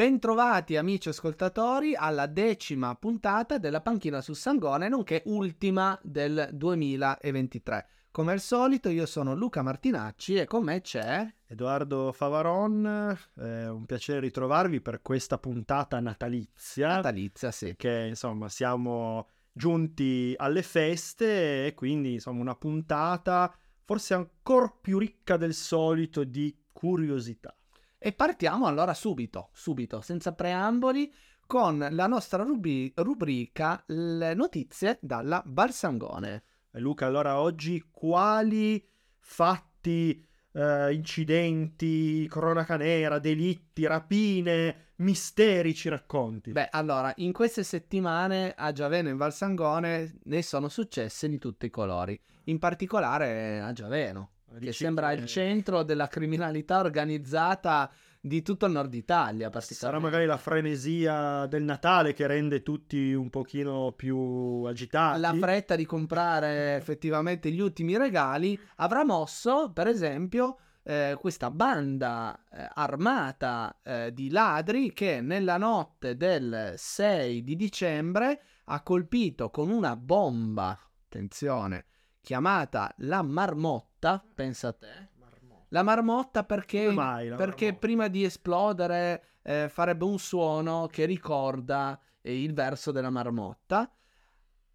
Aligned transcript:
Bentrovati 0.00 0.78
amici 0.78 1.10
ascoltatori 1.10 1.94
alla 1.94 2.24
decima 2.24 2.94
puntata 2.94 3.58
della 3.58 3.82
panchina 3.82 4.22
sul 4.22 4.34
Sangone, 4.34 4.88
nonché 4.88 5.20
ultima 5.26 6.00
del 6.02 6.48
2023. 6.54 7.86
Come 8.10 8.32
al 8.32 8.40
solito 8.40 8.88
io 8.88 9.04
sono 9.04 9.34
Luca 9.34 9.60
Martinacci 9.60 10.36
e 10.36 10.46
con 10.46 10.64
me 10.64 10.80
c'è 10.80 11.30
Edoardo 11.46 12.12
Favaron, 12.12 13.14
è 13.34 13.68
un 13.68 13.84
piacere 13.84 14.20
ritrovarvi 14.20 14.80
per 14.80 15.02
questa 15.02 15.36
puntata 15.36 16.00
natalizia. 16.00 16.94
Natalizia, 16.94 17.50
sì. 17.50 17.74
Che 17.76 18.06
insomma 18.08 18.48
siamo 18.48 19.28
giunti 19.52 20.32
alle 20.34 20.62
feste 20.62 21.66
e 21.66 21.74
quindi 21.74 22.14
insomma 22.14 22.40
una 22.40 22.56
puntata 22.56 23.54
forse 23.84 24.14
ancora 24.14 24.74
più 24.80 24.96
ricca 24.96 25.36
del 25.36 25.52
solito 25.52 26.24
di 26.24 26.56
curiosità. 26.72 27.54
E 28.02 28.12
partiamo 28.12 28.64
allora 28.64 28.94
subito, 28.94 29.50
subito, 29.52 30.00
senza 30.00 30.32
preamboli, 30.32 31.12
con 31.46 31.86
la 31.90 32.06
nostra 32.06 32.44
rubi- 32.44 32.90
rubrica 32.96 33.84
Le 33.88 34.32
notizie 34.32 34.98
dalla 35.02 35.42
Balsangone. 35.44 36.44
Luca, 36.78 37.04
allora 37.04 37.38
oggi 37.38 37.88
quali 37.90 38.82
fatti, 39.18 40.26
eh, 40.52 40.94
incidenti, 40.94 42.26
cronaca 42.26 42.78
nera, 42.78 43.18
delitti, 43.18 43.84
rapine, 43.84 44.92
misteri 44.96 45.74
ci 45.74 45.90
racconti? 45.90 46.52
Beh, 46.52 46.68
allora, 46.70 47.12
in 47.16 47.32
queste 47.32 47.62
settimane 47.62 48.54
a 48.56 48.72
Giaveno 48.72 49.10
in 49.10 49.18
Valsangone 49.18 50.20
ne 50.22 50.42
sono 50.42 50.70
successe 50.70 51.28
di 51.28 51.36
tutti 51.36 51.66
i 51.66 51.70
colori, 51.70 52.18
in 52.44 52.58
particolare 52.58 53.60
a 53.60 53.70
Giaveno 53.74 54.30
che 54.58 54.72
sembra 54.72 55.12
il 55.12 55.26
centro 55.26 55.82
della 55.82 56.08
criminalità 56.08 56.80
organizzata 56.80 57.90
di 58.20 58.42
tutto 58.42 58.66
il 58.66 58.72
nord 58.72 58.92
Italia. 58.92 59.50
Sarà 59.60 59.98
magari 59.98 60.26
la 60.26 60.36
frenesia 60.36 61.46
del 61.46 61.62
Natale 61.62 62.12
che 62.12 62.26
rende 62.26 62.62
tutti 62.62 63.12
un 63.12 63.30
pochino 63.30 63.92
più 63.96 64.64
agitati. 64.66 65.20
La 65.20 65.34
fretta 65.34 65.74
di 65.76 65.86
comprare 65.86 66.76
effettivamente 66.76 67.50
gli 67.50 67.60
ultimi 67.60 67.96
regali 67.96 68.58
avrà 68.76 69.04
mosso, 69.04 69.70
per 69.72 69.86
esempio, 69.86 70.58
eh, 70.82 71.16
questa 71.18 71.50
banda 71.50 72.38
eh, 72.52 72.68
armata 72.74 73.80
eh, 73.82 74.12
di 74.12 74.30
ladri 74.30 74.92
che 74.92 75.20
nella 75.20 75.56
notte 75.56 76.16
del 76.16 76.74
6 76.76 77.42
di 77.42 77.56
dicembre 77.56 78.42
ha 78.64 78.82
colpito 78.82 79.50
con 79.50 79.70
una 79.70 79.96
bomba, 79.96 80.78
attenzione, 81.04 81.86
chiamata 82.20 82.92
la 82.98 83.22
marmotta, 83.22 84.24
pensa 84.34 84.68
a 84.68 84.72
te. 84.72 85.08
Marmotta. 85.18 85.66
La 85.68 85.82
marmotta 85.82 86.44
perché, 86.44 86.90
mai, 86.90 87.28
la 87.28 87.36
perché 87.36 87.64
marmotta? 87.66 87.86
prima 87.86 88.08
di 88.08 88.24
esplodere 88.24 89.24
eh, 89.42 89.68
farebbe 89.68 90.04
un 90.04 90.18
suono 90.18 90.86
che 90.90 91.04
ricorda 91.04 91.98
eh, 92.20 92.42
il 92.42 92.52
verso 92.52 92.92
della 92.92 93.10
marmotta. 93.10 93.90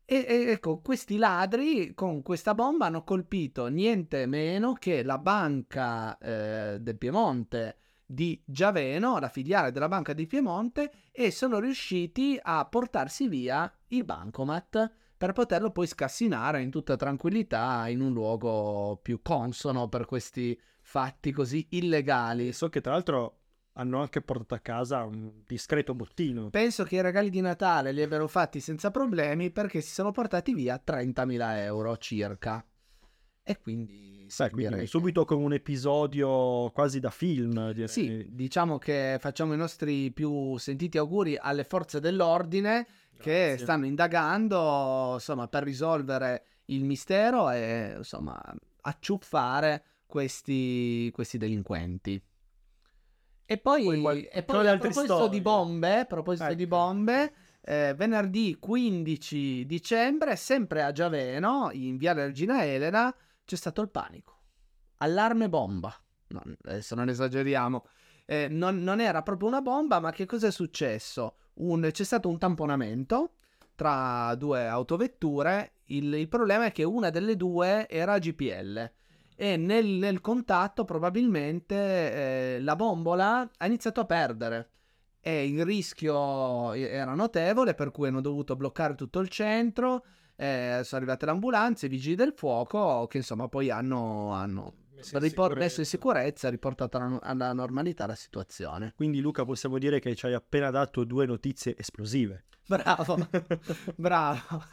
E, 0.08 0.26
e, 0.28 0.52
ecco, 0.52 0.82
questi 0.82 1.18
ladri 1.18 1.94
con 1.96 2.22
questa 2.22 2.54
bomba 2.54 2.86
hanno 2.86 3.04
colpito 3.04 3.68
niente 3.68 4.28
meno 4.28 4.74
che 4.74 5.02
la 5.04 5.18
banca 5.18 6.18
eh, 6.18 6.78
del 6.80 6.98
Piemonte 6.98 7.78
di 8.06 8.40
Giaveno, 8.46 9.18
la 9.18 9.30
filiale 9.30 9.72
della 9.72 9.88
banca 9.88 10.14
di 10.14 10.28
Piemonte, 10.28 10.92
e 11.12 11.32
sono 11.32 11.60
riusciti 11.60 12.40
a 12.40 12.66
portarsi 12.66 13.28
via 13.28 13.72
il 13.88 14.04
bancomat 14.04 14.94
per 15.26 15.34
poterlo 15.34 15.72
poi 15.72 15.88
scassinare 15.88 16.62
in 16.62 16.70
tutta 16.70 16.96
tranquillità 16.96 17.88
in 17.88 18.00
un 18.00 18.14
luogo 18.14 19.00
più 19.02 19.22
consono 19.24 19.90
per 19.90 20.06
questi 20.06 20.60
fatti 20.82 21.32
così 21.32 21.66
illegali. 21.72 22.52
So 22.52 22.70
che 22.70 22.80
tra 22.80 22.92
l'altro 22.92 23.40
hanno 23.74 24.02
anche 24.02 24.22
portato 24.22 24.54
a 24.54 24.60
casa 24.60 25.04
un 25.04 25.42
discreto 25.44 25.96
bottino. 25.96 26.52
Penso 26.52 26.84
che 26.84 26.98
i 26.98 27.02
regali 27.02 27.32
di 27.32 27.42
Natale 27.42 27.92
li 27.92 28.04
abbiano 28.04 28.28
fatti 28.28 28.60
senza 28.60 28.92
problemi 28.92 29.50
perché 29.50 29.82
si 29.82 29.92
sono 29.92 30.12
portati 30.12 30.54
via 30.54 30.80
30.000 30.86 31.58
euro 31.58 31.98
circa. 31.98 32.64
E 33.48 33.60
quindi, 33.60 34.28
Beh, 34.38 34.50
quindi 34.52 34.88
subito 34.88 35.26
con 35.26 35.42
un 35.42 35.54
episodio 35.54 36.70
quasi 36.72 37.00
da 37.00 37.10
film. 37.10 37.72
Direi. 37.72 37.88
Sì, 37.88 38.28
diciamo 38.30 38.78
che 38.78 39.18
facciamo 39.20 39.54
i 39.54 39.58
nostri 39.58 40.12
più 40.12 40.56
sentiti 40.58 41.00
auguri 41.00 41.36
alle 41.36 41.64
forze 41.64 42.00
dell'ordine 42.00 42.88
che 43.18 43.58
stanno 43.58 43.86
indagando 43.86 45.12
insomma, 45.14 45.48
per 45.48 45.64
risolvere 45.64 46.46
il 46.66 46.84
mistero 46.84 47.50
e 47.50 47.96
insomma 47.98 48.40
acciuffare 48.82 49.84
questi, 50.06 51.10
questi 51.14 51.38
delinquenti. 51.38 52.22
E 53.48 53.58
poi, 53.58 54.02
poi, 54.02 54.24
e 54.24 54.44
poi 54.44 54.68
a 54.68 54.78
proposito 54.78 55.16
storie. 55.16 55.30
di 55.30 55.42
bombe, 55.42 56.00
a 56.00 56.06
proposito 56.06 56.46
ecco. 56.46 56.56
di 56.56 56.68
bombe 56.68 57.34
eh, 57.68 57.96
venerdì 57.96 58.58
15 58.60 59.66
dicembre, 59.66 60.36
sempre 60.36 60.84
a 60.84 60.92
Giaveno, 60.92 61.70
in 61.74 61.98
via 61.98 62.14
Regina 62.14 62.64
Elena, 62.64 63.14
c'è 63.44 63.56
stato 63.56 63.82
il 63.82 63.90
panico. 63.90 64.40
Allarme 64.98 65.50
bomba. 65.50 65.94
No, 66.28 66.42
adesso 66.64 66.94
non 66.94 67.10
esageriamo. 67.10 67.86
Eh, 68.26 68.48
non, 68.50 68.84
non, 68.84 69.02
era 69.02 69.24
proprio 69.24 69.48
una 69.48 69.62
bomba, 69.62 70.00
ma 70.00 70.12
che 70.12 70.26
cosa 70.26 70.48
è 70.48 70.52
successo? 70.52 71.38
Un, 71.56 71.90
c'è 71.92 72.04
stato 72.04 72.30
un 72.30 72.38
tamponamento 72.38 73.34
tra 73.76 74.34
due 74.36 74.68
autovetture. 74.68 75.74
Il, 75.86 76.14
il, 76.14 76.28
problema 76.28 76.66
è 76.66 76.72
che 76.72 76.84
una 76.84 77.10
delle 77.10 77.36
due 77.36 77.88
era 77.88 78.18
GPL 78.18 78.92
e 79.36 79.58
nel, 79.58 79.86
nel 79.86 80.22
contatto 80.22 80.86
probabilmente 80.86 81.76
eh, 82.56 82.62
la 82.62 82.76
bombola 82.76 83.50
ha 83.58 83.66
iniziato 83.66 84.00
a 84.00 84.06
perdere 84.06 84.70
e 85.20 85.48
il 85.48 85.66
rischio 85.66 86.74
era 86.74 87.14
notevole 87.14 87.74
per 87.74 87.92
cui 87.92 88.08
hanno 88.08 88.22
dovuto 88.22 88.56
bloccare 88.56 88.96
tutto 88.96 89.20
il 89.20 89.30
centro. 89.30 90.06
Eh, 90.36 90.82
sono 90.84 91.02
arrivate 91.02 91.26
le 91.26 91.32
ambulanze, 91.32 91.88
i 91.88 91.90
vigili 91.90 92.16
del 92.16 92.34
fuoco 92.36 93.08
che 93.08 93.18
insomma 93.18 93.48
poi 93.48 93.70
hanno, 93.70 94.32
hanno 94.34 94.74
ripor- 95.14 95.58
messo 95.58 95.80
in 95.80 95.86
sicurezza, 95.86 96.50
riportato 96.50 96.98
alla, 96.98 97.20
alla, 97.22 97.54
normalità 97.54 98.06
la 98.06 98.16
situazione. 98.16 98.94
Quindi 98.96 99.20
Luca 99.20 99.46
possiamo 99.46 99.78
dire 99.78 100.00
che 100.00 100.16
ci 100.16 100.26
hai 100.26 100.34
appena 100.34 100.70
dato 100.70 101.04
due 101.04 101.26
notizie 101.26 101.76
esplosive. 101.78 102.46
Bravo, 102.68 103.28
bravo. 103.96 104.64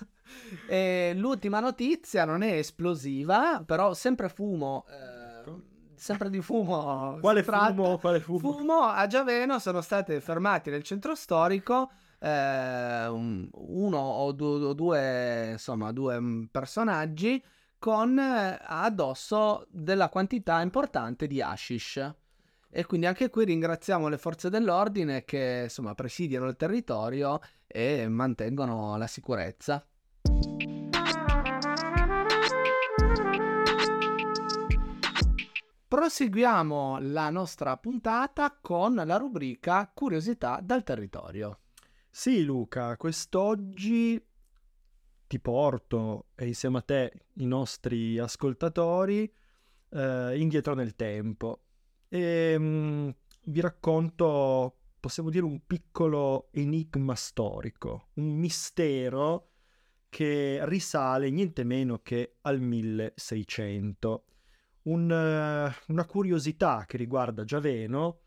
E 0.67 1.13
l'ultima 1.15 1.61
notizia 1.61 2.25
non 2.25 2.43
è 2.43 2.53
esplosiva, 2.55 3.63
però 3.65 3.93
sempre 3.95 4.29
fumo. 4.29 4.87
Eh, 4.89 5.53
sempre 5.95 6.31
di 6.31 6.41
fumo. 6.41 7.19
Quale 7.21 7.43
fumo? 7.43 7.99
Quale 7.99 8.21
fumo? 8.21 8.39
Fumo 8.39 8.83
a 8.83 9.07
Giaveno 9.07 9.59
sono 9.59 9.81
state 9.81 10.21
fermati 10.21 10.71
nel 10.71 10.83
centro 10.83 11.15
storico 11.15 11.91
eh, 12.23 13.07
uno 13.09 13.99
o 13.99 14.33
due, 14.33 14.65
o 14.65 14.73
due, 14.73 15.51
insomma, 15.53 15.91
due 15.93 16.49
personaggi 16.51 17.43
con 17.83 18.17
eh, 18.17 18.61
addosso 18.63 19.67
della 19.69 20.09
quantità 20.09 20.61
importante 20.61 21.27
di 21.27 21.43
hashish. 21.43 22.15
E 22.71 22.87
quindi 22.87 23.07
anche 23.07 23.29
qui 23.29 23.45
ringraziamo 23.45 24.07
le 24.07 24.19
forze 24.19 24.49
dell'ordine 24.49 25.25
che 25.25 25.63
insomma 25.65 25.93
presidiano 25.97 26.47
il 26.47 26.55
territorio 26.55 27.41
e 27.67 28.07
mantengono 28.07 28.97
la 28.97 29.09
sicurezza. 29.09 29.85
Proseguiamo 35.89 36.99
la 37.01 37.31
nostra 37.31 37.77
puntata 37.79 38.57
con 38.61 38.95
la 38.95 39.17
rubrica 39.17 39.91
Curiosità 39.93 40.61
dal 40.63 40.85
territorio. 40.85 41.59
Sì, 42.09 42.45
Luca, 42.45 42.97
quest'oggi 42.97 44.25
ti 45.33 45.41
porto 45.41 46.27
e 46.35 46.47
insieme 46.47 46.77
a 46.77 46.83
te 46.83 47.11
i 47.37 47.47
nostri 47.47 48.19
ascoltatori 48.19 49.33
eh, 49.89 50.39
indietro 50.39 50.75
nel 50.75 50.95
tempo 50.95 51.63
e 52.07 52.59
mh, 52.59 53.15
vi 53.45 53.61
racconto, 53.63 54.77
possiamo 55.01 55.31
dire, 55.31 55.47
un 55.47 55.65
piccolo 55.67 56.49
enigma 56.53 57.15
storico, 57.15 58.09
un 58.15 58.35
mistero 58.35 59.53
che 60.11 60.61
risale 60.65 61.31
niente 61.31 61.65
meno 61.65 62.01
che 62.01 62.37
al 62.43 62.61
1600. 62.61 64.25
Un, 64.83 65.05
uh, 65.05 65.93
una 65.93 66.05
curiosità 66.05 66.85
che 66.87 66.99
riguarda 66.99 67.45
Giaveno 67.45 68.19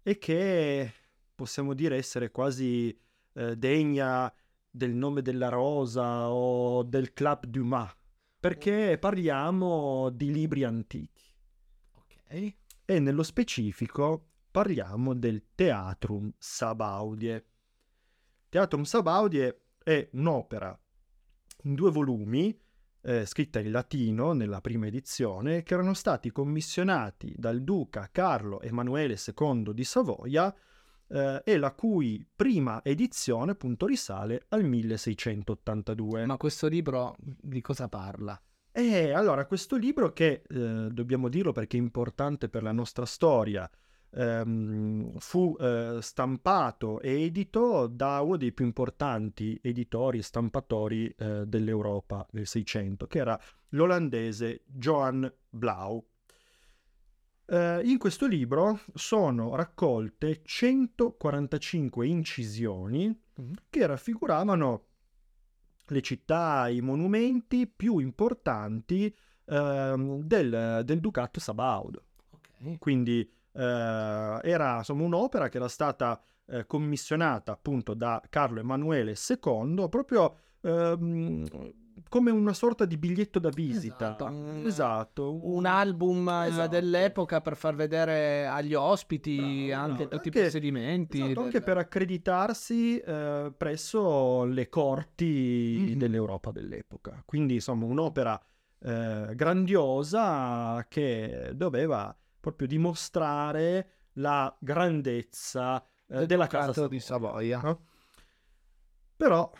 e 0.00 0.16
che 0.18 0.92
possiamo 1.34 1.74
dire 1.74 1.96
essere 1.96 2.30
quasi 2.30 2.96
eh, 3.32 3.56
degna 3.56 4.32
del 4.76 4.94
nome 4.94 5.22
della 5.22 5.48
rosa 5.48 6.30
o 6.30 6.82
del 6.82 7.14
Club 7.14 7.46
Dumas, 7.46 7.90
perché 8.38 8.98
parliamo 8.98 10.10
di 10.10 10.30
libri 10.30 10.64
antichi. 10.64 11.24
Ok. 11.92 12.54
E 12.84 12.98
nello 12.98 13.22
specifico 13.22 14.32
parliamo 14.50 15.14
del 15.14 15.46
Teatrum 15.54 16.30
Sabaudie. 16.36 17.46
Teatrum 18.50 18.82
Sabaudie 18.82 19.62
è 19.82 20.08
un'opera 20.12 20.78
in 21.62 21.74
due 21.74 21.90
volumi, 21.90 22.56
eh, 23.00 23.24
scritta 23.24 23.60
in 23.60 23.70
latino 23.70 24.32
nella 24.34 24.60
prima 24.60 24.86
edizione, 24.86 25.62
che 25.62 25.72
erano 25.72 25.94
stati 25.94 26.30
commissionati 26.30 27.34
dal 27.36 27.62
duca 27.62 28.10
Carlo 28.12 28.60
Emanuele 28.60 29.16
II 29.16 29.72
di 29.72 29.84
Savoia 29.84 30.54
eh, 31.08 31.42
e 31.44 31.56
la 31.58 31.72
cui 31.72 32.26
prima 32.34 32.82
edizione 32.84 33.52
appunto 33.52 33.86
risale 33.86 34.44
al 34.48 34.64
1682. 34.64 36.26
Ma 36.26 36.36
questo 36.36 36.68
libro 36.68 37.14
di 37.18 37.60
cosa 37.60 37.88
parla? 37.88 38.40
E 38.72 39.12
allora, 39.12 39.46
questo 39.46 39.76
libro 39.76 40.12
che, 40.12 40.42
eh, 40.46 40.88
dobbiamo 40.90 41.28
dirlo 41.28 41.52
perché 41.52 41.78
è 41.78 41.80
importante 41.80 42.50
per 42.50 42.62
la 42.62 42.72
nostra 42.72 43.06
storia, 43.06 43.70
ehm, 44.10 45.16
fu 45.18 45.56
eh, 45.58 45.98
stampato 46.00 47.00
e 47.00 47.24
edito 47.24 47.86
da 47.86 48.20
uno 48.20 48.36
dei 48.36 48.52
più 48.52 48.64
importanti 48.64 49.58
editori 49.62 50.18
e 50.18 50.22
stampatori 50.22 51.08
eh, 51.08 51.46
dell'Europa 51.46 52.26
del 52.30 52.46
Seicento, 52.46 53.06
che 53.06 53.18
era 53.18 53.40
l'olandese 53.70 54.62
Johan 54.66 55.32
Blau. 55.48 56.04
Eh, 57.48 57.80
in 57.84 57.98
questo 57.98 58.26
libro 58.26 58.80
sono 58.94 59.54
raccolte 59.54 60.40
145 60.42 62.06
incisioni 62.06 63.06
Mhm. 63.38 63.52
che 63.70 63.86
raffiguravano 63.86 64.84
le 65.88 66.00
città, 66.00 66.68
i 66.68 66.80
monumenti 66.80 67.66
più 67.68 67.98
importanti 67.98 69.14
ehm, 69.44 70.22
del, 70.22 70.82
del 70.84 71.00
Ducato 71.00 71.38
Sabaud. 71.38 72.02
Ok. 72.30 72.78
Quindi 72.78 73.20
eh, 73.52 73.60
era 74.42 74.78
insomma 74.78 75.04
un'opera 75.04 75.48
che 75.48 75.58
era 75.58 75.68
stata 75.68 76.20
eh, 76.46 76.66
commissionata 76.66 77.52
appunto 77.52 77.94
da 77.94 78.20
Carlo 78.28 78.58
Emanuele 78.60 79.14
II 79.14 79.86
proprio 79.88 80.36
ehm, 80.62 81.44
come 82.08 82.30
una 82.30 82.52
sorta 82.52 82.84
di 82.84 82.96
biglietto 82.96 83.38
da 83.38 83.48
visita. 83.48 84.06
Esatto, 84.16 84.24
un- 84.26 84.62
Esatto, 84.66 85.38
Un 85.46 85.64
album 85.66 86.28
eh, 86.28 86.46
Esatto. 86.48 86.68
dell'epoca 86.68 87.40
per 87.40 87.56
far 87.56 87.74
vedere 87.74 88.46
agli 88.46 88.74
ospiti 88.74 89.36
Bravo, 89.36 89.82
anche 89.82 90.06
bravo. 90.06 90.08
tutti 90.10 90.28
Anche- 90.28 90.28
i 90.28 90.42
procedimenti. 90.42 91.22
Esatto, 91.22 91.40
anche 91.42 91.60
per 91.62 91.78
accreditarsi 91.78 92.98
eh, 92.98 93.52
presso 93.56 94.44
le 94.44 94.68
corti 94.68 95.86
Mhm. 95.90 95.98
dell'Europa 95.98 96.50
dell'epoca. 96.50 97.22
Quindi, 97.24 97.54
insomma, 97.54 97.84
un'opera 97.86 98.40
eh, 98.78 99.30
grandiosa 99.34 100.84
che 100.88 101.50
doveva 101.54 102.14
proprio 102.38 102.68
dimostrare 102.68 103.90
la 104.14 104.54
grandezza 104.60 105.82
eh, 106.08 106.18
Del 106.18 106.26
della 106.26 106.46
casa 106.46 106.86
di 106.86 107.00
Savoia. 107.00 107.58
no? 107.60 107.86
Però 109.16 109.50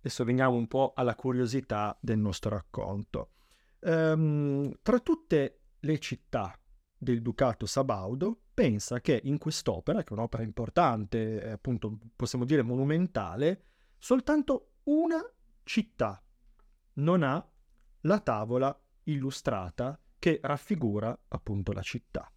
adesso 0.00 0.24
veniamo 0.24 0.56
un 0.56 0.66
po' 0.66 0.92
alla 0.96 1.14
curiosità 1.14 1.96
del 2.00 2.18
nostro 2.18 2.50
racconto. 2.50 3.30
Ehm, 3.80 4.72
tra 4.82 4.98
tutte 4.98 5.60
le 5.78 5.98
città 5.98 6.58
del 6.96 7.22
Ducato 7.22 7.64
Sabaudo, 7.66 8.40
pensa 8.52 9.00
che 9.00 9.20
in 9.24 9.38
quest'opera, 9.38 10.02
che 10.02 10.10
è 10.10 10.12
un'opera 10.12 10.42
importante, 10.42 11.42
eh, 11.42 11.50
appunto 11.52 11.98
possiamo 12.14 12.44
dire 12.44 12.62
monumentale, 12.62 13.64
soltanto 13.98 14.72
una 14.84 15.20
città 15.62 16.22
non 16.94 17.22
ha 17.22 17.46
la 18.02 18.20
tavola 18.20 18.78
illustrata 19.04 19.98
che 20.18 20.40
raffigura 20.42 21.18
appunto 21.28 21.72
la 21.72 21.82
città. 21.82 22.30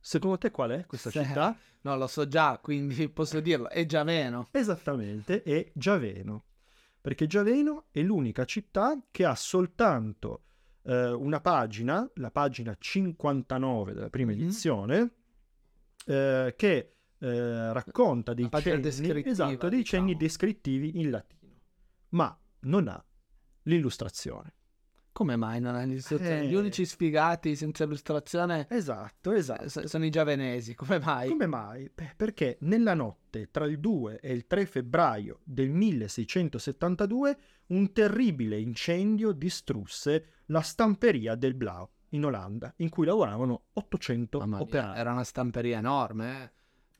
Secondo 0.00 0.38
te 0.38 0.50
qual 0.50 0.70
è 0.70 0.86
questa 0.86 1.10
Sì. 1.10 1.22
città? 1.24 1.56
No, 1.84 1.96
lo 1.98 2.06
so 2.06 2.26
già, 2.26 2.58
quindi 2.62 3.10
posso 3.10 3.40
dirlo. 3.40 3.68
È 3.68 3.84
Giaveno. 3.84 4.48
Esattamente, 4.52 5.42
è 5.42 5.70
Giaveno. 5.74 6.44
Perché 7.04 7.26
Giaveno 7.26 7.84
è 7.90 8.00
l'unica 8.00 8.46
città 8.46 8.98
che 9.10 9.26
ha 9.26 9.34
soltanto 9.34 10.44
eh, 10.84 11.10
una 11.12 11.38
pagina, 11.38 12.10
la 12.14 12.30
pagina 12.30 12.74
59 12.78 13.92
della 13.92 14.08
prima 14.08 14.32
Mhm. 14.32 14.40
edizione, 14.40 15.12
eh, 16.06 16.54
che 16.56 16.94
eh, 17.18 17.72
racconta 17.74 18.32
dei 18.32 18.48
cenni, 18.50 19.22
esatto, 19.28 19.68
dei 19.68 19.84
cenni 19.84 20.06
diciamo. 20.06 20.18
descrittivi 20.18 20.98
in 20.98 21.10
latino, 21.10 21.52
ma 22.10 22.34
non 22.60 22.88
ha 22.88 23.04
l'illustrazione. 23.64 24.54
Come 25.14 25.36
mai 25.36 25.60
non 25.60 25.76
hai 25.76 25.86
l'illustrazione? 25.86 26.40
Eh. 26.40 26.46
Gli 26.48 26.54
unici 26.56 26.84
sfigati 26.84 27.54
senza 27.54 27.84
illustrazione 27.84 28.66
Esatto, 28.68 29.30
esatto. 29.30 29.68
so- 29.68 29.86
sono 29.86 30.04
i 30.04 30.10
giavenesi. 30.10 30.74
Come 30.74 30.98
mai? 30.98 31.28
Come 31.28 31.46
mai? 31.46 31.88
Beh, 31.94 32.14
perché 32.16 32.56
nella 32.62 32.94
notte 32.94 33.48
tra 33.52 33.64
il 33.64 33.78
2 33.78 34.18
e 34.18 34.32
il 34.32 34.48
3 34.48 34.66
febbraio 34.66 35.38
del 35.44 35.70
1672 35.70 37.38
un 37.66 37.92
terribile 37.92 38.58
incendio 38.58 39.30
distrusse 39.30 40.42
la 40.46 40.62
stamperia 40.62 41.36
del 41.36 41.54
Blau 41.54 41.88
in 42.08 42.24
Olanda, 42.24 42.74
in 42.78 42.88
cui 42.88 43.06
lavoravano 43.06 43.66
800 43.74 44.40
Mamma 44.40 44.56
mia, 44.56 44.64
operai, 44.64 44.98
era 44.98 45.12
una 45.12 45.24
stamperia 45.24 45.78
enorme. 45.78 46.42
Eh. 46.42 46.50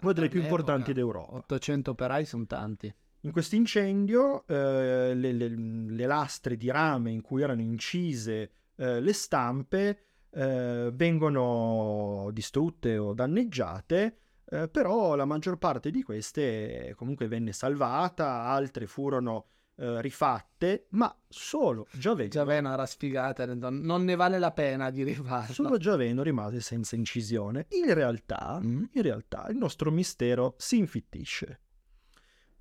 una 0.02 0.12
delle 0.12 0.28
più 0.28 0.40
importanti 0.40 0.92
d'Europa. 0.92 1.34
800 1.38 1.90
operai 1.90 2.24
sono 2.24 2.46
tanti. 2.46 2.94
In 3.24 3.32
questo 3.32 3.54
incendio 3.56 4.46
eh, 4.46 5.14
le, 5.14 5.32
le- 5.32 5.48
le 5.48 6.06
lastre 6.06 6.56
di 6.56 6.70
rame 6.70 7.10
in 7.10 7.22
cui 7.22 7.40
erano 7.42 7.62
incise 7.62 8.50
eh, 8.76 9.00
le 9.00 9.12
stampe 9.14 9.98
eh, 10.30 10.90
vengono 10.92 12.28
distrutte 12.32 12.98
o 12.98 13.14
danneggiate, 13.14 14.18
eh, 14.44 14.68
però 14.68 15.14
la 15.14 15.24
maggior 15.24 15.56
parte 15.58 15.90
di 15.90 16.02
queste 16.02 16.88
eh, 16.88 16.94
comunque 16.94 17.26
venne 17.28 17.52
salvata, 17.52 18.42
altre 18.42 18.86
furono 18.86 19.46
eh, 19.76 20.02
rifatte, 20.02 20.86
ma 20.90 21.16
solo 21.26 21.86
Giaveno, 21.92 22.28
Giaveno 22.28 22.72
era 22.74 22.84
sfigata, 22.84 23.46
non 23.54 24.04
ne 24.04 24.16
vale 24.16 24.38
la 24.38 24.52
pena 24.52 24.90
di 24.90 25.02
rifarlo. 25.02 25.52
solo 25.54 25.78
Giaveno 25.78 26.22
rimase 26.22 26.60
senza 26.60 26.94
incisione. 26.94 27.66
In 27.70 27.94
realtà, 27.94 28.60
Mm. 28.62 28.84
in 28.92 29.02
realtà 29.02 29.46
il 29.48 29.56
nostro 29.56 29.90
mistero 29.90 30.54
si 30.58 30.76
infittisce 30.76 31.60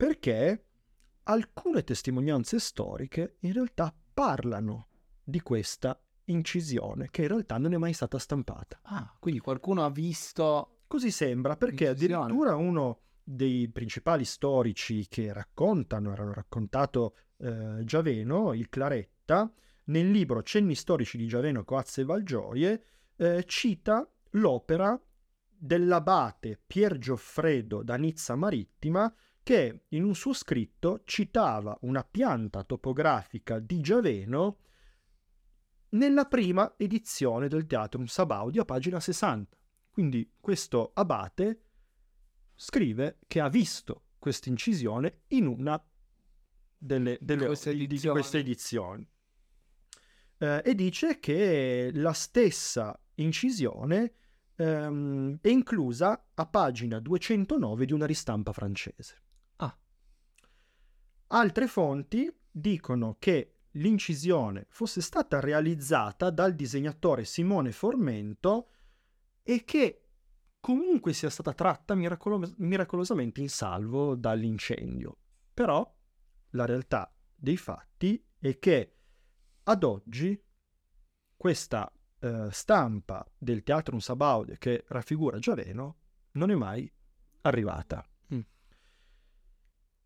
perché 0.03 0.65
alcune 1.23 1.81
testimonianze 1.85 2.59
storiche 2.59 3.37
in 3.39 3.53
realtà 3.53 3.95
parlano 4.13 4.89
di 5.23 5.39
questa 5.39 5.97
incisione 6.25 7.07
che 7.09 7.21
in 7.21 7.29
realtà 7.29 7.57
non 7.57 7.73
è 7.73 7.77
mai 7.77 7.93
stata 7.93 8.19
stampata. 8.19 8.79
Ah, 8.81 9.15
quindi 9.17 9.39
qualcuno 9.39 9.85
ha 9.85 9.89
visto... 9.89 10.79
Così 10.87 11.09
sembra 11.09 11.55
perché 11.55 11.87
Incisione. 11.87 12.15
addirittura 12.15 12.55
uno 12.57 12.99
dei 13.23 13.69
principali 13.69 14.25
storici 14.25 15.07
che 15.07 15.31
raccontano, 15.31 16.11
erano 16.11 16.33
raccontato 16.33 17.15
eh, 17.37 17.79
Giaveno, 17.85 18.53
il 18.53 18.67
Claretta, 18.67 19.49
nel 19.85 20.11
libro 20.11 20.43
Cenni 20.43 20.75
storici 20.75 21.17
di 21.17 21.27
Giaveno, 21.27 21.63
Coazze 21.63 22.01
e 22.01 22.03
Valgioie, 22.03 22.83
eh, 23.15 23.45
cita 23.45 24.05
l'opera 24.31 25.01
dell'abate 25.47 26.61
Pier 26.67 26.97
Gioffredo 26.97 27.83
da 27.83 27.95
Nizza 27.95 28.35
Marittima 28.35 29.11
che 29.43 29.83
in 29.89 30.03
un 30.03 30.15
suo 30.15 30.33
scritto 30.33 31.01
citava 31.03 31.77
una 31.81 32.03
pianta 32.03 32.63
topografica 32.63 33.59
di 33.59 33.81
Giaveno 33.81 34.59
nella 35.89 36.25
prima 36.25 36.73
edizione 36.77 37.47
del 37.49 37.67
Teatrum 37.67 38.05
Sabaudi 38.05 38.59
a 38.59 38.65
pagina 38.65 38.99
60. 38.99 39.57
Quindi 39.91 40.33
questo 40.39 40.91
abate 40.95 41.61
scrive 42.55 43.19
che 43.27 43.39
ha 43.41 43.49
visto 43.49 44.05
questa 44.17 44.49
incisione 44.49 45.23
in 45.27 45.45
una 45.45 45.83
delle, 46.77 47.17
delle- 47.21 47.45
queste 47.45 47.75
di- 47.75 47.99
queste 47.99 48.39
edizioni. 48.39 49.07
Eh, 50.37 50.61
e 50.65 50.75
dice 50.75 51.19
che 51.19 51.91
la 51.93 52.13
stessa 52.13 52.99
incisione 53.15 54.13
ehm, 54.55 55.39
è 55.41 55.49
inclusa 55.49 56.29
a 56.33 56.45
pagina 56.45 56.99
209 56.99 57.85
di 57.85 57.93
una 57.93 58.05
ristampa 58.05 58.51
francese. 58.51 59.22
Altre 61.35 61.65
fonti 61.65 62.31
dicono 62.51 63.15
che 63.17 63.61
l'incisione 63.71 64.67
fosse 64.69 65.01
stata 65.01 65.39
realizzata 65.39 66.29
dal 66.29 66.53
disegnatore 66.53 67.25
Simone 67.25 67.71
Formento 67.71 68.69
e 69.41 69.63
che 69.63 70.09
comunque 70.59 71.11
sia 71.13 71.31
stata 71.31 71.53
tratta 71.53 71.95
miracolo- 71.95 72.53
miracolosamente 72.57 73.41
in 73.41 73.49
salvo 73.49 74.13
dall'incendio. 74.13 75.17
Però 75.51 75.91
la 76.51 76.65
realtà 76.65 77.11
dei 77.33 77.57
fatti 77.57 78.23
è 78.37 78.59
che 78.59 78.97
ad 79.63 79.83
oggi 79.83 80.39
questa 81.35 81.91
eh, 82.19 82.49
stampa 82.51 83.27
del 83.35 83.63
Teatro 83.63 83.97
Sabaude 83.97 84.59
che 84.59 84.85
raffigura 84.89 85.39
Giaveno 85.39 85.97
non 86.33 86.51
è 86.51 86.55
mai 86.55 86.91
arrivata. 87.41 88.07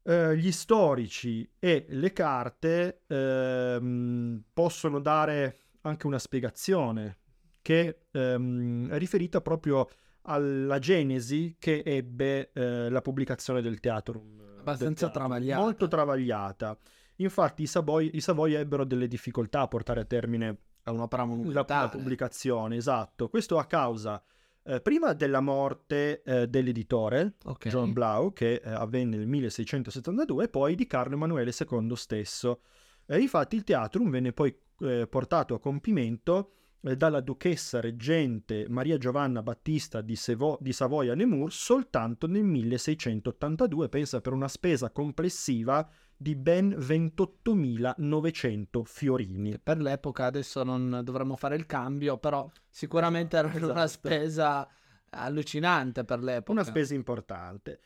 Mm. 0.09 0.11
Eh, 0.11 0.37
gli 0.37 0.51
storici 0.51 1.49
e 1.59 1.85
le 1.89 2.13
carte 2.13 3.01
ehm, 3.07 4.43
possono 4.53 4.99
dare 4.99 5.57
anche 5.81 6.07
una 6.07 6.19
spiegazione 6.19 7.17
che 7.61 8.05
ehm, 8.11 8.89
è 8.89 8.97
riferita 8.97 9.41
proprio 9.41 9.87
alla 10.29 10.79
genesi 10.79 11.55
che 11.59 11.83
ebbe 11.85 12.51
eh, 12.53 12.89
la 12.89 13.01
pubblicazione 13.01 13.61
del 13.61 13.79
teatro. 13.79 14.23
Abbastanza 14.59 15.09
travagliata. 15.09 15.61
Molto 15.61 15.87
travagliata. 15.87 16.77
Infatti 17.17 17.63
i 17.63 17.67
Savoy, 17.67 18.11
i 18.13 18.21
Savoy 18.21 18.53
ebbero 18.53 18.83
delle 18.85 19.07
difficoltà 19.07 19.61
a 19.61 19.67
portare 19.67 20.01
a 20.01 20.05
termine 20.05 20.57
la, 20.83 21.65
la 21.65 21.89
pubblicazione, 21.89 22.75
esatto. 22.75 23.29
Questo 23.29 23.57
a 23.57 23.65
causa 23.65 24.21
eh, 24.67 24.81
prima 24.81 25.13
della 25.13 25.39
morte 25.39 26.21
eh, 26.24 26.47
dell'editore 26.47 27.36
Ok. 27.45 27.69
John 27.69 27.93
Blau, 27.93 28.33
che 28.33 28.62
eh, 28.63 28.69
avvenne 28.69 29.15
nel 29.17 29.27
1672, 29.27 30.43
e 30.43 30.50
poi 30.50 30.75
di 30.75 30.86
Carlo 30.86 31.15
Emanuele 31.15 31.53
II 31.57 31.95
stesso. 31.95 32.62
Infatti 33.09 33.55
il 33.55 33.63
teatrum 33.63 34.09
venne 34.09 34.33
poi 34.33 34.53
eh, 34.81 35.07
portato 35.07 35.53
a 35.53 35.59
compimento 35.59 36.51
eh, 36.81 36.95
dalla 36.95 37.21
duchessa 37.21 37.79
reggente 37.79 38.65
Maria 38.69 38.97
Giovanna 38.97 39.41
Battista 39.41 40.01
di, 40.01 40.15
Sevo- 40.15 40.57
di 40.59 40.74
Savoia-Nemours 40.74 41.55
soltanto 41.55 42.27
nel 42.27 42.43
1682, 42.43 43.89
pensa 43.89 44.21
per 44.21 44.33
una 44.33 44.47
spesa 44.47 44.91
complessiva 44.91 45.81
di 45.83 46.05
ben 46.17 46.69
28.900 46.69 48.83
fiorini. 48.83 49.59
Per 49.59 49.79
l'epoca 49.79 50.25
adesso 50.25 50.63
non 50.63 51.01
dovremmo 51.03 51.36
fare 51.36 51.55
il 51.55 51.65
cambio, 51.65 52.17
però 52.17 52.50
sicuramente 52.69 53.38
era 53.38 53.47
una 53.47 53.57
Esatto. 53.57 53.88
spesa 53.88 54.67
allucinante 55.09 56.03
per 56.03 56.21
l'epoca. 56.24 56.51
Una 56.51 56.63
spesa 56.63 56.93
importante. 56.93 57.79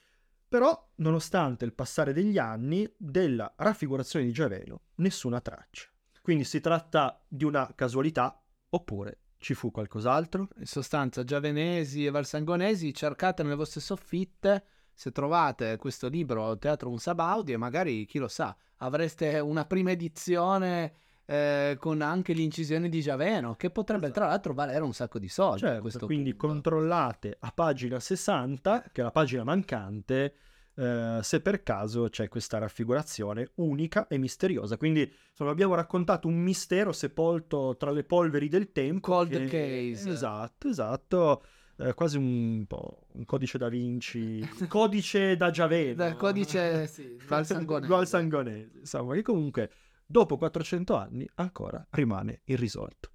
Però, 0.47 0.89
nonostante 0.95 1.65
il 1.65 1.73
passare 1.73 2.13
degli 2.13 2.38
anni, 2.38 2.91
della 2.97 3.53
raffigurazione 3.55 4.25
di 4.25 4.31
Giaveno 4.31 4.81
nessuna 4.95 5.39
traccia. 5.39 5.88
Quindi 6.21 6.43
si 6.43 6.59
tratta 6.59 7.23
di 7.27 7.45
una 7.45 7.71
casualità 7.73 8.43
oppure 8.69 9.19
ci 9.38 9.53
fu 9.53 9.71
qualcos'altro? 9.71 10.50
In 10.57 10.67
sostanza, 10.67 11.23
giavenesi 11.23 12.05
e 12.05 12.11
valsangonesi, 12.11 12.93
cercate 12.93 13.43
nelle 13.43 13.55
vostre 13.55 13.81
soffitte 13.81 14.63
se 14.93 15.12
trovate 15.12 15.77
questo 15.77 16.07
libro 16.07 16.57
Teatro 16.57 16.89
Un 16.89 16.98
Sabaudi 17.00 17.53
e 17.53 17.57
magari, 17.57 18.05
chi 18.05 18.19
lo 18.19 18.27
sa, 18.27 18.55
avreste 18.77 19.39
una 19.39 19.65
prima 19.65 19.91
edizione 19.91 20.93
eh, 21.25 21.77
con 21.79 22.01
anche 22.01 22.33
l'incisione 22.33 22.89
di 22.89 23.00
Giaveno, 23.01 23.55
che 23.55 23.69
potrebbe 23.69 24.05
Esatto. 24.07 24.19
tra 24.19 24.29
l'altro 24.29 24.53
valere 24.53 24.83
un 24.83 24.93
sacco 24.93 25.17
di 25.19 25.29
soldi. 25.29 25.60
Certo, 25.62 26.05
quindi 26.05 26.31
punto. 26.36 26.48
controllate 26.48 27.38
a 27.39 27.51
pagina 27.53 28.00
60, 28.00 28.89
che 28.91 29.01
è 29.01 29.03
la 29.03 29.12
pagina 29.12 29.43
mancante, 29.43 30.36
eh, 30.75 31.19
se 31.21 31.41
per 31.41 31.63
caso 31.63 32.10
c'è 32.10 32.27
questa 32.27 32.57
raffigurazione 32.57 33.51
unica 33.55 34.07
e 34.07 34.17
misteriosa. 34.17 34.77
Quindi 34.77 35.10
insomma, 35.29 35.51
abbiamo 35.51 35.75
raccontato 35.75 36.27
un 36.27 36.36
mistero 36.36 36.91
sepolto 36.91 37.75
tra 37.77 37.91
le 37.91 38.03
polveri 38.03 38.50
del 38.50 38.71
tempo. 38.71 39.12
Cold 39.12 39.45
che- 39.48 39.93
case. 39.93 40.10
Esatto, 40.10 40.67
esatto. 40.67 41.43
Eh, 41.81 41.93
quasi 41.95 42.17
un 42.17 42.65
po' 42.67 43.07
un 43.13 43.25
codice 43.25 43.57
da 43.57 43.67
Vinci, 43.67 44.47
codice 44.67 45.35
da 45.35 45.50
Giaveno. 45.50 45.95
Dal 45.95 46.15
codice 46.15 46.85
sì, 46.88 47.17
valsangonese. 47.27 47.88
Valsangonese, 47.91 48.77
insomma, 48.79 49.15
che 49.15 49.21
comunque 49.23 49.71
dopo 50.05 50.38
400 50.38 50.95
anni 50.95 51.27
ancora 51.35 51.85
rimane 51.91 52.41
irrisolto. 52.45 53.09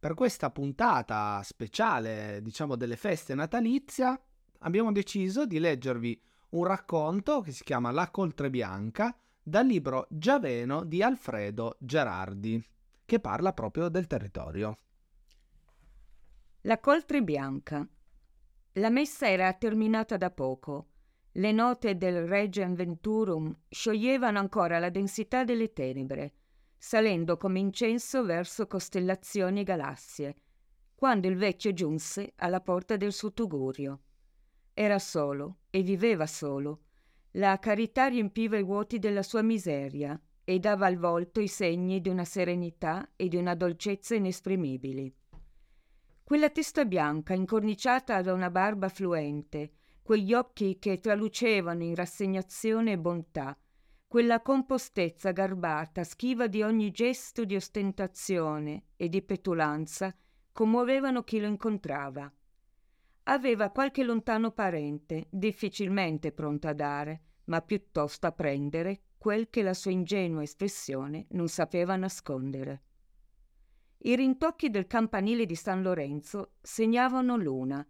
Per 0.00 0.14
questa 0.14 0.50
puntata 0.50 1.40
speciale, 1.44 2.40
diciamo, 2.42 2.74
delle 2.74 2.96
feste 2.96 3.34
natalizia, 3.34 4.20
abbiamo 4.60 4.90
deciso 4.90 5.46
di 5.46 5.60
leggervi 5.60 6.20
un 6.50 6.64
racconto 6.64 7.40
che 7.40 7.52
si 7.52 7.62
chiama 7.62 7.92
La 7.92 8.10
coltre 8.10 8.50
bianca 8.50 9.16
dal 9.42 9.66
libro 9.66 10.06
Giaveno 10.08 10.84
di 10.84 11.02
Alfredo 11.02 11.76
Gerardi, 11.80 12.62
che 13.04 13.18
parla 13.18 13.52
proprio 13.52 13.88
del 13.88 14.06
territorio. 14.06 14.78
La 16.62 16.78
coltre 16.78 17.22
bianca. 17.22 17.86
La 18.74 18.88
messa 18.88 19.28
era 19.28 19.52
terminata 19.54 20.16
da 20.16 20.30
poco. 20.30 20.86
Le 21.32 21.50
note 21.50 21.96
del 21.96 22.26
Regem 22.26 22.74
Venturum 22.74 23.54
scioglievano 23.68 24.38
ancora 24.38 24.78
la 24.78 24.90
densità 24.90 25.44
delle 25.44 25.72
tenebre, 25.72 26.34
salendo 26.78 27.36
come 27.36 27.58
incenso 27.58 28.24
verso 28.24 28.66
costellazioni 28.66 29.60
e 29.60 29.64
galassie, 29.64 30.36
quando 30.94 31.26
il 31.26 31.36
vecchio 31.36 31.72
giunse 31.72 32.34
alla 32.36 32.60
porta 32.60 32.96
del 32.96 33.12
suo 33.12 33.32
tugurio. 33.32 34.02
Era 34.72 34.98
solo 35.00 35.58
e 35.70 35.82
viveva 35.82 36.26
solo. 36.26 36.82
La 37.36 37.58
carità 37.58 38.08
riempiva 38.08 38.58
i 38.58 38.62
vuoti 38.62 38.98
della 38.98 39.22
sua 39.22 39.40
miseria 39.40 40.20
e 40.44 40.58
dava 40.58 40.86
al 40.86 40.98
volto 40.98 41.40
i 41.40 41.48
segni 41.48 42.02
di 42.02 42.10
una 42.10 42.26
serenità 42.26 43.12
e 43.16 43.28
di 43.28 43.36
una 43.36 43.54
dolcezza 43.54 44.14
inesprimibili. 44.14 45.10
Quella 46.22 46.50
testa 46.50 46.84
bianca, 46.84 47.32
incorniciata 47.32 48.20
da 48.20 48.34
una 48.34 48.50
barba 48.50 48.90
fluente, 48.90 49.72
quegli 50.02 50.34
occhi 50.34 50.78
che 50.78 50.98
tralucevano 50.98 51.82
in 51.82 51.94
rassegnazione 51.94 52.92
e 52.92 52.98
bontà, 52.98 53.56
quella 54.06 54.42
compostezza 54.42 55.30
garbata, 55.30 56.04
schiva 56.04 56.46
di 56.46 56.62
ogni 56.62 56.90
gesto 56.90 57.44
di 57.44 57.56
ostentazione 57.56 58.88
e 58.96 59.08
di 59.08 59.22
petulanza, 59.22 60.14
commuovevano 60.52 61.22
chi 61.22 61.40
lo 61.40 61.46
incontrava. 61.46 62.30
Aveva 63.24 63.70
qualche 63.70 64.02
lontano 64.02 64.50
parente, 64.50 65.26
difficilmente 65.30 66.32
pronto 66.32 66.66
a 66.66 66.72
dare, 66.72 67.20
ma 67.44 67.60
piuttosto 67.60 68.26
a 68.26 68.32
prendere 68.32 69.02
quel 69.16 69.48
che 69.50 69.62
la 69.62 69.74
sua 69.74 69.92
ingenua 69.92 70.42
espressione 70.42 71.26
non 71.30 71.48
sapeva 71.48 71.94
nascondere. 71.94 72.82
I 73.98 74.16
rintocchi 74.16 74.68
del 74.68 74.88
campanile 74.88 75.46
di 75.46 75.54
San 75.54 75.82
Lorenzo 75.82 76.54
segnavano 76.60 77.36
l'una. 77.36 77.86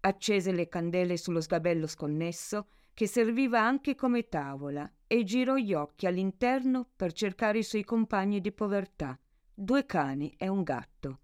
Accese 0.00 0.50
le 0.50 0.68
candele 0.68 1.16
sullo 1.16 1.40
sgabello 1.40 1.86
sconnesso, 1.86 2.66
che 2.92 3.06
serviva 3.06 3.60
anche 3.60 3.94
come 3.94 4.28
tavola, 4.28 4.90
e 5.06 5.22
girò 5.22 5.54
gli 5.54 5.72
occhi 5.72 6.06
all'interno 6.06 6.90
per 6.96 7.12
cercare 7.12 7.58
i 7.58 7.62
suoi 7.62 7.84
compagni 7.84 8.40
di 8.40 8.50
povertà, 8.50 9.16
due 9.54 9.86
cani 9.86 10.34
e 10.36 10.48
un 10.48 10.64
gatto. 10.64 11.20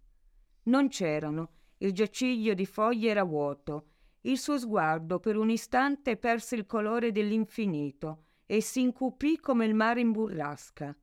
Non 0.64 0.88
c'erano, 0.88 1.50
il 1.82 1.92
giaciglio 1.92 2.54
di 2.54 2.66
foglie 2.66 3.10
era 3.10 3.24
vuoto, 3.24 3.86
il 4.22 4.38
suo 4.38 4.58
sguardo 4.58 5.18
per 5.18 5.36
un 5.36 5.48
istante 5.48 6.16
perse 6.16 6.54
il 6.54 6.66
colore 6.66 7.10
dell'infinito 7.10 8.24
e 8.44 8.60
si 8.60 8.80
incupì 8.80 9.38
come 9.38 9.64
il 9.64 9.74
mare 9.74 10.00
in 10.00 10.12
burrasca. 10.12 10.94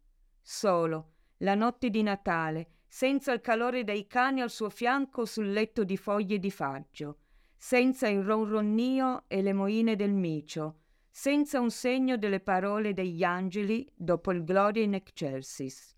Solo, 0.42 1.14
la 1.38 1.56
notte 1.56 1.90
di 1.90 2.04
Natale, 2.04 2.70
senza 2.88 3.34
il 3.34 3.42
calore 3.42 3.84
dei 3.84 4.06
cani 4.06 4.42
al 4.42 4.52
suo 4.52 4.70
fianco 4.70 5.26
sul 5.26 5.52
letto 5.52 5.84
di 5.84 5.98
foglie 5.98 6.38
di 6.38 6.52
faggio, 6.52 7.20
senza 7.56 8.08
il 8.08 8.22
ronronnio 8.22 9.24
e 9.28 9.42
le 9.42 9.54
moine 9.54 9.96
del 9.96 10.14
micio, 10.14 10.82
senza 11.10 11.60
un 11.60 11.72
segno 11.72 12.18
delle 12.18 12.40
parole 12.40 12.94
degli 12.94 13.24
angeli 13.24 13.90
dopo 13.96 14.32
il 14.32 14.44
Gloria 14.44 14.84
in 14.84 14.94
excelsis. 14.94 15.96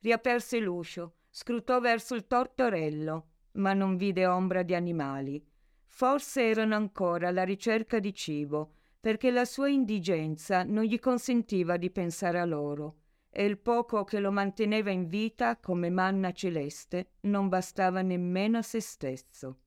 Riaperse 0.00 0.58
l'uscio, 0.58 1.14
scrutò 1.30 1.80
verso 1.80 2.14
il 2.14 2.26
tortorello, 2.26 3.28
ma 3.54 3.72
non 3.72 3.96
vide 3.96 4.26
ombra 4.26 4.62
di 4.62 4.74
animali. 4.74 5.44
Forse 5.86 6.48
erano 6.48 6.74
ancora 6.74 7.28
alla 7.28 7.44
ricerca 7.44 7.98
di 7.98 8.12
cibo, 8.12 8.72
perché 9.00 9.30
la 9.30 9.44
sua 9.44 9.68
indigenza 9.68 10.62
non 10.64 10.84
gli 10.84 10.98
consentiva 10.98 11.76
di 11.76 11.90
pensare 11.90 12.40
a 12.40 12.44
loro, 12.44 13.00
e 13.28 13.44
il 13.44 13.58
poco 13.58 14.04
che 14.04 14.18
lo 14.18 14.30
manteneva 14.30 14.90
in 14.90 15.08
vita 15.08 15.58
come 15.58 15.90
manna 15.90 16.32
celeste 16.32 17.14
non 17.22 17.48
bastava 17.48 18.00
nemmeno 18.00 18.58
a 18.58 18.62
se 18.62 18.80
stesso. 18.80 19.58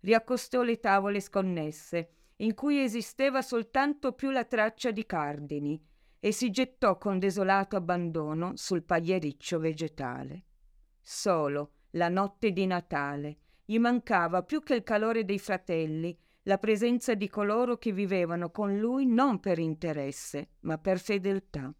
Riaccostò 0.00 0.62
le 0.62 0.78
tavole 0.78 1.20
sconnesse, 1.20 2.10
in 2.36 2.54
cui 2.54 2.82
esisteva 2.82 3.42
soltanto 3.42 4.12
più 4.12 4.30
la 4.30 4.44
traccia 4.44 4.90
di 4.90 5.06
cardini, 5.06 5.82
e 6.20 6.32
si 6.32 6.50
gettò 6.50 6.98
con 6.98 7.18
desolato 7.18 7.76
abbandono 7.76 8.52
sul 8.56 8.82
pagliericcio 8.82 9.58
vegetale. 9.58 10.44
Solo 11.00 11.72
la 11.92 12.08
notte 12.08 12.52
di 12.52 12.66
Natale 12.66 13.38
gli 13.64 13.78
mancava 13.78 14.42
più 14.42 14.62
che 14.62 14.74
il 14.74 14.82
calore 14.82 15.26
dei 15.26 15.38
fratelli, 15.38 16.16
la 16.44 16.56
presenza 16.56 17.14
di 17.14 17.28
coloro 17.28 17.76
che 17.76 17.92
vivevano 17.92 18.50
con 18.50 18.78
lui 18.78 19.04
non 19.04 19.40
per 19.40 19.58
interesse, 19.58 20.52
ma 20.60 20.78
per 20.78 20.98
fedeltà. 20.98 21.70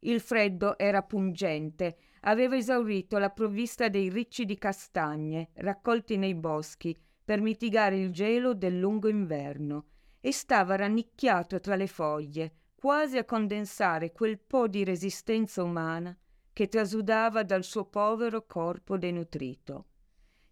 Il 0.00 0.20
freddo 0.20 0.76
era 0.76 1.02
pungente, 1.02 1.96
aveva 2.22 2.56
esaurito 2.56 3.18
la 3.18 3.30
provvista 3.30 3.88
dei 3.88 4.08
ricci 4.08 4.44
di 4.44 4.58
castagne 4.58 5.50
raccolti 5.54 6.16
nei 6.16 6.34
boschi 6.34 6.96
per 7.24 7.40
mitigare 7.40 7.96
il 7.96 8.10
gelo 8.10 8.52
del 8.52 8.80
lungo 8.80 9.08
inverno 9.08 9.86
e 10.20 10.32
stava 10.32 10.74
rannicchiato 10.74 11.60
tra 11.60 11.76
le 11.76 11.86
foglie, 11.86 12.56
quasi 12.74 13.16
a 13.16 13.24
condensare 13.24 14.10
quel 14.10 14.40
po' 14.40 14.66
di 14.66 14.82
resistenza 14.82 15.62
umana 15.62 16.16
che 16.52 16.68
trasudava 16.68 17.42
dal 17.42 17.64
suo 17.64 17.84
povero 17.84 18.44
corpo 18.46 18.98
denutrito. 18.98 19.86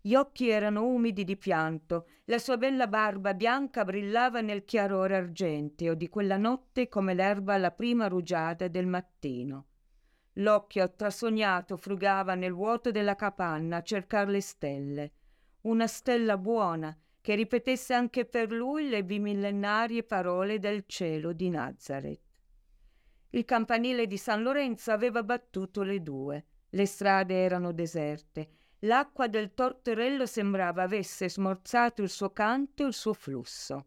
Gli 0.02 0.14
occhi 0.14 0.48
erano 0.48 0.86
umidi 0.86 1.24
di 1.24 1.36
pianto, 1.36 2.06
la 2.24 2.38
sua 2.38 2.56
bella 2.56 2.86
barba 2.86 3.34
bianca 3.34 3.84
brillava 3.84 4.40
nel 4.40 4.64
chiarore 4.64 5.16
argenteo 5.16 5.94
di 5.94 6.08
quella 6.08 6.38
notte 6.38 6.88
come 6.88 7.12
l'erba 7.12 7.54
alla 7.54 7.70
prima 7.70 8.08
rugiada 8.08 8.66
del 8.68 8.86
mattino. 8.86 9.66
L'occhio 10.34 10.94
trasognato 10.94 11.76
frugava 11.76 12.34
nel 12.34 12.54
vuoto 12.54 12.90
della 12.90 13.14
capanna 13.14 13.78
a 13.78 13.82
cercar 13.82 14.28
le 14.28 14.40
stelle, 14.40 15.12
una 15.62 15.86
stella 15.86 16.38
buona 16.38 16.96
che 17.20 17.34
ripetesse 17.34 17.92
anche 17.92 18.24
per 18.24 18.50
lui 18.50 18.88
le 18.88 19.04
bimillenarie 19.04 20.02
parole 20.04 20.58
del 20.58 20.84
cielo 20.86 21.34
di 21.34 21.50
Nazareth. 21.50 22.29
Il 23.30 23.44
campanile 23.44 24.06
di 24.06 24.16
San 24.16 24.42
Lorenzo 24.42 24.90
aveva 24.90 25.22
battuto 25.22 25.82
le 25.82 26.02
due. 26.02 26.44
Le 26.70 26.86
strade 26.86 27.34
erano 27.34 27.72
deserte. 27.72 28.48
L'acqua 28.80 29.28
del 29.28 29.54
torterello 29.54 30.26
sembrava 30.26 30.82
avesse 30.82 31.28
smorzato 31.28 32.02
il 32.02 32.08
suo 32.08 32.30
canto 32.30 32.82
e 32.82 32.86
il 32.86 32.92
suo 32.92 33.12
flusso. 33.12 33.86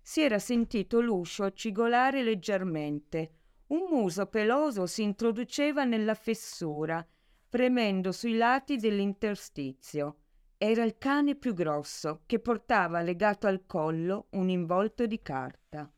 Si 0.00 0.20
era 0.20 0.38
sentito 0.38 1.00
l'uscio 1.00 1.50
cigolare 1.52 2.22
leggermente. 2.22 3.30
Un 3.68 3.86
muso 3.90 4.26
peloso 4.26 4.86
si 4.86 5.02
introduceva 5.02 5.84
nella 5.84 6.14
fessura, 6.14 7.04
premendo 7.48 8.12
sui 8.12 8.36
lati 8.36 8.76
dell'interstizio. 8.76 10.16
Era 10.58 10.84
il 10.84 10.98
cane 10.98 11.34
più 11.34 11.54
grosso, 11.54 12.22
che 12.26 12.38
portava 12.38 13.00
legato 13.00 13.46
al 13.46 13.64
collo 13.66 14.26
un 14.30 14.48
involto 14.48 15.06
di 15.06 15.20
carta. 15.20 15.90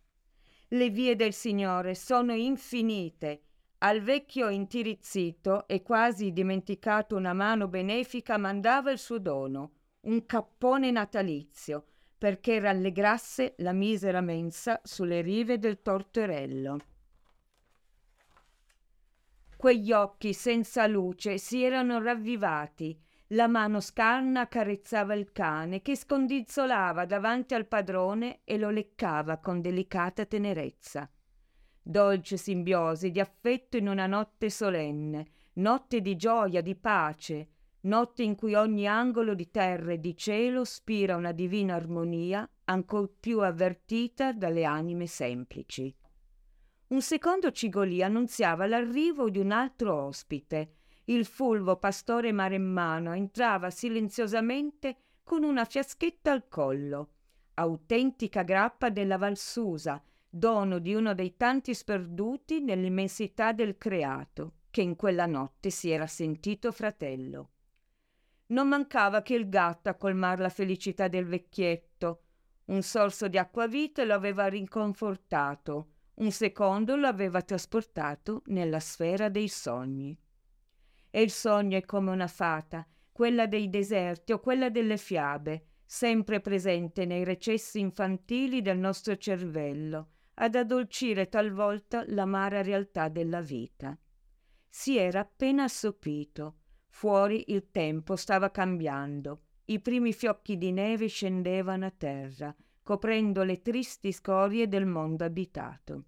Le 0.75 0.91
vie 0.91 1.15
del 1.15 1.33
Signore 1.33 1.95
sono 1.95 2.33
infinite. 2.33 3.43
Al 3.79 4.01
vecchio 4.01 4.49
intirizzito 4.49 5.69
e 5.69 5.83
quasi 5.83 6.33
dimenticato 6.33 7.15
una 7.15 7.33
mano 7.33 7.69
benefica 7.69 8.37
mandava 8.39 8.91
il 8.91 8.99
suo 8.99 9.21
dono, 9.21 9.71
un 10.01 10.27
cappone 10.27 10.91
natalizio, 10.91 11.85
perché 12.19 12.59
rallegrasse 12.59 13.55
la 13.59 13.71
misera 13.71 14.21
mensa 14.21 14.81
sulle 14.83 15.21
rive 15.21 15.61
del 15.61 15.81
Torterello. 15.81 16.79
Quegli 19.57 19.93
occhi 19.93 20.33
senza 20.33 20.89
luce 20.89 21.39
si 21.39 21.63
erano 21.63 22.03
ravvivati, 22.03 23.01
la 23.29 23.49
mano 23.49 23.81
scarna 23.81 24.43
accarezzava 24.43 25.15
il 25.15 25.33
cane 25.33 25.81
che 25.81 25.97
scondinzolava 25.97 27.07
davanti 27.07 27.55
al 27.55 27.67
padrone 27.67 28.41
e 28.45 28.59
lo 28.59 28.71
leccava 28.71 29.39
con 29.39 29.61
delicata 29.61 30.27
tenerezza. 30.27 31.11
Dolce 31.83 32.37
simbiosi 32.37 33.11
di 33.11 33.21
affetto 33.21 33.77
in 33.77 33.89
una 33.89 34.07
notte 34.07 34.51
solenne, 34.51 35.27
notte 35.55 36.01
di 36.01 36.17
gioia, 36.17 36.61
di 36.61 36.75
pace, 36.75 37.49
notte 37.83 38.23
in 38.23 38.35
cui 38.35 38.55
ogni 38.55 38.87
angolo 38.87 39.35
di 39.35 39.51
terra 39.51 39.93
e 39.93 40.01
di 40.01 40.17
cielo 40.17 40.65
spira 40.65 41.17
una 41.17 41.33
divina 41.33 41.75
armonia 41.75 42.49
ancor 42.65 43.11
più 43.21 43.41
avvertita 43.41 44.33
dalle 44.33 44.65
anime 44.65 45.07
semplici. 45.07 45.95
Un 46.87 47.03
secondo 47.03 47.51
cigolì 47.51 48.03
annunziava 48.03 48.67
l'arrivo 48.67 49.29
di 49.29 49.39
un 49.39 49.51
altro 49.51 49.95
ospite. 49.95 50.77
Il 51.07 51.27
fulvo 51.27 51.77
pastore 51.77 52.33
maremmano 52.33 53.13
entrava 53.13 53.71
silenziosamente 53.71 54.97
con 55.23 55.43
una 55.43 55.65
fiaschetta 55.65 56.33
al 56.33 56.49
collo, 56.49 57.11
autentica 57.55 58.43
grappa 58.43 58.89
della 58.89 59.19
Valsusa, 59.19 60.03
dono 60.29 60.79
di 60.79 60.95
uno 60.95 61.15
dei 61.15 61.37
tanti 61.37 61.75
sperduti 61.75 62.61
nell'immensità 62.61 63.53
del 63.53 63.77
creato, 63.77 64.55
che 64.71 64.81
in 64.81 64.97
quella 64.97 65.27
notte 65.27 65.71
si 65.71 65.91
era 65.91 66.07
sentito 66.07 66.73
fratello. 66.73 67.51
Non 68.47 68.69
mancava 68.69 69.23
che 69.23 69.35
il 69.35 69.49
gatto 69.49 69.91
a 69.91 69.95
colmar 69.95 70.41
la 70.41 70.49
felicità 70.49 71.09
del 71.09 71.27
vecchietto. 71.27 72.23
Un 72.67 72.83
sorso 72.83 73.29
di 73.29 73.39
acquavite 73.39 74.05
lo 74.05 74.15
aveva 74.15 74.47
rinconfortato, 74.47 75.89
un 76.15 76.31
secondo 76.31 76.97
lo 76.97 77.07
aveva 77.07 77.43
trasportato 77.43 78.43
nella 78.47 78.81
sfera 78.81 79.29
dei 79.29 79.49
sogni. 79.49 80.19
E 81.17 81.23
il 81.23 81.31
sogno 81.31 81.77
è 81.77 81.85
come 81.85 82.11
una 82.11 82.27
fata, 82.27 82.85
quella 83.13 83.47
dei 83.47 83.71
deserti 83.71 84.33
o 84.33 84.41
quella 84.41 84.69
delle 84.69 84.97
fiabe, 84.97 85.67
sempre 85.85 86.41
presente 86.41 87.05
nei 87.05 87.23
recessi 87.23 87.79
infantili 87.79 88.63
del 88.63 88.79
nostro 88.79 89.17
cervello, 89.17 90.09
ad 90.35 90.57
addolcire 90.57 91.29
talvolta 91.29 92.03
l'amara 92.09 92.63
realtà 92.63 93.07
della 93.07 93.41
vita. 93.41 93.97
Si 94.69 94.99
era 94.99 95.21
appena 95.21 95.63
assopito, 95.63 96.57
Fuori 96.89 97.45
il 97.53 97.71
tempo 97.71 98.17
stava 98.17 98.51
cambiando. 98.51 99.43
I 99.67 99.79
primi 99.79 100.13
fiocchi 100.13 100.59
di 100.59 100.73
neve 100.73 101.07
scendevano 101.07 101.87
a 101.87 101.95
terra, 101.97 102.53
coprendo 102.83 103.45
le 103.45 103.63
tristi 103.63 104.11
scorie 104.11 104.67
del 104.67 104.87
mondo 104.87 105.23
abitato. 105.23 106.07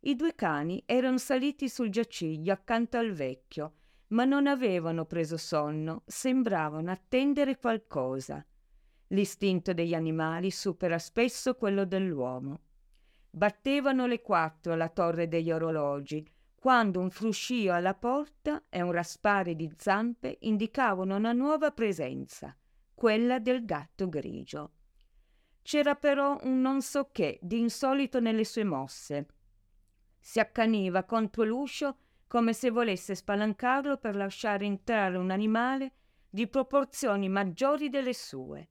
I 0.00 0.14
due 0.14 0.34
cani 0.34 0.82
erano 0.84 1.16
saliti 1.16 1.70
sul 1.70 1.88
giaciglio 1.88 2.52
accanto 2.52 2.98
al 2.98 3.12
vecchio, 3.12 3.74
ma 4.08 4.24
non 4.24 4.46
avevano 4.46 5.04
preso 5.04 5.36
sonno, 5.36 6.02
sembravano 6.06 6.90
attendere 6.90 7.58
qualcosa. 7.58 8.44
L'istinto 9.08 9.72
degli 9.72 9.94
animali 9.94 10.50
supera 10.50 10.98
spesso 10.98 11.54
quello 11.54 11.84
dell'uomo. 11.84 12.60
Battevano 13.30 14.06
le 14.06 14.22
quattro 14.22 14.72
alla 14.72 14.88
torre 14.88 15.28
degli 15.28 15.50
orologi, 15.50 16.26
quando 16.54 17.00
un 17.00 17.10
fruscio 17.10 17.72
alla 17.72 17.94
porta 17.94 18.64
e 18.68 18.82
un 18.82 18.92
raspare 18.92 19.54
di 19.54 19.70
zampe 19.76 20.38
indicavano 20.40 21.16
una 21.16 21.32
nuova 21.32 21.70
presenza, 21.70 22.56
quella 22.94 23.38
del 23.38 23.64
gatto 23.64 24.08
grigio. 24.08 24.72
C'era 25.62 25.94
però 25.96 26.38
un 26.42 26.60
non 26.60 26.80
so 26.80 27.10
che 27.12 27.38
di 27.42 27.58
insolito 27.58 28.20
nelle 28.20 28.44
sue 28.44 28.64
mosse. 28.64 29.26
Si 30.18 30.40
accaniva 30.40 31.04
contro 31.04 31.44
l'uscio 31.44 31.96
come 32.26 32.52
se 32.52 32.70
volesse 32.70 33.14
spalancarlo 33.14 33.98
per 33.98 34.16
lasciare 34.16 34.64
entrare 34.64 35.16
un 35.16 35.30
animale 35.30 35.92
di 36.28 36.46
proporzioni 36.48 37.28
maggiori 37.28 37.88
delle 37.88 38.14
sue. 38.14 38.68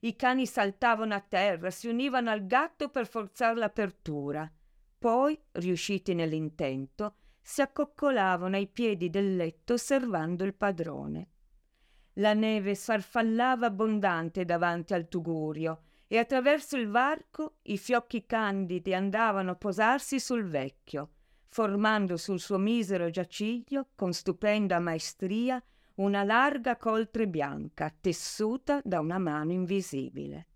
I 0.00 0.16
cani 0.16 0.46
saltavano 0.46 1.14
a 1.14 1.20
terra, 1.20 1.70
si 1.70 1.88
univano 1.88 2.30
al 2.30 2.46
gatto 2.46 2.88
per 2.88 3.06
forzare 3.06 3.58
l'apertura. 3.58 4.50
Poi, 4.98 5.38
riusciti 5.52 6.14
nell'intento, 6.14 7.16
si 7.40 7.60
accoccolavano 7.60 8.56
ai 8.56 8.68
piedi 8.68 9.10
del 9.10 9.36
letto 9.36 9.74
osservando 9.74 10.44
il 10.44 10.54
padrone. 10.54 11.28
La 12.14 12.34
neve 12.34 12.74
sfarfallava 12.74 13.66
abbondante 13.66 14.44
davanti 14.44 14.94
al 14.94 15.08
tugurio 15.08 15.82
e 16.06 16.18
attraverso 16.18 16.76
il 16.76 16.88
varco 16.88 17.58
i 17.62 17.78
fiocchi 17.78 18.26
candidi 18.26 18.94
andavano 18.94 19.52
a 19.52 19.56
posarsi 19.56 20.20
sul 20.20 20.44
vecchio, 20.44 21.10
formando 21.52 22.16
sul 22.16 22.40
suo 22.40 22.56
misero 22.56 23.10
giaciglio, 23.10 23.88
con 23.94 24.14
stupenda 24.14 24.78
maestria, 24.78 25.62
una 25.96 26.24
larga 26.24 26.78
coltre 26.78 27.28
bianca 27.28 27.94
tessuta 28.00 28.80
da 28.82 29.00
una 29.00 29.18
mano 29.18 29.52
invisibile. 29.52 30.46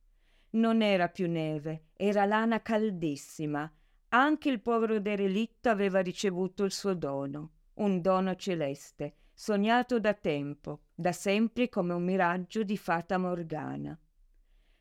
Non 0.52 0.80
era 0.80 1.08
più 1.08 1.28
neve, 1.28 1.88
era 1.92 2.24
lana 2.24 2.62
caldissima, 2.62 3.70
anche 4.08 4.48
il 4.48 4.62
povero 4.62 4.98
derelitto 4.98 5.68
aveva 5.68 6.00
ricevuto 6.00 6.64
il 6.64 6.72
suo 6.72 6.94
dono, 6.94 7.50
un 7.74 8.00
dono 8.00 8.34
celeste, 8.34 9.16
sognato 9.34 10.00
da 10.00 10.14
tempo, 10.14 10.84
da 10.94 11.12
sempre 11.12 11.68
come 11.68 11.92
un 11.92 12.04
miraggio 12.04 12.62
di 12.62 12.78
fata 12.78 13.18
morgana. 13.18 13.98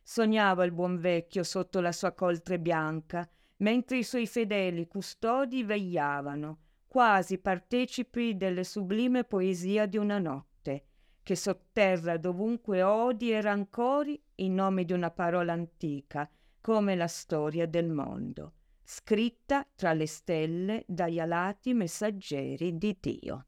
Sognava 0.02 0.64
il 0.64 0.72
buon 0.72 0.98
vecchio 0.98 1.44
sotto 1.44 1.82
la 1.82 1.92
sua 1.92 2.14
coltre 2.14 2.58
bianca, 2.58 3.30
mentre 3.58 3.98
i 3.98 4.04
suoi 4.04 4.28
fedeli 4.28 4.88
custodi 4.88 5.64
vegliavano, 5.64 6.60
quasi 6.88 7.38
partecipi 7.38 8.36
delle 8.38 8.64
sublime 8.64 9.24
poesia 9.24 9.86
di 9.86 9.98
una 9.98 10.20
notte, 10.20 10.86
che 11.24 11.36
sotterra 11.36 12.18
dovunque 12.18 12.84
odi 12.84 13.32
e 13.32 13.42
rancori 13.42 14.22
in 14.36 14.54
nome 14.54 14.86
di 14.86 14.94
una 14.94 15.12
parola 15.12 15.54
antica, 15.54 16.30
come 16.62 16.96
la 16.96 17.08
storia 17.08 17.68
del 17.68 17.90
mondo 17.90 18.54
scritta 18.86 19.68
tra 19.76 19.94
le 19.94 20.06
stelle 20.06 20.84
dagli 20.88 21.20
alati 21.20 21.74
messaggeri 21.74 22.78
di 22.78 22.96
Dio. 23.00 23.46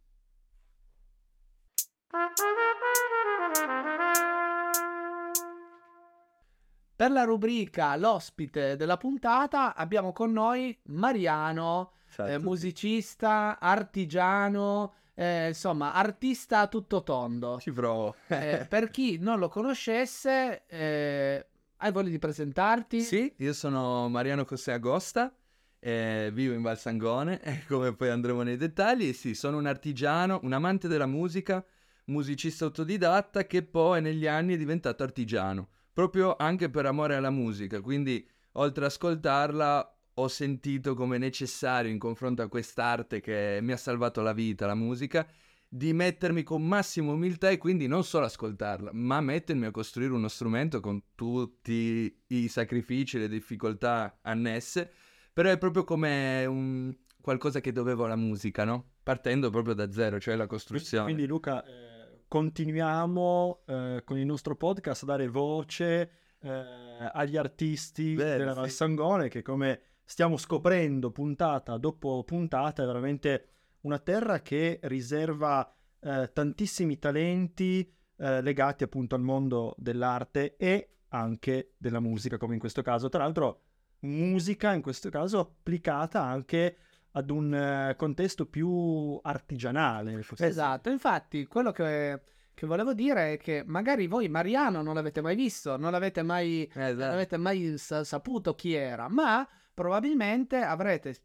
Per 6.97 7.11
la 7.11 7.25
rubrica 7.25 7.95
L'ospite 7.95 8.75
della 8.75 8.97
puntata 8.97 9.75
abbiamo 9.75 10.11
con 10.11 10.31
noi 10.31 10.75
Mariano, 10.85 11.91
eh, 12.17 12.39
musicista, 12.39 13.59
artigiano, 13.59 14.95
eh, 15.13 15.49
insomma, 15.49 15.93
artista 15.93 16.61
a 16.61 16.67
tutto 16.67 17.03
tondo. 17.03 17.59
Ci 17.59 17.71
provo. 17.71 18.15
eh, 18.29 18.65
per 18.67 18.89
chi 18.89 19.19
non 19.19 19.37
lo 19.37 19.47
conoscesse, 19.47 20.65
eh, 20.65 21.45
hai 21.77 21.91
voglia 21.91 22.09
di 22.09 22.17
presentarti? 22.17 23.01
Sì, 23.01 23.31
io 23.37 23.53
sono 23.53 24.09
Mariano 24.09 24.43
José 24.43 24.71
Agosta, 24.71 25.31
eh, 25.77 26.31
vivo 26.33 26.55
in 26.55 26.63
Valsangone, 26.63 27.39
come 27.69 27.93
poi 27.93 28.09
andremo 28.09 28.41
nei 28.41 28.57
dettagli. 28.57 29.13
Sì, 29.13 29.35
sono 29.35 29.57
un 29.57 29.67
artigiano, 29.67 30.39
un 30.41 30.51
amante 30.51 30.87
della 30.87 31.05
musica, 31.05 31.63
musicista 32.05 32.65
autodidatta 32.65 33.45
che 33.45 33.61
poi 33.61 34.01
negli 34.01 34.25
anni 34.25 34.55
è 34.55 34.57
diventato 34.57 35.03
artigiano, 35.03 35.67
proprio 35.97 36.35
anche 36.37 36.69
per 36.69 36.85
amore 36.85 37.15
alla 37.15 37.31
musica. 37.31 37.81
Quindi, 37.81 38.23
oltre 38.53 38.85
ad 38.85 38.91
ascoltarla, 38.91 39.99
ho 40.13 40.27
sentito 40.27 40.93
come 40.93 41.17
necessario 41.17 41.89
in 41.89 41.97
confronto 41.97 42.43
a 42.43 42.47
quest'arte 42.47 43.19
che 43.19 43.57
mi 43.63 43.71
ha 43.71 43.77
salvato 43.77 44.21
la 44.21 44.31
vita, 44.31 44.67
la 44.67 44.75
musica, 44.75 45.27
di 45.67 45.93
mettermi 45.93 46.43
con 46.43 46.63
massima 46.63 47.13
umiltà 47.13 47.49
e 47.49 47.57
quindi 47.57 47.87
non 47.87 48.03
solo 48.03 48.25
ascoltarla, 48.25 48.91
ma 48.93 49.21
mettermi 49.21 49.65
a 49.65 49.71
costruire 49.71 50.13
uno 50.13 50.27
strumento 50.27 50.81
con 50.81 51.01
tutti 51.15 52.15
i 52.27 52.47
sacrifici 52.47 53.17
e 53.17 53.21
le 53.21 53.27
difficoltà 53.27 54.19
annesse, 54.21 54.91
però 55.33 55.49
è 55.49 55.57
proprio 55.57 55.83
come 55.83 56.45
un, 56.45 56.95
qualcosa 57.19 57.59
che 57.59 57.71
dovevo 57.71 58.05
alla 58.05 58.15
musica, 58.15 58.65
no? 58.65 58.91
Partendo 59.01 59.49
proprio 59.49 59.73
da 59.73 59.91
zero, 59.91 60.19
cioè 60.19 60.35
la 60.35 60.45
costruzione. 60.45 61.05
Quindi 61.05 61.25
Luca, 61.25 61.63
eh, 61.65 61.96
continuiamo 62.27 63.63
eh, 63.65 64.01
con 64.03 64.17
il 64.17 64.25
nostro 64.25 64.55
podcast 64.55 65.03
a 65.03 65.05
dare 65.05 65.27
voce 65.27 66.11
eh, 66.39 67.09
agli 67.13 67.37
artisti 67.37 68.13
Beh, 68.13 68.37
della 68.37 68.53
sì. 68.53 68.59
Valsangone 68.59 69.27
che 69.29 69.41
come 69.41 69.81
stiamo 70.03 70.37
scoprendo 70.37 71.11
puntata 71.11 71.77
dopo 71.77 72.23
puntata 72.23 72.83
è 72.83 72.85
veramente 72.85 73.47
una 73.81 73.99
terra 73.99 74.41
che 74.41 74.79
riserva 74.83 75.73
eh, 75.99 76.29
tantissimi 76.33 76.99
talenti 76.99 77.93
eh, 78.17 78.41
legati 78.41 78.83
appunto 78.83 79.15
al 79.15 79.21
mondo 79.21 79.75
dell'arte 79.77 80.55
e 80.57 80.89
anche 81.09 81.73
della 81.77 81.99
musica 81.99 82.37
come 82.37 82.53
in 82.55 82.59
questo 82.59 82.81
caso. 82.81 83.09
Tra 83.09 83.23
l'altro 83.23 83.61
musica 83.99 84.73
in 84.73 84.81
questo 84.81 85.09
caso 85.09 85.39
applicata 85.39 86.21
anche 86.21 86.77
ad 87.17 87.29
un 87.31 87.53
eh, 87.53 87.95
contesto 87.97 88.45
più 88.45 89.19
artigianale. 89.23 90.23
Esatto, 90.37 90.89
infatti 90.89 91.45
quello 91.45 91.71
che, 91.71 92.21
che 92.53 92.65
volevo 92.67 92.93
dire 92.93 93.33
è 93.33 93.37
che 93.37 93.63
magari 93.65 94.07
voi 94.07 94.29
Mariano 94.29 94.81
non 94.81 94.93
l'avete 94.93 95.21
mai 95.21 95.35
visto, 95.35 95.77
non 95.77 95.91
l'avete 95.91 96.21
mai, 96.21 96.63
Eh, 96.63 96.79
non 96.79 96.87
esatto. 96.89 97.13
avete 97.13 97.37
mai 97.37 97.77
sa- 97.77 98.03
saputo 98.03 98.53
chi 98.55 98.73
era, 98.73 99.07
ma 99.09 99.47
probabilmente 99.73 100.57
avrete 100.57 101.15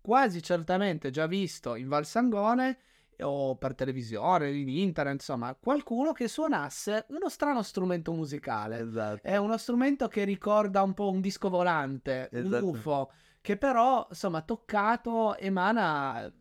quasi 0.00 0.42
certamente 0.42 1.10
già 1.10 1.26
visto 1.26 1.74
in 1.76 1.88
Val 1.88 2.06
Sangone 2.06 2.78
o 3.20 3.56
per 3.56 3.74
televisione, 3.74 4.50
in 4.50 4.68
internet, 4.68 5.14
insomma, 5.14 5.54
qualcuno 5.54 6.12
che 6.12 6.26
suonasse 6.26 7.06
uno 7.10 7.28
strano 7.28 7.62
strumento 7.62 8.12
musicale. 8.12 8.80
Esatto. 8.80 9.20
È 9.22 9.36
uno 9.36 9.56
strumento 9.58 10.08
che 10.08 10.24
ricorda 10.24 10.82
un 10.82 10.92
po' 10.94 11.10
un 11.10 11.20
disco 11.20 11.48
volante, 11.48 12.28
Esatto. 12.32 12.66
un 12.66 12.74
UFO, 12.74 13.12
che 13.42 13.56
però, 13.58 14.06
insomma, 14.08 14.40
toccato 14.40 15.36
emana 15.36 16.32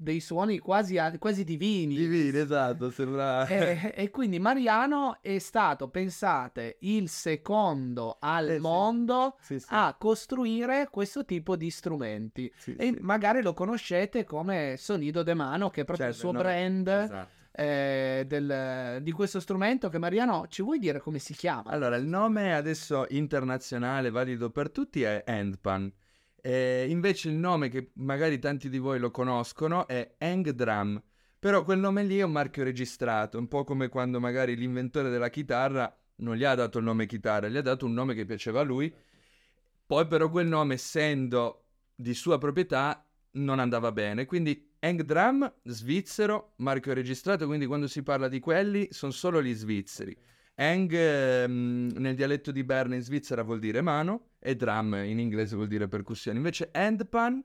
dei 0.00 0.20
suoni 0.20 0.58
quasi, 0.58 0.96
quasi 1.18 1.42
divini. 1.42 1.96
Divino, 1.96 2.38
esatto, 2.38 2.90
sembra... 2.90 3.46
E, 3.48 3.92
e 3.96 4.10
quindi 4.10 4.38
Mariano 4.38 5.18
è 5.20 5.38
stato, 5.38 5.88
pensate, 5.88 6.76
il 6.82 7.08
secondo 7.08 8.16
al 8.20 8.48
Eh, 8.48 8.54
sì. 8.56 8.60
mondo 8.60 9.36
Sì, 9.40 9.58
sì. 9.58 9.66
a 9.70 9.96
costruire 9.98 10.88
questo 10.90 11.24
tipo 11.24 11.56
di 11.56 11.70
strumenti. 11.70 12.52
Sì, 12.56 12.74
E 12.76 12.92
sì. 12.94 12.98
magari 13.00 13.42
lo 13.42 13.54
conoscete 13.54 14.24
come 14.24 14.74
Sonido 14.78 15.22
de 15.24 15.34
Mano, 15.34 15.70
che 15.70 15.80
è 15.80 15.84
proprio 15.84 16.06
Certo, 16.12 16.20
il 16.20 16.20
suo 16.20 16.32
no, 16.32 16.38
brand 16.44 16.86
esatto. 16.88 17.28
eh, 17.52 18.24
del- 18.28 18.98
di 19.02 19.10
questo 19.10 19.40
strumento. 19.40 19.88
Che 19.88 19.98
Mariano, 19.98 20.46
ci 20.48 20.62
vuoi 20.62 20.78
dire 20.78 21.00
come 21.00 21.18
si 21.18 21.34
chiama? 21.34 21.70
Allora, 21.70 21.96
il 21.96 22.06
nome 22.06 22.54
adesso 22.54 23.04
internazionale, 23.08 24.10
valido 24.10 24.50
per 24.50 24.70
tutti, 24.70 25.02
è 25.02 25.24
Handpan. 25.26 25.92
Eh, 26.40 26.86
invece 26.88 27.28
il 27.28 27.34
nome 27.34 27.68
che 27.68 27.90
magari 27.94 28.38
tanti 28.38 28.68
di 28.68 28.78
voi 28.78 28.98
lo 28.98 29.10
conoscono 29.10 29.86
è 29.86 30.14
Hang 30.18 30.50
Drum. 30.50 31.02
Però 31.38 31.62
quel 31.62 31.78
nome 31.78 32.02
lì 32.02 32.18
è 32.18 32.22
un 32.22 32.32
marchio 32.32 32.64
registrato, 32.64 33.38
un 33.38 33.46
po' 33.46 33.64
come 33.64 33.88
quando 33.88 34.18
magari 34.18 34.56
l'inventore 34.56 35.08
della 35.08 35.30
chitarra 35.30 35.96
non 36.16 36.34
gli 36.34 36.44
ha 36.44 36.54
dato 36.54 36.78
il 36.78 36.84
nome 36.84 37.06
chitarra, 37.06 37.48
gli 37.48 37.56
ha 37.56 37.62
dato 37.62 37.86
un 37.86 37.92
nome 37.92 38.14
che 38.14 38.24
piaceva 38.24 38.60
a 38.60 38.64
lui. 38.64 38.92
Poi 39.86 40.06
però 40.06 40.28
quel 40.30 40.48
nome, 40.48 40.74
essendo 40.74 41.66
di 41.94 42.12
sua 42.14 42.38
proprietà, 42.38 43.06
non 43.32 43.58
andava 43.60 43.92
bene. 43.92 44.26
Quindi 44.26 44.74
Hang 44.80 45.02
Drum, 45.02 45.52
svizzero, 45.62 46.54
marchio 46.56 46.92
registrato, 46.92 47.46
quindi 47.46 47.66
quando 47.66 47.86
si 47.86 48.02
parla 48.02 48.28
di 48.28 48.40
quelli 48.40 48.88
sono 48.90 49.12
solo 49.12 49.42
gli 49.42 49.54
svizzeri. 49.54 50.16
Hang 50.56 50.92
ehm, 50.92 51.92
nel 51.98 52.16
dialetto 52.16 52.50
di 52.50 52.64
Berna 52.64 52.96
in 52.96 53.02
Svizzera 53.02 53.42
vuol 53.42 53.60
dire 53.60 53.80
mano 53.80 54.27
e 54.38 54.54
drum 54.56 54.94
in 55.04 55.18
inglese 55.18 55.56
vuol 55.56 55.68
dire 55.68 55.88
percussione. 55.88 56.38
Invece 56.38 56.70
handpan 56.72 57.42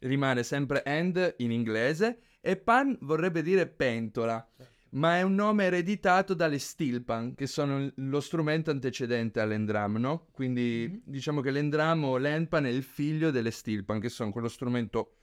rimane 0.00 0.42
sempre 0.42 0.82
hand 0.84 1.34
in 1.38 1.50
inglese 1.50 2.20
e 2.40 2.56
pan 2.56 2.96
vorrebbe 3.02 3.42
dire 3.42 3.66
pentola, 3.66 4.46
ma 4.92 5.18
è 5.18 5.22
un 5.22 5.34
nome 5.34 5.64
ereditato 5.66 6.34
dalle 6.34 6.58
steel 6.58 7.02
pan, 7.02 7.34
che 7.34 7.46
sono 7.46 7.90
lo 7.94 8.20
strumento 8.20 8.70
antecedente 8.70 9.40
all'endram, 9.40 9.96
no? 9.96 10.28
Quindi 10.32 10.88
Mhm. 10.90 11.02
diciamo 11.04 11.40
che 11.40 11.50
l'endram 11.50 12.04
o 12.04 12.16
l'handpan 12.16 12.64
è 12.64 12.70
il 12.70 12.82
figlio 12.82 13.30
delle 13.30 13.50
steel 13.50 13.84
pan, 13.84 14.00
che 14.00 14.08
sono 14.08 14.32
quello 14.32 14.48
strumento 14.48 15.16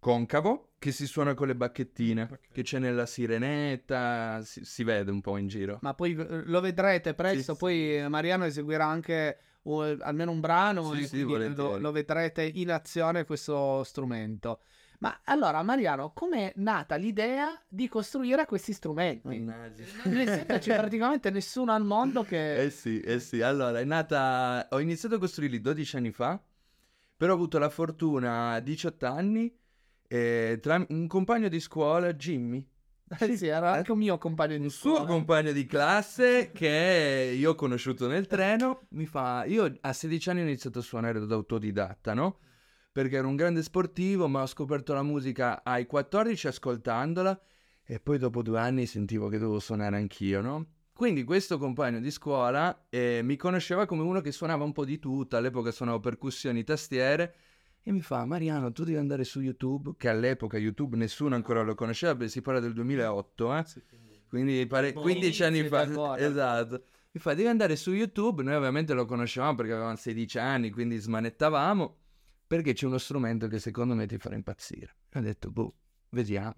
concavo 0.00 0.72
che 0.78 0.92
si 0.92 1.06
suona 1.06 1.34
con 1.34 1.46
le 1.46 1.54
bacchettine, 1.54 2.22
Ok. 2.22 2.52
che 2.52 2.62
c'è 2.62 2.78
nella 2.78 3.04
sirenetta, 3.04 4.40
si, 4.42 4.64
si 4.64 4.82
vede 4.82 5.10
un 5.10 5.20
po' 5.20 5.36
in 5.36 5.46
giro. 5.46 5.78
Ma 5.82 5.94
poi 5.94 6.14
lo 6.14 6.60
vedrete 6.60 7.14
presto. 7.14 7.52
Sì, 7.52 7.58
poi 7.58 8.08
Mariano 8.08 8.44
eseguirà 8.46 8.86
anche 8.86 9.38
uh, 9.78 9.96
almeno 10.00 10.30
un 10.30 10.40
brano 10.40 10.94
Sì, 10.94 11.06
sì, 11.06 11.22
lo, 11.22 11.78
lo 11.78 11.92
vedrete 11.92 12.42
in 12.42 12.70
azione 12.70 13.24
questo 13.24 13.82
strumento. 13.84 14.60
Ma 15.00 15.18
allora, 15.24 15.62
Mariano, 15.62 16.12
com'è 16.12 16.52
nata 16.56 16.96
l'idea 16.96 17.58
di 17.66 17.88
costruire 17.88 18.44
questi 18.44 18.74
strumenti? 18.74 19.28
Mannaggia. 19.28 19.84
Nel 20.04 20.28
senso, 20.28 20.58
c'è 20.58 20.76
praticamente 20.78 21.30
nessuno 21.30 21.72
al 21.72 21.84
mondo 21.84 22.22
che... 22.22 22.64
Eh 22.64 22.70
sì, 22.70 23.00
eh 23.00 23.18
sì. 23.18 23.40
Allora, 23.40 23.80
è 23.80 23.84
nata... 23.84 24.68
Ho 24.70 24.78
iniziato 24.78 25.14
a 25.14 25.18
costruirli 25.18 25.58
12 25.58 25.96
anni 25.96 26.12
fa, 26.12 26.38
però 27.16 27.32
ho 27.32 27.36
avuto 27.36 27.58
la 27.58 27.70
fortuna 27.70 28.50
a 28.50 28.60
18 28.60 29.06
anni, 29.06 29.56
eh, 30.06 30.58
tra 30.60 30.84
un 30.86 31.06
compagno 31.06 31.48
di 31.48 31.60
scuola, 31.60 32.12
Jimmy, 32.12 32.62
sì, 33.36 33.46
era 33.46 33.72
anche 33.72 33.90
un 33.90 33.98
mio 33.98 34.18
compagno 34.18 34.56
di 34.56 34.62
un 34.62 34.70
suo 34.70 35.04
compagno 35.04 35.50
di 35.50 35.66
classe 35.66 36.50
che 36.52 37.34
io 37.36 37.50
ho 37.50 37.54
conosciuto 37.54 38.06
nel 38.06 38.26
treno, 38.26 38.86
mi 38.90 39.06
fa... 39.06 39.44
Io 39.46 39.72
a 39.80 39.92
16 39.92 40.30
anni 40.30 40.40
ho 40.40 40.44
iniziato 40.44 40.78
a 40.78 40.82
suonare 40.82 41.24
da 41.26 41.34
autodidatta, 41.34 42.14
no? 42.14 42.38
Perché 42.92 43.16
ero 43.16 43.28
un 43.28 43.36
grande 43.36 43.62
sportivo, 43.62 44.28
ma 44.28 44.42
ho 44.42 44.46
scoperto 44.46 44.92
la 44.94 45.02
musica 45.02 45.62
ai 45.64 45.86
14 45.86 46.46
ascoltandola 46.46 47.40
e 47.84 47.98
poi 47.98 48.18
dopo 48.18 48.42
due 48.42 48.60
anni 48.60 48.86
sentivo 48.86 49.28
che 49.28 49.38
dovevo 49.38 49.58
suonare 49.58 49.96
anch'io, 49.96 50.40
no? 50.40 50.66
Quindi 50.92 51.24
questo 51.24 51.58
compagno 51.58 51.98
di 51.98 52.10
scuola 52.10 52.86
eh, 52.90 53.22
mi 53.24 53.36
conosceva 53.36 53.86
come 53.86 54.02
uno 54.02 54.20
che 54.20 54.32
suonava 54.32 54.64
un 54.64 54.72
po' 54.72 54.84
di 54.84 54.98
tutto, 54.98 55.36
all'epoca 55.36 55.70
suonavo 55.70 55.98
percussioni, 55.98 56.62
tastiere, 56.62 57.34
e 57.82 57.92
mi 57.92 58.00
fa, 58.02 58.24
Mariano, 58.24 58.72
tu 58.72 58.84
devi 58.84 58.96
andare 58.98 59.24
su 59.24 59.40
YouTube, 59.40 59.94
che 59.96 60.08
all'epoca 60.08 60.58
YouTube 60.58 60.96
nessuno 60.96 61.34
ancora 61.34 61.62
lo 61.62 61.74
conosceva, 61.74 62.14
perché 62.14 62.30
si 62.30 62.42
parla 62.42 62.60
del 62.60 62.72
2008, 62.72 63.56
eh? 63.56 63.64
Quindi 64.28 64.66
pare- 64.66 64.92
Boh, 64.92 65.00
15 65.00 65.42
anni 65.44 65.58
inizi 65.58 65.72
fa, 65.74 65.80
ancora. 65.80 66.18
esatto. 66.18 66.84
Mi 67.12 67.20
fa, 67.20 67.34
devi 67.34 67.48
andare 67.48 67.74
su 67.74 67.92
YouTube, 67.92 68.42
noi 68.44 68.54
ovviamente 68.54 68.92
lo 68.94 69.04
conoscevamo 69.04 69.56
perché 69.56 69.72
avevamo 69.72 69.96
16 69.96 70.38
anni, 70.38 70.70
quindi 70.70 70.96
smanettavamo, 70.98 71.96
perché 72.46 72.72
c'è 72.72 72.86
uno 72.86 72.98
strumento 72.98 73.48
che 73.48 73.58
secondo 73.58 73.94
me 73.94 74.06
ti 74.06 74.18
farà 74.18 74.36
impazzire. 74.36 74.94
Ho 75.14 75.20
detto, 75.20 75.50
boh, 75.50 75.74
vediamo. 76.10 76.54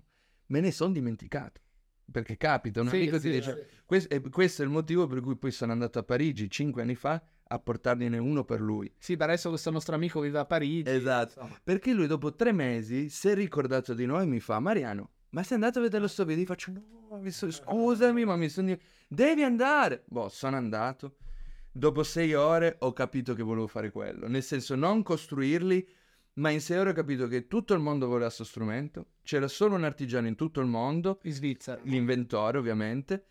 Me 0.48 0.61
ne 0.61 0.70
sono 0.70 0.92
dimenticato, 0.92 1.62
perché 2.11 2.37
capita, 2.37 2.82
un 2.82 2.88
Sì, 2.88 2.96
amico 2.96 3.16
sì, 3.18 3.30
ti 3.30 3.37
dice, 3.37 3.66
sì. 3.70 3.76
questo, 3.87 4.14
e 4.14 4.20
questo 4.28 4.61
è 4.61 4.64
il 4.66 4.70
motivo 4.70 5.06
per 5.06 5.20
cui 5.22 5.37
poi 5.37 5.50
sono 5.50 5.72
andato 5.72 5.98
a 5.98 6.02
Parigi 6.02 6.50
5 6.50 6.82
anni 6.82 6.94
fa 6.94 7.22
a 7.48 7.59
portargliene 7.59 8.18
uno 8.18 8.44
per 8.44 8.61
lui. 8.61 8.92
Sì, 8.98 9.16
per 9.16 9.28
adesso 9.28 9.48
questo 9.48 9.70
nostro 9.70 9.94
amico 9.94 10.20
vive 10.20 10.38
a 10.38 10.44
Parigi. 10.44 10.90
Esatto. 10.90 11.40
insomma. 11.40 11.61
Perché 11.62 11.92
lui 11.92 12.07
dopo 12.07 12.35
tre 12.35 12.52
mesi 12.52 13.09
si 13.09 13.28
è 13.28 13.35
ricordato 13.35 13.94
di 13.94 14.07
noi 14.07 14.22
e 14.22 14.26
mi 14.26 14.40
fa, 14.40 14.59
Mariano, 14.59 15.11
ma 15.31 15.42
sei 15.42 15.55
andato 15.55 15.78
a 15.78 15.83
vedere 15.83 16.02
lo 16.02 16.09
sto 16.09 16.24
video? 16.24 16.40
Io 16.42 16.46
faccio, 16.46 16.72
no, 16.72 17.31
so- 17.31 17.50
scusami, 17.50 18.24
ma 18.24 18.37
mi 18.37 18.48
sono... 18.48 18.76
Devi 19.09 19.42
andare! 19.42 20.05
Boh, 20.07 20.28
sono 20.28 20.57
andato. 20.57 21.16
Dopo 21.70 22.02
sei 22.02 22.35
ore 22.35 22.76
ho 22.81 22.92
capito 22.92 23.35
che 23.35 23.42
volevo 23.42 23.66
fare 23.66 23.90
quello. 23.90 24.28
Nel 24.28 24.42
senso, 24.42 24.74
non 24.74 25.02
costruirli, 25.02 25.88
ma 26.35 26.50
in 26.50 26.61
sei 26.61 26.78
ore 26.78 26.90
ho 26.90 26.94
capito 26.94 27.26
che 27.28 27.46
tutto 27.46 27.72
il 27.74 27.81
mondo 27.81 28.07
voleva 28.07 28.26
questo 28.26 28.44
strumento. 28.44 29.07
C'era 29.22 29.48
solo 29.48 29.74
un 29.74 29.85
artigiano 29.85 30.26
in 30.26 30.35
tutto 30.35 30.61
il 30.61 30.66
mondo, 30.66 31.18
In 31.22 31.33
Svizzera. 31.33 31.81
l'inventore 31.85 32.59
ovviamente. 32.59 33.26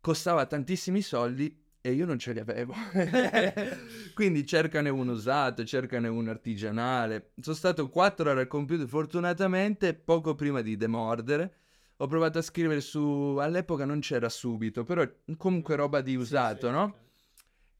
Costava 0.00 0.46
tantissimi 0.46 1.02
soldi 1.02 1.59
e 1.82 1.92
io 1.92 2.04
non 2.06 2.18
ce 2.18 2.32
li 2.32 2.40
avevo. 2.40 2.74
Quindi 4.14 4.46
cercane 4.46 4.88
uno 4.88 5.12
usato, 5.12 5.64
cercane 5.64 6.08
uno 6.08 6.30
artigianale. 6.30 7.32
Sono 7.40 7.56
stato 7.56 7.88
quattro 7.88 8.30
ore 8.30 8.40
al 8.42 8.46
computer, 8.46 8.86
fortunatamente 8.86 9.94
poco 9.94 10.34
prima 10.34 10.60
di 10.60 10.76
demordere. 10.76 11.54
Ho 11.96 12.06
provato 12.06 12.38
a 12.38 12.42
scrivere 12.42 12.80
su... 12.80 13.36
all'epoca 13.40 13.84
non 13.84 14.00
c'era 14.00 14.28
subito, 14.28 14.84
però 14.84 15.06
comunque 15.36 15.76
roba 15.76 16.00
di 16.00 16.16
usato, 16.16 16.70
no? 16.70 16.96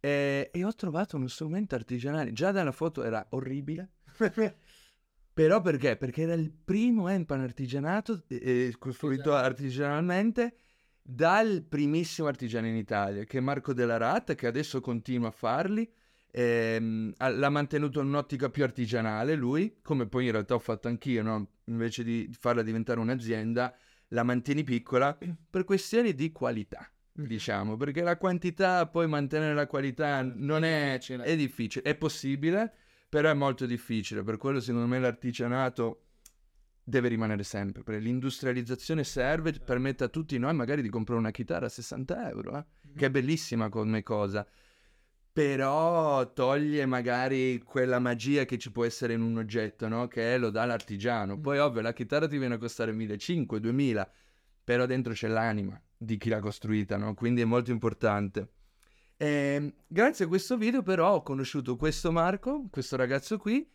E, 0.00 0.50
e 0.52 0.64
ho 0.64 0.74
trovato 0.74 1.16
uno 1.16 1.28
strumento 1.28 1.74
artigianale. 1.74 2.32
Già 2.32 2.50
dalla 2.50 2.72
foto 2.72 3.02
era 3.02 3.26
orribile. 3.30 3.92
Però 5.32 5.60
perché? 5.62 5.96
Perché 5.96 6.22
era 6.22 6.34
il 6.34 6.50
primo 6.50 7.08
Empan 7.08 7.40
artigianato, 7.40 8.24
eh, 8.28 8.74
costruito 8.78 9.32
artigianalmente 9.32 10.54
dal 11.02 11.64
primissimo 11.68 12.28
artigiano 12.28 12.66
in 12.66 12.76
Italia, 12.76 13.24
che 13.24 13.38
è 13.38 13.40
Marco 13.40 13.72
Della 13.72 13.96
Ratta, 13.96 14.34
che 14.34 14.46
adesso 14.46 14.80
continua 14.80 15.28
a 15.28 15.32
farli. 15.32 15.90
ehm, 16.32 17.12
ha- 17.16 17.28
l'ha 17.28 17.48
mantenuto 17.48 18.00
in 18.00 18.06
un'ottica 18.06 18.50
più 18.50 18.62
artigianale 18.62 19.34
lui, 19.34 19.78
come 19.82 20.06
poi 20.06 20.26
in 20.26 20.30
realtà 20.32 20.54
ho 20.54 20.60
fatto 20.60 20.86
anch'io, 20.86 21.22
no? 21.24 21.54
invece 21.64 22.04
di 22.04 22.30
farla 22.38 22.62
diventare 22.62 23.00
un'azienda, 23.00 23.74
la 24.08 24.22
mantieni 24.22 24.62
piccola 24.62 25.18
per 25.50 25.64
questioni 25.64 26.14
di 26.14 26.30
qualità, 26.30 26.88
diciamo, 27.12 27.76
perché 27.76 28.02
la 28.02 28.16
quantità, 28.16 28.86
poi 28.86 29.08
mantenere 29.08 29.54
la 29.54 29.66
qualità 29.66 30.22
non 30.22 30.62
è, 30.62 30.98
è 31.00 31.36
difficile, 31.36 31.84
è 31.84 31.96
possibile, 31.96 32.74
Però 33.10 33.28
è 33.28 33.34
molto 33.34 33.66
difficile, 33.66 34.22
per 34.22 34.36
quello 34.36 34.60
secondo 34.60 34.86
me 34.86 35.00
l'artigianato 35.00 36.09
deve 36.90 37.08
rimanere 37.08 37.42
sempre, 37.42 37.82
perché 37.82 38.00
l'industrializzazione 38.00 39.02
serve, 39.04 39.52
permette 39.52 40.04
a 40.04 40.08
tutti 40.08 40.36
noi 40.36 40.52
magari 40.52 40.82
di 40.82 40.90
comprare 40.90 41.18
una 41.18 41.30
chitarra 41.30 41.66
a 41.66 41.70
60 41.70 42.28
euro, 42.28 42.58
eh? 42.58 42.64
che 42.94 43.06
è 43.06 43.10
bellissima 43.10 43.70
come 43.70 44.02
cosa, 44.02 44.46
però 45.32 46.32
toglie 46.32 46.84
magari 46.84 47.62
quella 47.62 47.98
magia 47.98 48.44
che 48.44 48.58
ci 48.58 48.70
può 48.70 48.84
essere 48.84 49.14
in 49.14 49.22
un 49.22 49.38
oggetto, 49.38 49.88
no? 49.88 50.08
che 50.08 50.36
lo 50.36 50.50
dà 50.50 50.66
l'artigiano. 50.66 51.40
Poi 51.40 51.58
ovvio 51.58 51.80
la 51.80 51.94
chitarra 51.94 52.28
ti 52.28 52.36
viene 52.36 52.54
a 52.54 52.58
costare 52.58 52.92
1500, 52.92 53.58
2000, 53.58 54.10
però 54.62 54.84
dentro 54.84 55.14
c'è 55.14 55.28
l'anima 55.28 55.80
di 55.96 56.18
chi 56.18 56.28
l'ha 56.28 56.40
costruita, 56.40 56.98
no? 56.98 57.14
quindi 57.14 57.40
è 57.40 57.44
molto 57.46 57.70
importante. 57.70 58.50
E, 59.16 59.26
ehm, 59.26 59.72
grazie 59.86 60.24
a 60.24 60.28
questo 60.28 60.56
video 60.56 60.82
però 60.82 61.14
ho 61.14 61.22
conosciuto 61.22 61.76
questo 61.76 62.10
Marco, 62.10 62.66
questo 62.70 62.96
ragazzo 62.96 63.38
qui, 63.38 63.66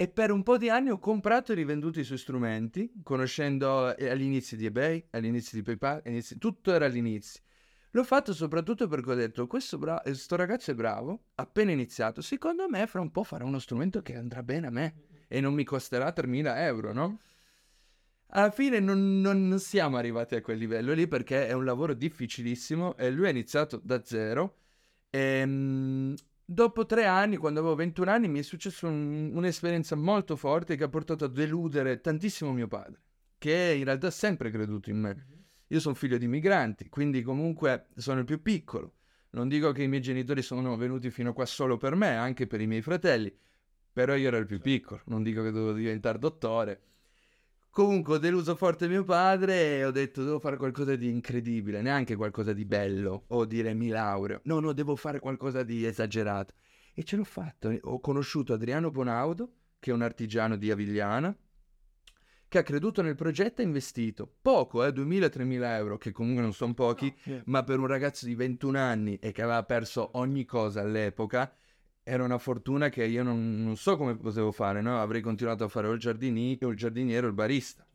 e 0.00 0.06
per 0.06 0.30
un 0.30 0.44
po' 0.44 0.58
di 0.58 0.68
anni 0.68 0.90
ho 0.90 1.00
comprato 1.00 1.50
e 1.50 1.56
rivenduto 1.56 1.98
i 1.98 2.04
suoi 2.04 2.18
strumenti, 2.18 2.88
conoscendo 3.02 3.96
eh, 3.96 4.08
all'inizio 4.08 4.56
di 4.56 4.66
eBay, 4.66 5.08
all'inizio 5.10 5.58
di 5.58 5.64
PayPal, 5.64 6.02
all'inizio, 6.04 6.38
tutto 6.38 6.72
era 6.72 6.84
all'inizio. 6.84 7.42
L'ho 7.90 8.04
fatto 8.04 8.32
soprattutto 8.32 8.86
perché 8.86 9.10
ho 9.10 9.14
detto, 9.16 9.48
questo, 9.48 9.76
bra- 9.76 9.98
questo 10.00 10.36
ragazzo 10.36 10.70
è 10.70 10.74
bravo, 10.74 11.24
appena 11.34 11.72
iniziato, 11.72 12.22
secondo 12.22 12.68
me 12.68 12.86
fra 12.86 13.00
un 13.00 13.10
po' 13.10 13.24
farà 13.24 13.44
uno 13.44 13.58
strumento 13.58 14.00
che 14.00 14.14
andrà 14.14 14.44
bene 14.44 14.68
a 14.68 14.70
me 14.70 14.94
e 15.26 15.40
non 15.40 15.52
mi 15.52 15.64
costerà 15.64 16.12
3.000 16.12 16.64
euro, 16.64 16.92
no? 16.92 17.18
Alla 18.28 18.52
fine 18.52 18.78
non, 18.78 19.20
non 19.20 19.58
siamo 19.58 19.96
arrivati 19.96 20.36
a 20.36 20.42
quel 20.42 20.58
livello 20.58 20.92
lì 20.92 21.08
perché 21.08 21.48
è 21.48 21.52
un 21.54 21.64
lavoro 21.64 21.92
difficilissimo 21.92 22.96
e 22.96 23.10
lui 23.10 23.26
ha 23.26 23.30
iniziato 23.30 23.80
da 23.82 24.04
zero 24.04 24.58
e, 25.10 25.18
ehm, 25.18 26.14
dopo 26.50 26.86
tre 26.86 27.04
anni, 27.04 27.36
quando 27.36 27.60
avevo 27.60 27.74
21 27.74 28.10
anni, 28.10 28.26
mi 28.26 28.38
è 28.38 28.42
successa 28.42 28.86
un, 28.86 29.32
un'esperienza 29.34 29.94
molto 29.96 30.34
forte 30.34 30.76
che 30.76 30.84
ha 30.84 30.88
portato 30.88 31.26
a 31.26 31.28
deludere 31.28 32.00
tantissimo 32.00 32.52
mio 32.52 32.66
padre, 32.66 33.02
che 33.36 33.74
in 33.76 33.84
realtà 33.84 34.06
ha 34.06 34.10
sempre 34.10 34.50
creduto 34.50 34.88
in 34.88 34.98
me. 34.98 35.14
Mhm. 35.14 35.44
Io 35.68 35.80
sono 35.80 35.94
figlio 35.94 36.16
di 36.16 36.26
migranti, 36.26 36.88
quindi 36.88 37.20
comunque 37.22 37.88
sono 37.96 38.20
il 38.20 38.24
più 38.24 38.40
piccolo. 38.40 38.94
Non 39.30 39.48
dico 39.48 39.72
che 39.72 39.82
i 39.82 39.88
miei 39.88 40.00
genitori 40.00 40.40
sono 40.40 40.74
venuti 40.76 41.10
fino 41.10 41.34
qua 41.34 41.44
solo 41.44 41.76
per 41.76 41.94
me, 41.94 42.16
anche 42.16 42.46
per 42.46 42.62
i 42.62 42.66
miei 42.66 42.80
fratelli, 42.80 43.30
però 43.92 44.14
io 44.14 44.28
ero 44.28 44.38
il 44.38 44.46
più 44.46 44.58
piccolo, 44.58 45.02
non 45.06 45.22
dico 45.22 45.42
che 45.42 45.50
dovevo 45.50 45.74
diventare 45.74 46.18
dottore. 46.18 46.80
Comunque 47.78 48.14
ho 48.16 48.18
deluso 48.18 48.56
forte 48.56 48.88
mio 48.88 49.04
padre 49.04 49.76
e 49.76 49.84
ho 49.84 49.92
detto 49.92 50.24
devo 50.24 50.40
fare 50.40 50.56
qualcosa 50.56 50.96
di 50.96 51.08
incredibile, 51.08 51.80
neanche 51.80 52.16
qualcosa 52.16 52.52
di 52.52 52.64
bello 52.64 53.26
o 53.28 53.44
dire 53.44 53.72
mi 53.72 53.86
laureo. 53.86 54.40
No, 54.46 54.58
no, 54.58 54.72
devo 54.72 54.96
fare 54.96 55.20
qualcosa 55.20 55.62
di 55.62 55.86
esagerato. 55.86 56.54
E 56.92 57.04
ce 57.04 57.14
l'ho 57.14 57.22
fatto. 57.22 57.72
Ho 57.82 58.00
conosciuto 58.00 58.52
Adriano 58.52 58.90
Bonaudo, 58.90 59.52
che 59.78 59.92
è 59.92 59.94
un 59.94 60.02
artigiano 60.02 60.56
di 60.56 60.72
Avigliana, 60.72 61.32
che 62.48 62.58
ha 62.58 62.64
creduto 62.64 63.00
nel 63.00 63.14
progetto 63.14 63.60
e 63.60 63.64
ha 63.64 63.68
investito 63.68 64.28
poco, 64.42 64.84
eh, 64.84 64.88
2.000-3.000 64.88 65.62
euro, 65.76 65.98
che 65.98 66.10
comunque 66.10 66.42
non 66.42 66.52
sono 66.52 66.74
pochi, 66.74 67.14
no, 67.26 67.32
yeah. 67.32 67.42
ma 67.44 67.62
per 67.62 67.78
un 67.78 67.86
ragazzo 67.86 68.26
di 68.26 68.34
21 68.34 68.76
anni 68.76 69.18
e 69.20 69.30
che 69.30 69.42
aveva 69.42 69.62
perso 69.62 70.10
ogni 70.14 70.44
cosa 70.44 70.80
all'epoca, 70.80 71.54
era 72.08 72.24
una 72.24 72.38
fortuna 72.38 72.88
che 72.88 73.04
io 73.04 73.22
non, 73.22 73.62
non 73.62 73.76
so 73.76 73.98
come 73.98 74.16
potevo 74.16 74.50
fare, 74.50 74.80
no? 74.80 74.98
Avrei 74.98 75.20
continuato 75.20 75.64
a 75.64 75.68
fare 75.68 75.88
o 75.88 75.92
il, 75.92 76.00
giardini- 76.00 76.58
o 76.62 76.68
il 76.68 76.76
giardiniere 76.76 77.26
o 77.26 77.28
il 77.28 77.34
barista. 77.34 77.86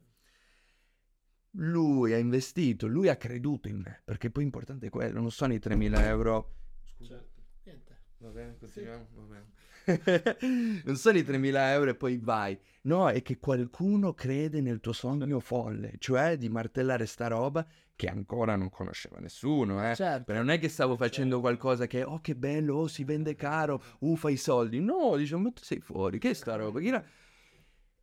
Lui 1.57 2.13
ha 2.13 2.17
investito, 2.17 2.85
lui 2.85 3.09
ha 3.09 3.15
creduto 3.15 3.69
in 3.69 3.79
me, 3.79 4.01
perché 4.03 4.29
poi 4.29 4.43
importante 4.43 4.87
è 4.87 4.89
quello, 4.89 5.19
non 5.19 5.31
sono 5.31 5.53
i 5.53 5.59
3.000 5.59 5.99
euro. 6.05 6.53
Scusa. 6.83 7.15
Certo. 7.15 7.41
Niente. 7.63 8.01
Va 8.17 8.29
bene, 8.29 8.55
continuiamo, 8.59 9.05
sì. 9.09 9.15
va 9.15 9.21
bene. 9.23 9.45
non 10.85 10.95
sono 10.95 11.17
i 11.17 11.23
3.000 11.23 11.55
euro 11.71 11.89
e 11.91 11.95
poi 11.95 12.17
vai. 12.17 12.57
No, 12.83 13.09
è 13.09 13.21
che 13.21 13.39
qualcuno 13.39 14.13
crede 14.13 14.61
nel 14.61 14.79
tuo 14.79 14.93
sogno 14.93 15.39
folle, 15.41 15.93
cioè 15.99 16.37
di 16.37 16.49
martellare 16.49 17.05
sta 17.05 17.27
roba 17.27 17.65
che 17.95 18.07
ancora 18.07 18.55
non 18.55 18.69
conosceva 18.69 19.19
nessuno, 19.19 19.89
eh. 19.89 19.95
Certo. 19.95 20.23
Però 20.25 20.39
non 20.39 20.49
è 20.49 20.59
che 20.59 20.69
stavo 20.69 20.95
facendo 20.95 21.35
certo. 21.35 21.41
qualcosa 21.41 21.87
che, 21.87 22.03
oh 22.03 22.19
che 22.21 22.35
bello, 22.35 22.75
oh 22.75 22.87
si 22.87 23.03
vende 23.03 23.35
caro, 23.35 23.81
uffa 23.99 24.29
i 24.29 24.37
soldi. 24.37 24.79
No, 24.79 25.15
diciamo, 25.15 25.43
ma 25.43 25.51
tu 25.51 25.63
sei 25.63 25.79
fuori, 25.79 26.17
che 26.19 26.31
è 26.31 26.33
sta 26.33 26.55
roba? 26.55 26.79
Chi 26.79 26.89
la... 26.89 27.03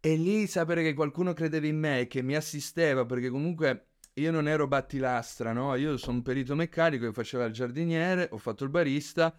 E 0.03 0.17
lì 0.17 0.47
sapere 0.47 0.83
che 0.83 0.95
qualcuno 0.95 1.35
credeva 1.35 1.67
in 1.67 1.79
me, 1.79 2.07
che 2.07 2.23
mi 2.23 2.35
assisteva, 2.35 3.05
perché 3.05 3.29
comunque 3.29 3.89
io 4.15 4.31
non 4.31 4.49
ero 4.49 4.67
battilastra, 4.67 5.53
no? 5.53 5.75
Io 5.75 5.97
sono 5.97 6.19
un 6.19 6.23
perito 6.23 6.55
meccanico, 6.55 7.05
io 7.05 7.13
facevo 7.13 7.45
il 7.45 7.53
giardiniere, 7.53 8.29
ho 8.31 8.39
fatto 8.39 8.65
il 8.65 8.71
barista, 8.71 9.35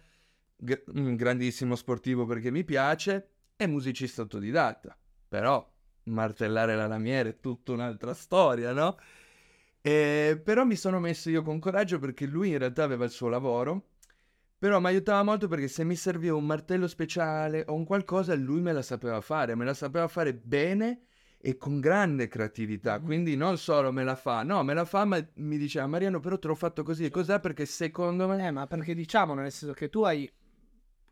un 0.94 1.16
grandissimo 1.16 1.74
sportivo 1.74 2.24
perché 2.24 2.50
mi 2.50 2.64
piace 2.64 3.30
e 3.56 3.66
musicista 3.66 4.22
autodidatta. 4.22 4.96
Però 5.28 5.70
martellare 6.04 6.74
la 6.74 6.86
lamiera 6.86 7.28
è 7.28 7.40
tutta 7.40 7.72
un'altra 7.72 8.14
storia, 8.14 8.72
no? 8.72 8.96
E, 9.80 10.40
però 10.42 10.64
mi 10.64 10.76
sono 10.76 11.00
messo 11.00 11.28
io 11.30 11.42
con 11.42 11.58
coraggio 11.58 11.98
perché 11.98 12.26
lui 12.26 12.50
in 12.50 12.58
realtà 12.58 12.84
aveva 12.84 13.04
il 13.04 13.10
suo 13.10 13.28
lavoro, 13.28 13.88
però 14.56 14.78
mi 14.78 14.86
aiutava 14.86 15.22
molto 15.24 15.48
perché 15.48 15.66
se 15.66 15.82
mi 15.82 15.96
serviva 15.96 16.36
un 16.36 16.46
martello 16.46 16.86
speciale 16.86 17.64
o 17.66 17.74
un 17.74 17.84
qualcosa, 17.84 18.34
lui 18.34 18.60
me 18.60 18.72
la 18.72 18.82
sapeva 18.82 19.20
fare, 19.20 19.56
me 19.56 19.64
la 19.64 19.74
sapeva 19.74 20.06
fare 20.06 20.34
bene 20.34 21.06
e 21.38 21.56
con 21.56 21.80
grande 21.80 22.28
creatività, 22.28 22.96
mm-hmm. 22.96 23.04
quindi 23.04 23.34
non 23.34 23.58
solo 23.58 23.90
me 23.90 24.04
la 24.04 24.14
fa, 24.14 24.44
no, 24.44 24.62
me 24.62 24.74
la 24.74 24.84
fa, 24.84 25.04
ma 25.04 25.18
mi 25.34 25.58
diceva 25.58 25.88
Mariano, 25.88 26.20
però 26.20 26.38
te 26.38 26.46
l'ho 26.46 26.54
fatto 26.54 26.84
così, 26.84 27.10
cos'è? 27.10 27.40
Perché 27.40 27.66
secondo 27.66 28.28
me... 28.28 28.46
Eh, 28.46 28.50
ma 28.52 28.68
perché 28.68 28.94
diciamo, 28.94 29.34
nel 29.34 29.50
senso 29.50 29.74
che 29.74 29.88
tu 29.88 30.02
hai 30.02 30.30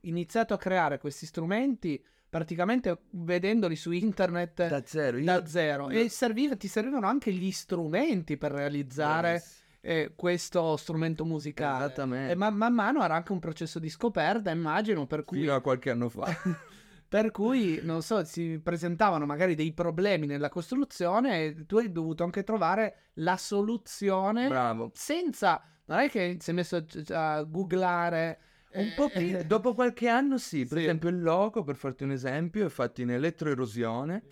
iniziato 0.03 0.55
a 0.55 0.59
creare 0.59 0.99
questi 0.99 1.27
strumenti 1.27 2.03
praticamente 2.31 2.97
vedendoli 3.11 3.75
su 3.75 3.91
internet 3.91 4.69
da 4.69 4.83
zero, 4.85 5.19
io... 5.19 5.25
da 5.25 5.47
zero. 5.47 5.91
Io... 5.91 6.01
e 6.01 6.09
serviva, 6.09 6.57
ti 6.57 6.69
servivano 6.69 7.09
anche 7.09 7.33
gli 7.33 7.51
strumenti 7.51 8.37
per 8.37 8.53
realizzare 8.53 9.43
eh, 9.81 10.13
questo 10.15 10.77
strumento 10.77 11.25
musicale. 11.25 11.87
Esattamente. 11.87 12.33
E 12.33 12.37
man, 12.37 12.55
man 12.55 12.73
mano 12.73 13.03
era 13.03 13.17
anche 13.17 13.33
un 13.33 13.41
processo 13.41 13.79
di 13.79 13.91
scoperta 13.91 14.51
immagino 14.51 15.07
per 15.07 15.25
cui 15.25 15.41
fino 15.41 15.55
a 15.55 15.61
qualche 15.61 15.91
anno 15.91 16.09
fa. 16.09 16.27
Per 17.11 17.33
cui 17.33 17.81
non 17.83 18.03
so 18.03 18.23
si 18.25 18.61
presentavano 18.63 19.27
magari 19.27 19.57
dei 19.57 19.73
problemi 19.73 20.27
nella 20.27 20.49
costruzione 20.49 21.43
e 21.43 21.67
tu 21.67 21.79
hai 21.79 21.91
dovuto 21.91 22.23
anche 22.23 22.45
trovare 22.45 23.09
la 23.15 23.37
soluzione 23.37 24.47
bravo. 24.47 24.93
senza 24.95 25.61
non 25.87 25.99
è 25.99 26.09
che 26.09 26.37
si 26.39 26.51
è 26.51 26.53
messo 26.53 26.77
a, 26.77 27.33
a 27.33 27.43
googlare 27.43 28.39
un 28.73 28.93
po' 28.95 29.09
più, 29.09 29.37
eh, 29.37 29.45
dopo 29.45 29.75
qualche 29.75 30.09
anno 30.09 30.39
sì, 30.39 30.65
per 30.65 30.79
sì. 30.79 30.85
esempio 30.85 31.09
il 31.09 31.21
logo, 31.21 31.63
per 31.63 31.77
farti 31.77 32.05
un 32.05 32.13
esempio, 32.13 32.67
è 32.67 32.69
fatto 32.69 33.01
in 33.01 33.11
elettroerosione 33.11 34.23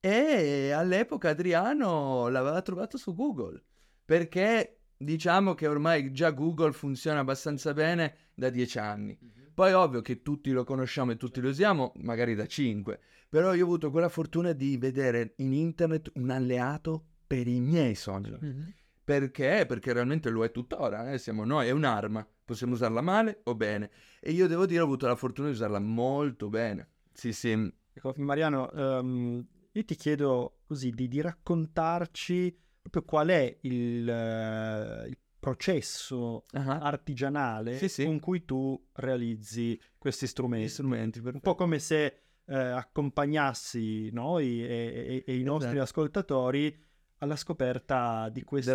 e 0.00 0.70
all'epoca 0.70 1.30
Adriano 1.30 2.28
l'aveva 2.28 2.60
trovato 2.62 2.98
su 2.98 3.14
Google, 3.14 3.62
perché 4.04 4.80
diciamo 4.96 5.54
che 5.54 5.66
ormai 5.66 6.12
già 6.12 6.30
Google 6.30 6.72
funziona 6.72 7.20
abbastanza 7.20 7.72
bene 7.72 8.30
da 8.34 8.50
dieci 8.50 8.78
anni. 8.78 9.16
Mhm. 9.18 9.52
Poi 9.54 9.72
ovvio 9.72 10.02
che 10.02 10.22
tutti 10.22 10.50
lo 10.50 10.64
conosciamo 10.64 11.12
e 11.12 11.16
tutti 11.16 11.40
lo 11.40 11.48
usiamo, 11.48 11.92
magari 11.96 12.34
da 12.34 12.46
cinque, 12.46 13.00
però 13.28 13.54
io 13.54 13.62
ho 13.62 13.66
avuto 13.66 13.90
quella 13.90 14.08
fortuna 14.08 14.52
di 14.52 14.76
vedere 14.76 15.34
in 15.38 15.52
internet 15.52 16.10
un 16.14 16.30
alleato 16.30 17.06
per 17.26 17.46
i 17.46 17.60
miei 17.60 17.94
sogni. 17.94 18.30
Mm-hmm. 18.30 18.68
Perché? 19.04 19.66
Perché 19.66 19.92
realmente 19.92 20.30
lo 20.30 20.44
è 20.44 20.50
tuttora, 20.50 21.12
eh? 21.12 21.18
siamo 21.18 21.44
noi, 21.44 21.68
è 21.68 21.70
un'arma 21.70 22.26
possiamo 22.44 22.74
usarla 22.74 23.00
male 23.00 23.40
o 23.44 23.54
bene. 23.54 23.90
E 24.20 24.32
io 24.32 24.46
devo 24.46 24.66
dire, 24.66 24.80
ho 24.80 24.84
avuto 24.84 25.06
la 25.06 25.16
fortuna 25.16 25.48
di 25.48 25.54
usarla 25.54 25.80
molto 25.80 26.48
bene. 26.48 26.90
Sì, 27.12 27.32
sì. 27.32 27.72
Ecco, 27.92 28.12
Mariano, 28.16 28.70
um, 28.72 29.44
io 29.72 29.84
ti 29.84 29.94
chiedo 29.94 30.60
così 30.66 30.90
di, 30.90 31.08
di 31.08 31.20
raccontarci 31.20 32.56
proprio 32.82 33.02
qual 33.02 33.28
è 33.28 33.58
il, 33.62 34.06
uh, 34.06 35.08
il 35.08 35.16
processo 35.38 36.44
uh-huh. 36.52 36.70
artigianale 36.70 37.76
sì, 37.78 37.88
sì. 37.88 38.04
con 38.04 38.20
cui 38.20 38.44
tu 38.44 38.80
realizzi 38.94 39.78
questi 39.96 40.26
strumenti. 40.26 40.68
strumenti 40.68 41.20
Un 41.20 41.40
po' 41.40 41.54
come 41.54 41.78
se 41.78 42.20
uh, 42.44 42.52
accompagnassi 42.52 44.10
noi 44.10 44.62
e, 44.62 45.22
e, 45.26 45.32
e 45.32 45.38
i 45.38 45.42
nostri 45.42 45.68
esatto. 45.68 45.82
ascoltatori 45.82 46.82
alla 47.24 47.36
scoperta 47.36 48.28
di 48.30 48.44
questo 48.44 48.70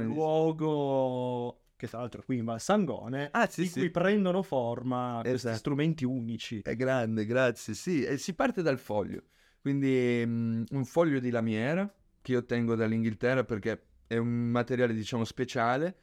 luogo 0.00 1.60
che 1.80 1.88
tra 1.88 2.00
l'altro 2.00 2.22
qui 2.22 2.36
in 2.36 2.44
Valsangone, 2.44 3.30
ah, 3.32 3.48
sì, 3.48 3.62
in 3.62 3.68
sì. 3.68 3.78
cui 3.80 3.90
prendono 3.90 4.42
forma 4.42 5.22
esatto. 5.24 5.30
questi 5.30 5.54
strumenti 5.54 6.04
unici. 6.04 6.60
È 6.60 6.76
grande, 6.76 7.24
grazie, 7.24 7.72
sì. 7.72 8.04
E 8.04 8.18
si 8.18 8.34
parte 8.34 8.60
dal 8.60 8.78
foglio, 8.78 9.22
quindi 9.62 10.22
um, 10.22 10.62
un 10.68 10.84
foglio 10.84 11.18
di 11.20 11.30
lamiera 11.30 11.90
che 12.20 12.32
io 12.32 12.38
ottengo 12.38 12.74
dall'Inghilterra 12.74 13.44
perché 13.44 13.86
è 14.06 14.18
un 14.18 14.28
materiale, 14.28 14.92
diciamo, 14.92 15.24
speciale, 15.24 15.96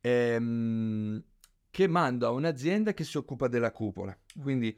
ehm, 0.00 1.22
che 1.70 1.86
mando 1.86 2.26
a 2.26 2.30
un'azienda 2.30 2.94
che 2.94 3.04
si 3.04 3.18
occupa 3.18 3.46
della 3.46 3.72
cupola. 3.72 4.16
Quindi 4.40 4.74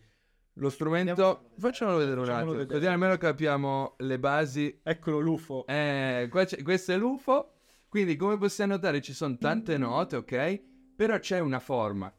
lo 0.54 0.70
strumento, 0.70 1.50
facciamolo 1.58 1.98
vedere 1.98 2.20
un 2.20 2.28
attimo, 2.28 2.50
vedere. 2.52 2.74
così 2.74 2.86
almeno 2.86 3.16
capiamo 3.16 3.94
le 3.98 4.18
basi. 4.18 4.80
Eccolo 4.82 5.18
l'UFO. 5.20 5.66
Eh, 5.66 6.28
questo 6.30 6.92
è 6.92 6.96
l'UFO 6.96 7.52
quindi, 7.92 8.16
come 8.16 8.38
possiamo 8.38 8.72
notare, 8.72 9.02
ci 9.02 9.12
sono 9.12 9.36
tante 9.36 9.76
note, 9.76 10.16
ok? 10.16 10.62
Però 10.96 11.18
c'è 11.18 11.40
una 11.40 11.58
forma 11.58 12.10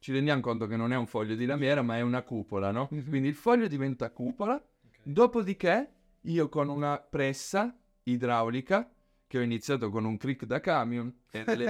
ci 0.00 0.12
rendiamo 0.12 0.40
conto 0.40 0.66
che 0.66 0.76
non 0.76 0.92
è 0.92 0.96
un 0.96 1.06
foglio 1.06 1.34
di 1.34 1.44
lamiera, 1.44 1.82
ma 1.82 1.96
è 1.96 2.00
una 2.00 2.22
cupola, 2.22 2.70
no? 2.70 2.88
Quindi 2.88 3.28
il 3.28 3.34
foglio 3.34 3.66
diventa 3.66 4.10
cupola, 4.10 4.62
dopodiché 5.02 5.92
io 6.22 6.48
con 6.48 6.68
una 6.68 6.98
pressa 6.98 7.76
idraulica, 8.04 8.90
che 9.26 9.38
ho 9.38 9.42
iniziato 9.42 9.90
con 9.90 10.04
un 10.04 10.16
crick 10.16 10.44
da 10.46 10.60
camion, 10.60 11.12
e 11.30 11.44
delle- 11.44 11.64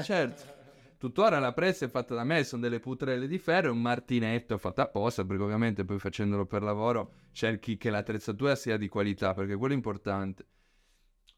certo. 0.02 0.56
Tuttora 0.98 1.38
la 1.38 1.52
pressa 1.52 1.84
è 1.84 1.88
fatta 1.88 2.16
da 2.16 2.24
me, 2.24 2.42
sono 2.42 2.62
delle 2.62 2.80
putrelle 2.80 3.28
di 3.28 3.38
ferro 3.38 3.68
e 3.68 3.70
un 3.70 3.80
martinetto 3.80 4.58
fatto 4.58 4.80
apposta, 4.80 5.24
perché 5.24 5.44
ovviamente 5.44 5.84
poi 5.84 6.00
facendolo 6.00 6.44
per 6.44 6.64
lavoro 6.64 7.12
cerchi 7.30 7.76
che 7.76 7.88
l'attrezzatura 7.88 8.56
sia 8.56 8.76
di 8.76 8.88
qualità, 8.88 9.32
perché 9.32 9.54
quello 9.54 9.74
è 9.74 9.76
importante. 9.76 10.46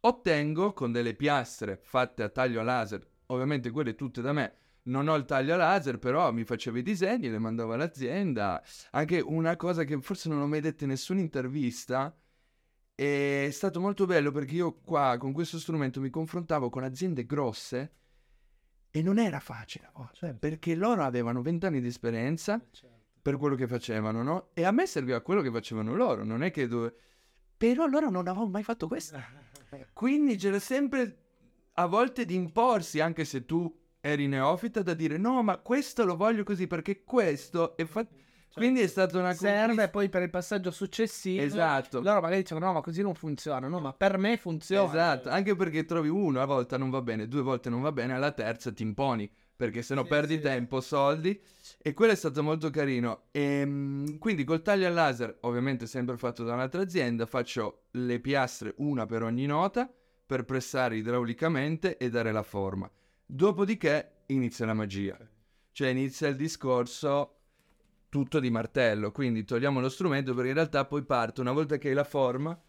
Ottengo 0.00 0.72
con 0.72 0.92
delle 0.92 1.14
piastre 1.14 1.76
fatte 1.76 2.22
a 2.22 2.30
taglio 2.30 2.62
laser, 2.62 3.06
ovviamente 3.26 3.70
quelle 3.70 3.94
tutte 3.94 4.22
da 4.22 4.32
me. 4.32 4.54
Non 4.84 5.08
ho 5.08 5.14
il 5.14 5.26
taglio 5.26 5.56
laser, 5.56 5.98
però 5.98 6.32
mi 6.32 6.44
facevo 6.44 6.78
i 6.78 6.82
disegni, 6.82 7.28
le 7.28 7.38
mandavo 7.38 7.74
all'azienda. 7.74 8.62
Anche 8.92 9.20
una 9.20 9.56
cosa 9.56 9.84
che 9.84 10.00
forse 10.00 10.30
non 10.30 10.40
ho 10.40 10.46
mai 10.46 10.62
detto 10.62 10.84
in 10.84 10.88
nessuna 10.88 11.20
intervista, 11.20 12.18
è 12.94 13.48
stato 13.52 13.78
molto 13.78 14.06
bello 14.06 14.30
perché 14.30 14.54
io 14.54 14.80
qua 14.80 15.18
con 15.18 15.34
questo 15.34 15.58
strumento 15.58 16.00
mi 16.00 16.08
confrontavo 16.08 16.70
con 16.70 16.82
aziende 16.82 17.26
grosse 17.26 17.96
e 18.90 19.02
non 19.02 19.18
era 19.18 19.38
facile, 19.38 19.90
oh, 19.94 20.10
cioè, 20.12 20.34
perché 20.34 20.74
loro 20.74 21.04
avevano 21.04 21.42
20 21.42 21.66
anni 21.66 21.80
di 21.80 21.86
esperienza 21.86 22.60
per 23.22 23.36
quello 23.36 23.54
che 23.54 23.68
facevano, 23.68 24.22
no? 24.22 24.48
E 24.54 24.64
a 24.64 24.72
me 24.72 24.86
serviva 24.86 25.20
quello 25.20 25.42
che 25.42 25.50
facevano 25.50 25.94
loro, 25.94 26.24
non 26.24 26.42
è 26.42 26.50
che 26.50 26.66
dove... 26.66 26.94
Però 27.56 27.86
loro 27.86 28.10
non 28.10 28.26
avevano 28.26 28.48
mai 28.50 28.62
fatto 28.64 28.88
questo. 28.88 29.20
Quindi 29.92 30.36
c'era 30.36 30.58
sempre 30.58 31.18
a 31.74 31.86
volte 31.86 32.24
di 32.24 32.34
imporsi, 32.34 33.00
anche 33.00 33.24
se 33.24 33.44
tu 33.44 33.72
eri 34.00 34.26
neofita, 34.26 34.82
da 34.82 34.94
dire 34.94 35.18
no, 35.18 35.42
ma 35.42 35.58
questo 35.58 36.04
lo 36.04 36.16
voglio 36.16 36.42
così 36.42 36.66
perché 36.66 37.04
questo 37.04 37.76
è 37.76 37.84
fatto... 37.84 38.14
Quindi 38.52 38.80
è 38.80 38.86
stata 38.86 39.18
una 39.18 39.32
serve 39.32 39.66
conquista- 39.66 39.88
poi 39.90 40.08
per 40.08 40.22
il 40.22 40.30
passaggio 40.30 40.70
successivo. 40.70 41.42
Esatto. 41.42 42.00
Loro 42.00 42.20
magari 42.20 42.42
dicono 42.42 42.66
no, 42.66 42.72
ma 42.72 42.80
così 42.80 43.02
non 43.02 43.14
funziona. 43.14 43.68
No, 43.68 43.80
ma 43.80 43.92
per 43.92 44.18
me 44.18 44.36
funziona. 44.36 44.88
Esatto, 44.88 45.28
anche 45.28 45.54
perché 45.54 45.84
trovi 45.84 46.08
uno, 46.08 46.40
a 46.40 46.44
volta 46.44 46.76
non 46.76 46.90
va 46.90 47.00
bene, 47.00 47.28
due 47.28 47.42
volte 47.42 47.70
non 47.70 47.80
va 47.80 47.92
bene, 47.92 48.14
alla 48.14 48.32
terza 48.32 48.72
ti 48.72 48.82
imponi, 48.82 49.30
perché 49.54 49.82
sennò 49.82 50.04
perdi 50.04 50.40
tempo, 50.40 50.80
soldi, 50.80 51.40
e 51.80 51.92
quello 51.94 52.12
è 52.12 52.16
stato 52.16 52.42
molto 52.42 52.70
carino. 52.70 53.24
Ehm, 53.30 54.18
quindi 54.18 54.44
col 54.44 54.62
taglio 54.62 54.86
a 54.86 54.90
laser, 54.90 55.38
ovviamente 55.42 55.86
sempre 55.86 56.16
fatto 56.16 56.44
da 56.44 56.54
un'altra 56.54 56.82
azienda, 56.82 57.26
faccio 57.26 57.84
le 57.92 58.20
piastre 58.20 58.74
una 58.78 59.06
per 59.06 59.22
ogni 59.22 59.46
nota, 59.46 59.90
per 60.26 60.44
pressare 60.44 60.96
idraulicamente 60.96 61.96
e 61.96 62.08
dare 62.08 62.32
la 62.32 62.42
forma. 62.42 62.90
Dopodiché 63.26 64.22
inizia 64.26 64.66
la 64.66 64.74
magia, 64.74 65.16
cioè 65.72 65.88
inizia 65.88 66.28
il 66.28 66.36
discorso 66.36 67.39
tutto 68.10 68.40
di 68.40 68.50
martello, 68.50 69.12
quindi 69.12 69.44
togliamo 69.44 69.80
lo 69.80 69.88
strumento 69.88 70.34
perché 70.34 70.48
in 70.48 70.54
realtà 70.56 70.84
poi 70.84 71.02
parte, 71.04 71.40
una 71.40 71.52
volta 71.52 71.78
che 71.78 71.88
hai 71.88 71.94
la 71.94 72.04
forma, 72.04 72.60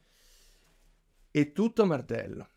è 1.30 1.52
tutto 1.52 1.86
martello. 1.86 2.48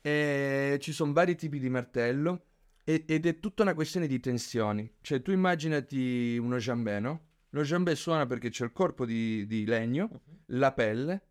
E 0.00 0.78
ci 0.80 0.92
sono 0.92 1.12
vari 1.12 1.34
tipi 1.34 1.58
di 1.58 1.68
martello 1.68 2.44
e- 2.84 3.04
ed 3.08 3.26
è 3.26 3.40
tutta 3.40 3.62
una 3.62 3.74
questione 3.74 4.06
di 4.06 4.20
tensioni. 4.20 4.88
Cioè 5.00 5.22
tu 5.22 5.32
immaginati 5.32 6.36
uno 6.36 6.58
jambé, 6.58 7.00
no? 7.00 7.24
Lo 7.50 7.62
jambé 7.62 7.96
suona 7.96 8.26
perché 8.26 8.50
c'è 8.50 8.64
il 8.64 8.72
corpo 8.72 9.06
di, 9.06 9.46
di 9.46 9.64
legno, 9.64 10.20
la 10.46 10.72
pelle, 10.72 11.22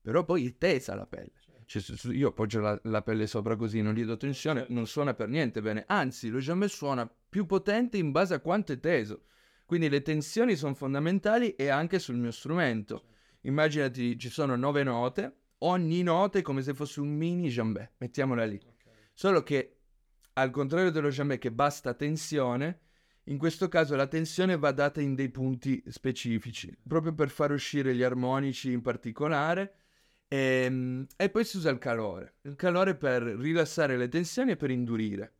però 0.00 0.24
poi 0.24 0.46
è 0.46 0.56
tesa 0.56 0.94
la 0.94 1.06
pelle. 1.06 1.32
Cioè, 1.66 1.82
se- 1.82 1.96
se 1.96 2.08
io 2.12 2.28
appoggio 2.28 2.60
la, 2.60 2.80
la 2.84 3.02
pelle 3.02 3.26
sopra 3.26 3.56
così, 3.56 3.82
non 3.82 3.92
gli 3.92 4.04
do 4.04 4.16
tensione, 4.16 4.66
non 4.68 4.86
suona 4.86 5.12
per 5.14 5.28
niente 5.28 5.60
bene. 5.60 5.84
Anzi, 5.86 6.28
lo 6.30 6.38
jambé 6.38 6.68
suona 6.68 7.10
più 7.28 7.44
potente 7.44 7.98
in 7.98 8.12
base 8.12 8.34
a 8.34 8.40
quanto 8.40 8.72
è 8.72 8.78
teso. 8.78 9.24
Quindi 9.68 9.90
le 9.90 10.00
tensioni 10.00 10.56
sono 10.56 10.72
fondamentali 10.72 11.54
e 11.54 11.68
anche 11.68 11.98
sul 11.98 12.16
mio 12.16 12.30
strumento. 12.30 13.04
Immaginati, 13.42 14.18
ci 14.18 14.30
sono 14.30 14.56
nove 14.56 14.82
note, 14.82 15.40
ogni 15.58 16.02
nota 16.02 16.38
è 16.38 16.42
come 16.42 16.62
se 16.62 16.72
fosse 16.72 17.00
un 17.00 17.14
mini 17.14 17.50
jambé, 17.50 17.92
mettiamola 17.98 18.46
lì. 18.46 18.58
Solo 19.12 19.42
che, 19.42 19.80
al 20.32 20.48
contrario 20.48 20.90
dello 20.90 21.10
jambé 21.10 21.36
che 21.36 21.52
basta 21.52 21.92
tensione, 21.92 22.80
in 23.24 23.36
questo 23.36 23.68
caso 23.68 23.94
la 23.94 24.06
tensione 24.06 24.56
va 24.56 24.72
data 24.72 25.02
in 25.02 25.14
dei 25.14 25.28
punti 25.28 25.82
specifici, 25.88 26.74
proprio 26.88 27.12
per 27.12 27.28
far 27.28 27.50
uscire 27.50 27.94
gli 27.94 28.02
armonici 28.02 28.72
in 28.72 28.80
particolare. 28.80 29.74
Ehm, 30.28 31.06
E, 31.14 31.28
poi 31.28 31.44
si 31.44 31.58
usa 31.58 31.68
il 31.68 31.76
calore. 31.76 32.36
Il 32.44 32.56
calore 32.56 32.96
per 32.96 33.22
rilassare 33.22 33.98
le 33.98 34.08
tensioni 34.08 34.52
e 34.52 34.56
per 34.56 34.70
indurire. 34.70 35.37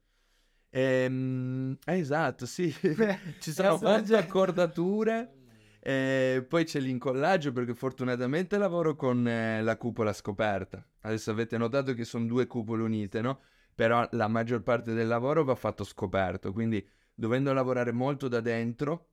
Ehm, 0.71 1.77
eh, 1.85 1.99
esatto, 1.99 2.47
sì. 2.47 2.73
Ci 3.41 3.53
sono 3.53 3.79
molte 3.81 4.17
accordature. 4.17 5.33
E 5.81 6.45
poi 6.47 6.65
c'è 6.65 6.81
l'incollaggio 6.81 7.53
perché 7.53 7.75
fortunatamente 7.75 8.59
lavoro 8.59 8.95
con 8.97 9.27
eh, 9.27 9.63
la 9.63 9.77
cupola 9.77 10.13
scoperta. 10.13 10.85
Adesso 11.03 11.31
avete 11.31 11.57
notato 11.57 11.95
che 11.95 12.05
sono 12.05 12.27
due 12.27 12.47
cupole 12.47 12.83
unite, 12.83 13.21
no? 13.21 13.41
Però 13.75 14.07
la 14.13 14.29
maggior 14.29 14.63
parte 14.63 14.93
del 14.93 15.07
lavoro 15.07 15.45
va 15.45 15.55
fatto 15.55 15.85
scoperto, 15.85 16.53
quindi 16.53 16.87
dovendo 17.15 17.53
lavorare 17.53 17.93
molto 17.93 18.29
da 18.29 18.41
dentro 18.41 19.07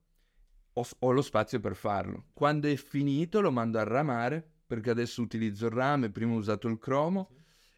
ho, 0.73 0.87
ho 0.99 1.11
lo 1.11 1.21
spazio 1.21 1.59
per 1.59 1.75
farlo. 1.75 2.25
Quando 2.33 2.67
è 2.67 2.75
finito 2.75 3.41
lo 3.41 3.51
mando 3.51 3.79
a 3.79 3.83
ramare 3.83 4.45
perché 4.65 4.89
adesso 4.89 5.21
utilizzo 5.21 5.67
il 5.67 5.71
rame, 5.71 6.09
prima 6.09 6.33
ho 6.33 6.37
usato 6.37 6.67
il 6.67 6.79
cromo, 6.79 7.29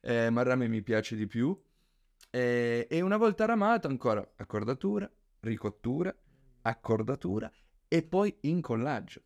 eh, 0.01 0.29
ma 0.29 0.41
il 0.41 0.47
rame 0.47 0.67
mi 0.67 0.81
piace 0.81 1.15
di 1.15 1.27
più. 1.27 1.59
E, 2.29 2.87
e 2.89 3.01
una 3.01 3.17
volta 3.17 3.45
ramato 3.45 3.87
ancora 3.87 4.27
accordatura, 4.35 5.09
ricottura, 5.41 6.15
accordatura 6.61 7.51
e 7.87 8.03
poi 8.03 8.35
incollaggio. 8.41 9.21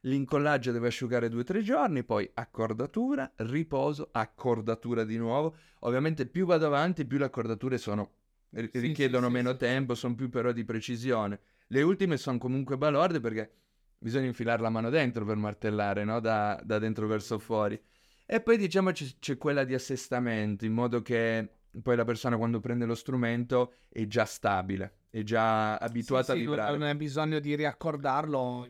L'incollaggio 0.00 0.70
deve 0.72 0.86
asciugare 0.88 1.28
2-3 1.28 1.62
giorni, 1.62 2.04
poi 2.04 2.30
accordatura, 2.34 3.30
riposo, 3.38 4.08
accordatura 4.12 5.04
di 5.04 5.16
nuovo. 5.16 5.56
Ovviamente 5.80 6.26
più 6.26 6.46
vado 6.46 6.66
avanti, 6.66 7.04
più 7.06 7.18
le 7.18 7.24
accordature 7.24 7.76
sono, 7.76 8.12
Sì, 8.50 8.68
richiedono 8.72 9.26
sì, 9.26 9.32
meno 9.32 9.50
sì. 9.52 9.56
tempo, 9.56 9.94
sono 9.94 10.14
più 10.14 10.28
però 10.28 10.52
di 10.52 10.64
precisione. 10.64 11.40
Le 11.68 11.82
ultime 11.82 12.16
sono 12.16 12.38
comunque 12.38 12.76
balorde 12.78 13.18
perché 13.20 13.52
bisogna 13.98 14.26
infilare 14.26 14.62
la 14.62 14.70
mano 14.70 14.90
dentro 14.90 15.24
per 15.24 15.36
martellare, 15.36 16.04
no? 16.04 16.20
Da, 16.20 16.60
da 16.64 16.78
dentro 16.78 17.08
verso 17.08 17.38
fuori. 17.40 17.80
E 18.24 18.40
poi 18.40 18.56
diciamo 18.56 18.92
c'è, 18.92 19.06
c'è 19.18 19.36
quella 19.36 19.64
di 19.64 19.74
assestamento, 19.74 20.64
in 20.64 20.72
modo 20.72 21.02
che 21.02 21.55
poi 21.82 21.96
la 21.96 22.04
persona 22.04 22.36
quando 22.36 22.60
prende 22.60 22.84
lo 22.84 22.94
strumento 22.94 23.74
è 23.88 24.06
già 24.06 24.24
stabile, 24.24 24.98
è 25.10 25.22
già 25.22 25.76
abituata 25.76 26.24
Sì, 26.26 26.30
a 26.30 26.34
sì, 26.34 26.40
vibrare. 26.40 26.72
non 26.78 26.86
hai 26.86 26.94
bisogno 26.94 27.38
di 27.38 27.54
riaccordarlo 27.54 28.68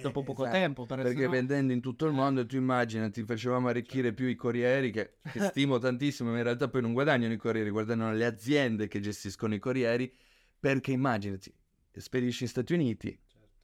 dopo 0.00 0.22
poco 0.22 0.42
esatto. 0.42 0.56
tempo. 0.56 0.86
Per 0.86 1.02
Perché 1.02 1.18
sennò- 1.18 1.30
vendendo 1.30 1.72
in 1.72 1.80
tutto 1.80 2.06
il 2.06 2.12
mondo, 2.12 2.46
tu 2.46 2.56
immaginati, 2.56 3.24
facevamo 3.24 3.68
arricchire 3.68 4.12
più 4.12 4.26
i 4.26 4.34
corrieri, 4.34 4.90
che, 4.90 5.14
che 5.30 5.40
stimo 5.50 5.78
tantissimo, 5.78 6.30
ma 6.30 6.36
in 6.38 6.44
realtà 6.44 6.68
poi 6.68 6.82
non 6.82 6.92
guadagnano 6.92 7.32
i 7.32 7.36
corrieri, 7.36 7.70
guadagnano 7.70 8.12
le 8.12 8.24
aziende 8.24 8.88
che 8.88 9.00
gestiscono 9.00 9.54
i 9.54 9.58
corrieri, 9.58 10.12
perché 10.58 10.92
immaginati, 10.92 11.52
spedisci 11.92 12.44
in 12.44 12.48
Stati 12.48 12.72
Uniti, 12.74 13.18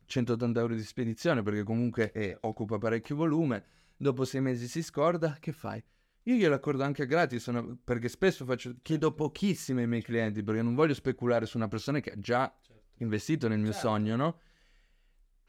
180 0.06 0.60
euro 0.60 0.74
di 0.74 0.82
spedizione, 0.82 1.42
perché 1.42 1.62
comunque 1.62 2.12
eh, 2.12 2.36
occupa 2.40 2.78
parecchio 2.78 3.16
volume, 3.16 3.64
dopo 3.96 4.24
sei 4.24 4.40
mesi 4.40 4.66
si 4.68 4.82
scorda, 4.82 5.36
che 5.40 5.52
fai? 5.52 5.82
Io 6.24 6.36
glielo 6.36 6.54
accordo 6.54 6.82
anche 6.82 7.06
gratis, 7.06 7.50
perché 7.84 8.08
spesso 8.08 8.44
faccio, 8.44 8.76
chiedo 8.82 9.12
pochissimo 9.12 9.80
ai 9.80 9.86
miei 9.86 10.02
clienti, 10.02 10.42
perché 10.42 10.62
non 10.62 10.74
voglio 10.74 10.94
speculare 10.94 11.44
su 11.44 11.56
una 11.58 11.68
persona 11.68 12.00
che 12.00 12.12
ha 12.12 12.18
già 12.18 12.54
investito 12.98 13.46
nel 13.48 13.58
mio 13.58 13.72
sogno, 13.72 14.16
no? 14.16 14.38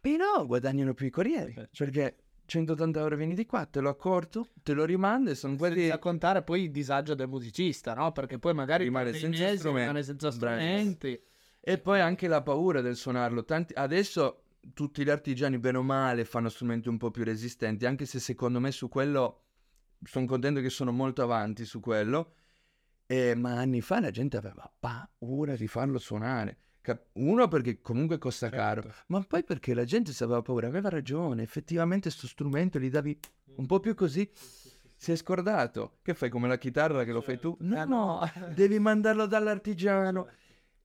Però 0.02 0.46
guadagnano 0.46 0.94
più 0.94 1.08
i 1.08 1.10
corrieri, 1.10 1.56
perché 1.78 2.18
180 2.46 3.00
euro 3.00 3.16
vieni 3.16 3.34
di 3.34 3.46
qua, 3.46 3.66
te 3.66 3.80
lo 3.80 3.90
accordo, 3.90 4.50
te 4.62 4.74
lo 4.74 4.86
rimando 4.86 5.32
e 5.32 5.36
sono 5.36 5.56
quelli... 5.56 5.82
Senza 5.82 5.98
contare 5.98 6.44
poi 6.44 6.63
il 6.63 6.71
disagio 6.71 7.15
del 7.15 7.28
musicista, 7.28 7.94
no? 7.94 8.12
Perché 8.12 8.38
poi 8.38 8.54
magari 8.54 8.84
Rimane 8.84 9.13
senza 9.13 9.46
mesi 9.46 9.67
rimane 9.67 10.04
senza 10.04 10.30
strumenti. 10.30 11.19
E 11.60 11.78
poi 11.80 12.02
anche 12.02 12.28
la 12.28 12.44
paura 12.44 12.82
del 12.82 12.96
suonarlo. 12.96 13.46
Tanti... 13.46 13.73
Adesso 13.73 14.44
tutti 14.73 15.04
gli 15.04 15.10
artigiani, 15.10 15.58
bene 15.58 15.78
o 15.78 15.84
male, 15.84 16.26
fanno 16.26 16.50
strumenti 16.50 16.90
un 16.90 16.98
po' 16.98 17.12
più 17.12 17.23
resistenti, 17.23 17.86
anche 17.86 18.06
se 18.06 18.19
secondo 18.19 18.60
me 18.60 18.71
su 18.71 18.90
quello 18.90 19.44
sono 20.06 20.25
contento 20.25 20.62
che 20.62 20.69
sono 20.69 20.91
molto 20.91 21.21
avanti 21.21 21.65
su 21.65 21.79
quello. 21.79 22.33
Eh, 23.08 23.35
ma 23.35 23.60
anni 23.60 23.81
fa 23.81 23.99
la 23.99 24.10
gente 24.10 24.37
aveva 24.37 24.71
paura 24.79 25.56
di 25.56 25.67
farlo 25.67 25.99
suonare. 25.99 26.60
Uno 27.13 27.47
perché 27.47 27.81
comunque 27.81 28.19
costa 28.19 28.49
caro, 28.49 28.93
ma 29.08 29.19
poi 29.21 29.43
perché 29.43 29.73
la 29.73 29.85
gente 29.85 30.13
si 30.13 30.23
aveva 30.23 30.43
paura, 30.43 30.67
aveva 30.67 30.89
ragione, 30.89 31.41
effettivamente 31.41 32.12
sto 32.12 32.27
strumento 32.27 32.77
gli 32.77 32.91
davi 32.91 33.17
un 33.56 33.65
po' 33.65 33.79
più 33.79 33.95
così, 33.95 34.29
si 34.95 35.12
è 35.12 35.15
scordato. 35.15 35.97
Che 36.03 36.13
fai 36.13 36.29
come 36.29 36.47
la 36.47 36.60
chitarra 36.60 37.03
che 37.03 37.12
lo 37.12 37.21
fai 37.21 37.39
tu? 37.39 37.58
No, 37.62 37.81
Eh, 37.81 37.85
no, 37.85 38.31
devi 38.53 38.77
mandarlo 38.77 39.25
dall'artigiano. 39.25 40.29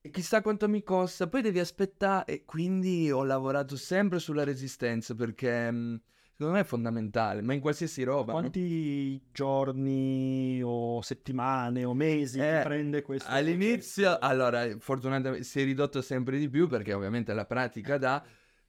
E 0.01 0.09
chissà 0.09 0.41
quanto 0.41 0.67
mi 0.67 0.81
costa, 0.81 1.27
poi 1.27 1.43
devi 1.43 1.59
aspettare. 1.59 2.25
E 2.33 2.45
quindi 2.45 3.11
ho 3.11 3.23
lavorato 3.23 3.75
sempre 3.75 4.17
sulla 4.17 4.43
resistenza 4.43 5.13
perché, 5.13 6.01
secondo 6.41 6.53
me 6.53 6.59
è 6.61 6.63
fondamentale, 6.63 7.41
ma 7.41 7.53
in 7.53 7.59
qualsiasi 7.59 8.03
roba. 8.03 8.33
no? 8.33 8.39
Quanti 8.39 9.21
giorni 9.31 10.59
o 10.63 10.99
settimane 11.01 11.83
o 11.83 11.93
mesi 11.93 12.39
Eh, 12.39 12.61
prende 12.63 13.03
questo? 13.03 13.29
All'inizio, 13.29 14.17
allora, 14.17 14.67
fortunatamente 14.79 15.43
si 15.43 15.61
è 15.61 15.63
ridotto 15.63 16.01
sempre 16.01 16.39
di 16.39 16.49
più 16.49 16.67
perché 16.67 16.93
ovviamente 16.93 17.33
la 17.33 17.45
pratica 17.45 17.97
dà, 17.99 18.23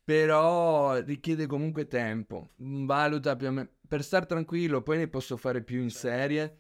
però 0.04 0.98
richiede 1.00 1.46
comunque 1.46 1.86
tempo. 1.86 2.50
Mm, 2.62 2.84
Valuta 2.84 3.36
più 3.36 3.46
o 3.48 3.52
meno, 3.52 3.70
per 3.88 4.02
stare 4.02 4.26
tranquillo, 4.26 4.82
poi 4.82 4.98
ne 4.98 5.08
posso 5.08 5.36
fare 5.38 5.62
più 5.62 5.80
in 5.80 5.90
serie, 5.90 6.56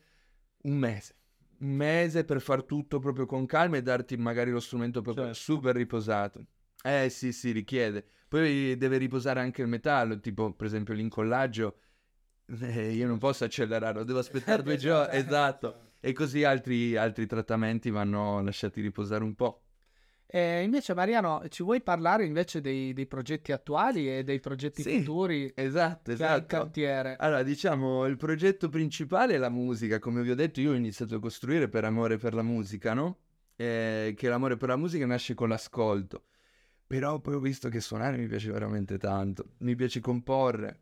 un 0.62 0.76
mese. 0.78 1.16
Un 1.58 1.74
mese 1.76 2.24
per 2.24 2.40
far 2.40 2.64
tutto 2.64 2.98
proprio 2.98 3.26
con 3.26 3.44
calma 3.46 3.76
e 3.76 3.82
darti 3.82 4.16
magari 4.16 4.50
lo 4.50 4.60
strumento 4.60 5.00
proprio 5.02 5.26
Certo. 5.26 5.38
super 5.40 5.76
riposato. 5.76 6.44
Eh 6.82 7.08
sì, 7.10 7.32
sì, 7.32 7.52
richiede. 7.52 8.04
Poi 8.28 8.76
deve 8.76 8.96
riposare 8.98 9.40
anche 9.40 9.62
il 9.62 9.68
metallo, 9.68 10.18
tipo 10.20 10.52
per 10.52 10.66
esempio 10.66 10.94
l'incollaggio. 10.94 11.78
eh, 12.60 12.92
io 12.92 13.06
non 13.06 13.18
posso 13.18 13.44
accelerarlo, 13.44 14.04
devo 14.04 14.18
aspettare 14.18 14.62
due 14.62 14.76
giorni. 14.78 15.16
Esatto. 15.16 15.90
E 16.00 16.12
così 16.12 16.42
altri, 16.42 16.96
altri 16.96 17.26
trattamenti 17.26 17.90
vanno 17.90 18.42
lasciati 18.42 18.80
riposare 18.80 19.22
un 19.22 19.34
po'. 19.34 19.62
E 20.34 20.62
invece, 20.62 20.94
Mariano, 20.94 21.42
ci 21.48 21.62
vuoi 21.62 21.82
parlare 21.82 22.24
invece 22.24 22.62
dei, 22.62 22.94
dei 22.94 23.06
progetti 23.06 23.52
attuali 23.52 24.08
e 24.16 24.24
dei 24.24 24.40
progetti 24.40 24.82
Sì, 24.82 24.98
futuri 24.98 25.52
Esatto, 25.54 26.10
esatto. 26.10 26.46
cantiere? 26.46 27.16
Allora, 27.18 27.42
diciamo, 27.42 28.06
il 28.06 28.16
progetto 28.16 28.70
principale 28.70 29.34
è 29.34 29.36
la 29.38 29.50
musica. 29.50 29.98
Come 29.98 30.22
vi 30.22 30.30
ho 30.30 30.34
detto, 30.34 30.60
io 30.62 30.70
ho 30.72 30.74
iniziato 30.74 31.16
a 31.16 31.20
costruire 31.20 31.68
per 31.68 31.84
amore 31.84 32.16
per 32.16 32.32
la 32.32 32.42
musica, 32.42 32.94
no? 32.94 33.18
Eh, 33.56 34.14
che 34.16 34.28
l'amore 34.28 34.56
per 34.56 34.70
la 34.70 34.76
musica 34.76 35.04
nasce 35.04 35.34
con 35.34 35.50
l'ascolto. 35.50 36.24
Però 36.92 37.20
poi 37.20 37.32
ho 37.36 37.40
visto 37.40 37.70
che 37.70 37.80
suonare 37.80 38.18
mi 38.18 38.26
piace 38.26 38.50
veramente 38.50 38.98
tanto. 38.98 39.52
Mi 39.60 39.74
piace 39.74 40.00
comporre 40.00 40.80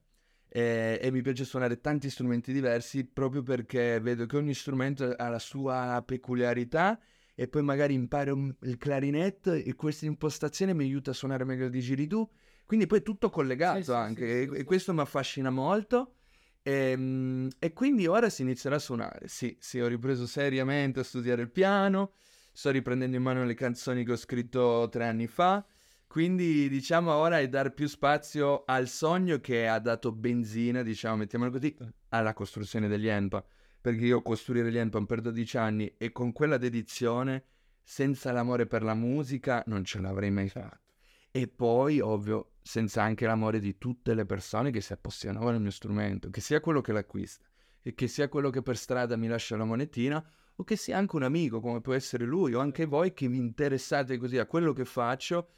eh, 0.48 0.98
e 1.00 1.12
mi 1.12 1.22
piace 1.22 1.44
suonare 1.44 1.80
tanti 1.80 2.10
strumenti 2.10 2.52
diversi 2.52 3.04
proprio 3.04 3.44
perché 3.44 4.00
vedo 4.00 4.26
che 4.26 4.36
ogni 4.36 4.52
strumento 4.52 5.04
ha 5.16 5.28
la 5.28 5.38
sua 5.38 6.02
peculiarità 6.04 6.98
e 7.32 7.46
poi 7.46 7.62
magari 7.62 7.94
imparo 7.94 8.34
un- 8.34 8.52
il 8.62 8.76
clarinetto 8.76 9.52
e 9.52 9.72
questa 9.76 10.06
impostazione 10.06 10.74
mi 10.74 10.82
aiuta 10.82 11.12
a 11.12 11.14
suonare 11.14 11.44
meglio 11.44 11.68
di 11.68 11.78
giridù. 11.80 12.28
Quindi 12.64 12.88
poi 12.88 12.98
è 12.98 13.02
tutto 13.02 13.30
collegato 13.30 13.76
Sì, 13.78 13.84
sì, 13.84 13.92
anche 13.92 14.26
sì, 14.26 14.50
e, 14.52 14.58
e 14.58 14.64
questo 14.64 14.92
mi 14.92 15.02
affascina 15.02 15.50
molto. 15.50 16.16
Ehm, 16.62 17.48
E, 17.60 17.72
quindi 17.72 18.08
ora 18.08 18.28
si 18.30 18.42
inizierà 18.42 18.74
a 18.74 18.80
suonare. 18.80 19.28
Sì, 19.28 19.56
sì, 19.60 19.78
ho 19.78 19.86
ripreso 19.86 20.26
seriamente 20.26 20.98
a 20.98 21.04
studiare 21.04 21.42
il 21.42 21.50
piano, 21.52 22.14
sto 22.52 22.70
riprendendo 22.70 23.16
in 23.16 23.22
mano 23.22 23.44
le 23.44 23.54
canzoni 23.54 24.04
che 24.04 24.10
ho 24.10 24.16
scritto 24.16 24.88
tre 24.90 25.06
anni 25.06 25.28
fa. 25.28 25.64
Quindi 26.10 26.68
diciamo 26.68 27.12
ora 27.12 27.38
è 27.38 27.48
dare 27.48 27.70
più 27.70 27.86
spazio 27.86 28.64
al 28.66 28.88
sogno 28.88 29.38
che 29.38 29.68
ha 29.68 29.78
dato 29.78 30.10
benzina, 30.10 30.82
diciamo, 30.82 31.18
mettiamolo 31.18 31.52
così, 31.52 31.72
alla 32.08 32.32
costruzione 32.32 32.88
degli 32.88 33.06
ENPA. 33.06 33.44
Perché 33.80 34.06
io 34.06 34.20
costruire 34.20 34.72
gli 34.72 34.76
ENPA 34.76 35.04
per 35.04 35.20
12 35.20 35.56
anni 35.56 35.94
e 35.96 36.10
con 36.10 36.32
quella 36.32 36.56
dedizione, 36.56 37.44
senza 37.84 38.32
l'amore 38.32 38.66
per 38.66 38.82
la 38.82 38.94
musica, 38.94 39.62
non 39.66 39.84
ce 39.84 40.00
l'avrei 40.00 40.32
mai 40.32 40.48
fatto. 40.48 40.94
E 41.30 41.46
poi, 41.46 42.00
ovvio, 42.00 42.54
senza 42.60 43.04
anche 43.04 43.24
l'amore 43.24 43.60
di 43.60 43.78
tutte 43.78 44.12
le 44.12 44.26
persone 44.26 44.72
che 44.72 44.80
si 44.80 44.92
appassionavano 44.92 45.54
al 45.54 45.62
mio 45.62 45.70
strumento, 45.70 46.28
che 46.28 46.40
sia 46.40 46.58
quello 46.58 46.80
che 46.80 46.90
l'acquista, 46.90 47.46
e 47.80 47.94
che 47.94 48.08
sia 48.08 48.28
quello 48.28 48.50
che 48.50 48.62
per 48.62 48.76
strada 48.76 49.14
mi 49.14 49.28
lascia 49.28 49.56
la 49.56 49.64
monetina, 49.64 50.20
o 50.56 50.64
che 50.64 50.74
sia 50.74 50.98
anche 50.98 51.14
un 51.14 51.22
amico, 51.22 51.60
come 51.60 51.80
può 51.80 51.94
essere 51.94 52.24
lui, 52.24 52.52
o 52.54 52.58
anche 52.58 52.84
voi 52.84 53.14
che 53.14 53.28
vi 53.28 53.36
interessate 53.36 54.18
così 54.18 54.38
a 54.38 54.46
quello 54.46 54.72
che 54.72 54.84
faccio. 54.84 55.50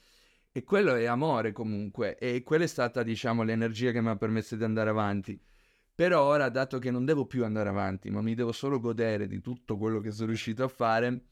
E 0.55 0.65
quello 0.65 0.95
è 0.95 1.07
amore 1.07 1.51
comunque, 1.53 2.19
e 2.19 2.43
quella 2.43 2.65
è 2.65 2.67
stata, 2.67 3.03
diciamo, 3.03 3.43
l'energia 3.43 3.91
che 3.91 4.03
mi 4.03 4.11
ha 4.11 4.17
permesso 4.17 4.55
di 4.55 4.65
andare 4.65 4.91
avanti. 4.91 5.41
Però 5.95 6.23
ora, 6.23 6.51
dato 6.51 6.79
che 6.79 6.91
non 6.91 7.07
devo 7.07 7.25
più 7.25 7.43
andare 7.45 7.71
avanti, 7.71 8.11
ma 8.11 8.21
mi 8.21 8.35
devo 8.35 8.53
solo 8.53 8.79
godere 8.79 9.27
di 9.27 9.41
tutto 9.41 9.79
quello 9.79 10.01
che 10.01 10.11
sono 10.11 10.29
riuscito 10.29 10.63
a 10.63 10.69
fare, 10.69 11.25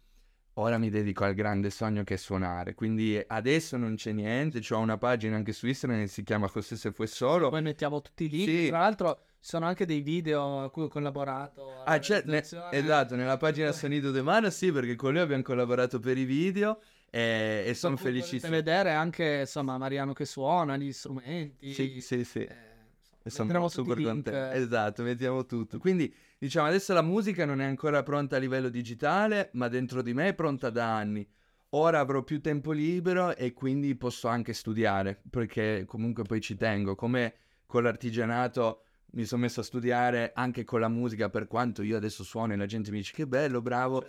ora 0.55 0.79
mi 0.79 0.89
dedico 0.89 1.25
al 1.25 1.35
grande 1.35 1.69
sogno 1.69 2.03
che 2.03 2.15
è 2.15 2.17
suonare. 2.17 2.75
Quindi 2.75 3.23
adesso 3.27 3.77
non 3.77 3.95
c'è 3.97 4.13
niente, 4.13 4.63
ho 4.73 4.79
una 4.79 4.97
pagina 4.97 5.37
anche 5.37 5.53
su 5.53 5.67
Instagram 5.67 6.01
che 6.01 6.07
si 6.07 6.23
chiama 6.23 6.49
Così 6.49 6.77
se 6.77 6.91
fue 6.91 7.07
solo. 7.07 7.51
Poi 7.51 7.61
mettiamo 7.61 8.01
tutti 8.01 8.25
i 8.25 8.29
link. 8.31 8.49
Sì. 8.49 8.67
Tra 8.69 8.79
l'altro, 8.79 9.21
sono 9.39 9.67
anche 9.67 9.85
dei 9.85 10.01
video 10.01 10.63
a 10.63 10.71
cui 10.71 10.85
ho 10.85 10.89
collaborato. 10.89 11.83
Ah, 11.85 11.99
c'è, 11.99 12.23
ne- 12.25 12.45
esatto, 12.71 13.17
nella 13.17 13.37
pagina 13.37 13.71
Sonido 13.73 14.11
de 14.11 14.23
Mano, 14.23 14.49
sì, 14.49 14.73
perché 14.73 14.95
con 14.97 15.13
lui 15.13 15.21
abbiamo 15.21 15.43
collaborato 15.43 15.99
per 15.99 16.17
i 16.17 16.25
video 16.25 16.81
e, 17.11 17.65
e 17.67 17.75
sono 17.75 17.97
felicissimo. 17.97 18.53
vedere 18.53 18.93
anche 18.93 19.41
insomma 19.41 19.77
Mariano 19.77 20.13
che 20.13 20.25
suona 20.25 20.77
gli 20.77 20.93
strumenti. 20.93 21.75
Sì, 21.75 22.01
sì, 22.01 22.25
sì. 22.25 22.39
Eh, 22.41 23.29
sono 23.29 23.69
super 23.69 24.01
contento. 24.01 24.31
eh. 24.31 24.59
Esatto, 24.59 25.03
mettiamo 25.03 25.45
tutto. 25.45 25.79
Quindi, 25.79 26.13
diciamo, 26.39 26.69
adesso 26.69 26.95
la 26.95 27.03
musica 27.03 27.45
non 27.45 27.61
è 27.61 27.65
ancora 27.65 28.03
pronta 28.03 28.37
a 28.37 28.39
livello 28.39 28.69
digitale, 28.69 29.51
ma 29.55 29.69
dentro 29.69 30.03
di 30.03 30.15
me 30.15 30.29
è 30.29 30.35
pronta 30.35 30.71
da 30.71 30.97
anni. 30.97 31.29
Ora 31.71 32.01
avrò 32.01 32.23
più 32.23 32.41
tempo 32.41 32.73
libero 32.73 33.37
e 33.37 33.53
quindi 33.53 33.95
posso 33.95 34.27
anche 34.29 34.53
studiare, 34.53 35.21
perché 35.29 35.85
comunque 35.87 36.25
poi 36.25 36.41
ci 36.41 36.57
tengo. 36.57 36.95
Come 36.95 37.35
con 37.67 37.83
l'artigianato 37.83 38.83
mi 39.13 39.25
sono 39.25 39.43
messo 39.43 39.61
a 39.61 39.65
studiare 39.65 40.33
anche 40.35 40.65
con 40.65 40.81
la 40.81 40.89
musica, 40.89 41.29
per 41.29 41.47
quanto 41.47 41.83
io 41.83 41.97
adesso 41.97 42.25
suono 42.25 42.55
e 42.55 42.57
la 42.57 42.67
gente 42.67 42.91
mi 42.91 42.99
dice 42.99 43.13
che 43.15 43.27
bello, 43.27 43.61
bravo. 43.61 44.05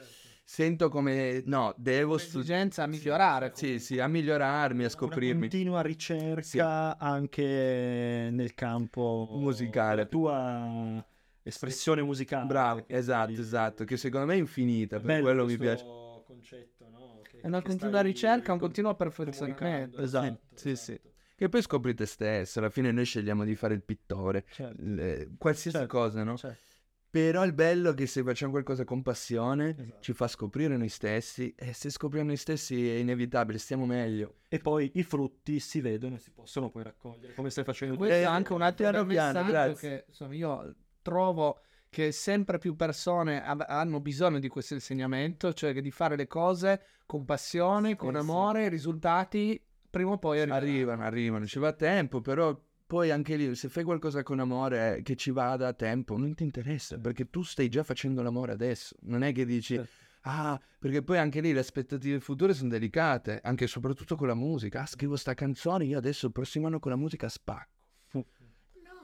Sento 0.52 0.90
come, 0.90 1.42
no, 1.46 1.74
devo 1.78 2.18
studiare. 2.18 2.66
L'esigenza 2.66 2.84
a 2.84 2.88
migliorare. 2.88 3.52
Sì, 3.56 3.80
sì, 3.80 4.00
a 4.00 4.08
migliorarmi, 4.10 4.80
a 4.80 4.82
Una 4.82 4.90
scoprirmi. 4.90 5.40
continua 5.44 5.80
ricerca 5.80 6.98
anche 6.98 8.28
nel 8.34 8.54
campo 8.54 9.30
Musicale. 9.32 10.02
la 10.02 10.08
tua 10.10 11.06
espressione 11.42 12.02
musicale. 12.02 12.48
Bravo, 12.48 12.84
esatto, 12.88 13.24
quindi- 13.28 13.42
esatto, 13.42 13.84
che 13.86 13.96
secondo 13.96 14.26
me 14.26 14.34
è 14.34 14.38
infinita, 14.40 14.98
per 14.98 15.06
Bello 15.06 15.22
quello 15.24 15.46
mi 15.46 15.58
piace. 15.58 15.86
concetto, 16.26 16.90
no? 16.90 17.22
Che- 17.24 17.40
È 17.40 17.48
una 17.48 17.62
continua 17.62 18.02
ricerca, 18.02 18.52
un 18.52 18.60
continuo 18.60 18.94
perfezionamento. 18.96 19.64
comunicando. 19.64 20.02
Esatto, 20.02 20.58
sì, 20.58 20.76
sì. 20.76 21.00
Che 21.34 21.48
poi 21.48 21.62
scopri 21.62 21.94
te 21.94 22.06
stesso, 22.06 22.60
alla 22.60 22.70
fine 22.70 22.92
noi 22.92 23.06
scegliamo 23.06 23.46
di 23.46 23.56
fare 23.56 23.74
il 23.74 23.84
pittore, 23.84 24.44
Certo, 24.52 24.76
le- 24.84 25.30
qualsiasi 25.38 25.78
Certo, 25.78 25.98
cosa, 25.98 26.24
no? 26.24 26.36
certo, 26.36 26.71
Però 27.12 27.44
il 27.44 27.52
bello 27.52 27.92
è 27.92 27.94
che 27.94 28.08
se 28.08 28.24
facciamo 28.24 28.52
qualcosa 28.52 28.86
con 28.86 29.02
passione 29.02 29.76
esatto. 29.78 29.98
ci 30.00 30.14
fa 30.14 30.30
scoprire 30.30 30.78
noi 30.78 30.88
stessi 30.88 31.54
e 31.58 31.74
se 31.74 31.90
scopriamo 31.90 32.28
noi 32.28 32.38
stessi 32.38 32.90
è 32.90 32.94
inevitabile, 32.94 33.58
stiamo 33.58 33.86
meglio. 33.86 34.36
E 34.48 34.60
poi 34.60 34.90
i 34.94 35.04
frutti 35.04 35.60
si 35.60 35.82
vedono 35.82 36.16
e 36.16 36.20
si 36.20 36.32
possono 36.32 36.70
poi 36.70 36.84
raccogliere, 36.84 37.34
come 37.34 37.50
stai 37.50 37.66
facendo 37.66 37.96
tu. 37.96 38.00
Questo 38.00 38.16
è 38.16 38.24
anche 38.24 38.54
un 38.54 38.62
altro 38.62 39.04
messaggio 39.04 39.44
grazie. 39.44 39.90
che 39.90 40.06
insomma, 40.08 40.36
io 40.36 40.76
trovo 41.02 41.60
che 41.90 42.14
sempre 42.14 42.58
più 42.60 42.78
persone 42.78 43.44
av- 43.44 43.66
hanno 43.68 44.00
bisogno 44.00 44.40
di 44.40 44.48
questo 44.48 44.74
insegnamento, 44.76 45.52
cioè 45.52 45.74
che 45.74 45.82
di 45.82 45.92
fare 45.92 46.16
le 46.16 46.28
cose 46.28 46.82
con 47.06 47.26
passione, 47.26 47.98
con 47.98 48.14
sì. 48.14 48.20
amore, 48.20 48.66
i 48.68 48.70
risultati 48.70 49.62
prima 49.90 50.12
o 50.12 50.18
poi 50.18 50.40
arriveranno. 50.40 50.66
Arrivano, 50.66 51.04
arrivano, 51.04 51.46
ci 51.46 51.60
va 51.60 51.74
tempo, 51.74 52.22
però 52.22 52.58
poi 52.92 53.10
anche 53.10 53.38
lì 53.38 53.56
se 53.56 53.70
fai 53.70 53.86
qualcosa 53.86 54.22
con 54.22 54.42
amore 54.42 55.00
che 55.02 55.16
ci 55.16 55.32
vada 55.32 55.70
a 55.70 55.74
tempo, 55.74 56.18
non 56.18 56.36
ti 56.36 56.44
interessa, 56.44 56.98
perché 56.98 57.30
tu 57.30 57.42
stai 57.42 57.70
già 57.70 57.84
facendo 57.84 58.22
l'amore 58.22 58.52
adesso, 58.52 58.98
non 59.04 59.24
è 59.24 59.32
che 59.32 59.46
dici... 59.46 59.76
Certo. 59.76 60.10
Ah, 60.24 60.62
perché 60.78 61.02
poi 61.02 61.18
anche 61.18 61.40
lì 61.40 61.54
le 61.54 61.62
aspettative 61.62 62.20
future 62.20 62.54
sono 62.54 62.68
delicate, 62.68 63.40
anche 63.42 63.64
e 63.64 63.68
soprattutto 63.68 64.18
con 64.18 64.28
la 64.28 64.36
musica. 64.36 64.82
Ah, 64.82 64.86
scrivo 64.86 65.16
sta 65.16 65.34
canzone, 65.34 65.86
io 65.86 65.98
adesso 65.98 66.26
il 66.26 66.34
prossimo 66.34 66.68
anno 66.68 66.80
con 66.80 66.92
la 66.92 66.98
musica 66.98 67.30
spacco. 67.30 67.72
No, 68.12 68.26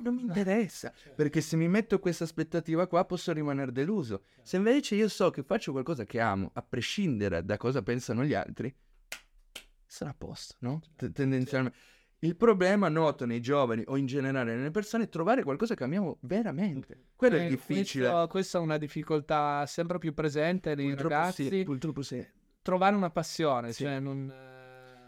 non 0.04 0.16
mi 0.16 0.22
interessa, 0.24 0.94
perché 1.16 1.40
se 1.40 1.56
mi 1.56 1.70
metto 1.70 1.98
questa 2.00 2.26
aspettativa 2.26 2.88
qua 2.88 3.06
posso 3.06 3.32
rimanere 3.32 3.72
deluso. 3.72 4.26
Se 4.44 4.58
invece 4.58 4.96
io 4.96 5.08
so 5.08 5.30
che 5.30 5.44
faccio 5.44 5.72
qualcosa 5.72 6.04
che 6.04 6.20
amo, 6.20 6.52
a 6.54 6.62
prescindere 6.62 7.46
da 7.46 7.56
cosa 7.56 7.82
pensano 7.82 8.26
gli 8.26 8.34
altri, 8.34 8.76
sarà 9.86 10.10
a 10.10 10.16
posto, 10.16 10.56
no? 10.60 10.82
T- 10.98 11.10
tendenzialmente. 11.14 11.96
Il 12.20 12.36
problema 12.36 12.90
noto 12.90 13.26
nei 13.28 13.40
giovani 13.42 13.84
o 13.88 13.96
in 13.96 14.08
generale 14.08 14.56
nelle 14.56 14.72
persone 14.72 15.04
è 15.04 15.10
trovare 15.10 15.44
qualcosa 15.44 15.76
che 15.76 15.84
amiamo 15.84 16.18
veramente. 16.22 17.10
Quello 17.16 17.36
è 17.38 17.46
Eh, 17.46 17.50
difficile. 17.50 18.08
questo- 18.10 18.28
questa 18.28 18.58
è 18.58 18.62
una 18.62 18.78
difficoltà 18.78 19.66
sempre 19.68 20.00
più 20.00 20.14
presente 20.16 20.74
nei 20.74 20.88
Purtroppo 20.90 21.14
ragazzi. 21.14 21.48
sì, 21.48 21.64
purtroppo 21.64 22.02
sì. 22.02 22.26
Trovare 22.64 22.96
una 22.96 23.12
passione, 23.12 23.72
Sì. 23.72 23.84
cioè 23.84 24.00
non... 24.00 24.30
eh, 24.32 24.56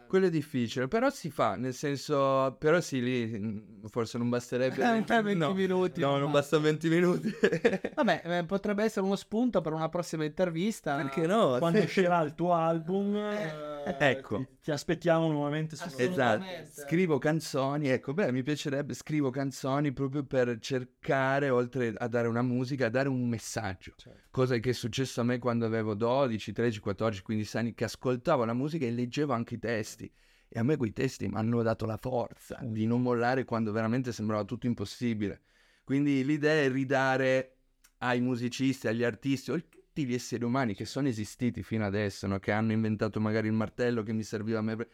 Quello 0.10 0.26
è 0.26 0.30
difficile, 0.32 0.88
però 0.88 1.12
si 1.12 1.30
fa, 1.30 1.54
nel 1.56 1.74
senso, 1.76 2.56
però 2.58 2.82
sì, 2.82 3.00
lì 3.00 3.28
mm, 3.40 3.86
forse 3.90 4.18
non 4.18 4.30
basterebbe... 4.30 4.76
Eh, 4.82 5.22
20 5.22 5.34
no, 5.38 5.54
minuti. 5.54 6.02
no, 6.02 6.18
non 6.18 6.32
basta 6.32 6.58
20 6.58 6.90
minuti. 6.90 7.32
Vabbè, 7.94 8.22
eh, 8.26 8.44
potrebbe 8.46 8.84
essere 8.84 9.06
uno 9.06 9.16
spunto 9.16 9.62
per 9.62 9.72
una 9.74 9.88
prossima 9.90 10.24
intervista. 10.26 10.96
Perché 10.96 11.28
no? 11.28 11.58
Quando 11.60 11.78
uscirà 11.80 12.22
il 12.22 12.34
tuo 12.34 12.54
album, 12.54 13.16
eh, 13.18 13.96
ecco. 14.00 14.38
ti, 14.38 14.48
ti 14.70 14.76
aspettiamo 14.76 15.32
nuovamente 15.32 15.76
su. 15.76 15.90
Esatto, 15.98 16.44
scrivo 16.72 17.18
canzoni, 17.18 17.90
ecco, 17.90 18.14
beh, 18.14 18.32
mi 18.32 18.44
piacerebbe, 18.44 18.94
scrivo 18.94 19.32
canzoni 19.32 19.92
proprio 19.92 20.24
per 20.24 20.60
cercare, 20.60 21.50
oltre 21.50 21.94
a 21.98 22.08
dare 22.08 22.28
una 22.28 22.44
musica, 22.44 22.86
a 22.86 22.90
dare 22.90 23.10
un 23.10 23.28
messaggio. 23.28 23.94
Certo. 23.96 24.28
Cosa 24.30 24.58
che 24.58 24.70
è 24.70 24.74
successo 24.74 25.22
a 25.22 25.24
me 25.24 25.40
quando 25.40 25.66
avevo 25.66 25.96
12, 25.96 26.52
13, 26.52 26.80
14, 26.80 27.22
15 27.24 27.58
anni, 27.58 27.74
che 27.74 27.86
ascoltavo 27.86 28.46
la 28.46 28.54
musica 28.54 28.86
e 28.86 28.92
leggevo 28.92 29.34
anche 29.34 29.56
i 29.56 29.60
testi. 29.60 30.12
E 30.48 30.60
a 30.60 30.64
me 30.64 30.78
quei 30.78 30.94
testi 30.94 31.28
mi 31.28 31.36
hanno 31.36 31.62
dato 31.64 31.86
la 31.86 31.98
forza 31.98 32.60
di 32.62 32.86
non 32.86 33.02
mollare 33.02 33.46
quando 33.46 33.72
veramente 33.72 34.12
sembrava 34.12 34.44
tutto 34.44 34.68
impossibile. 34.68 35.42
Quindi 35.84 36.24
l'idea 36.24 36.64
è 36.64 36.72
ridare 36.72 37.58
ai 38.00 38.22
musicisti, 38.22 38.88
agli 38.88 39.04
artisti, 39.04 39.52
tutti 40.00 40.06
gli 40.06 40.14
esseri 40.14 40.44
umani 40.46 40.74
che 40.74 40.86
sono 40.86 41.08
esistiti 41.08 41.62
fino 41.64 41.86
adesso, 41.86 42.26
no? 42.28 42.40
che 42.40 42.52
hanno 42.52 42.72
inventato 42.72 43.20
magari 43.20 43.48
il 43.48 43.54
martello 43.54 44.04
che 44.04 44.14
mi 44.14 44.24
serviva 44.24 44.60
a 44.60 44.62
me. 44.62 44.88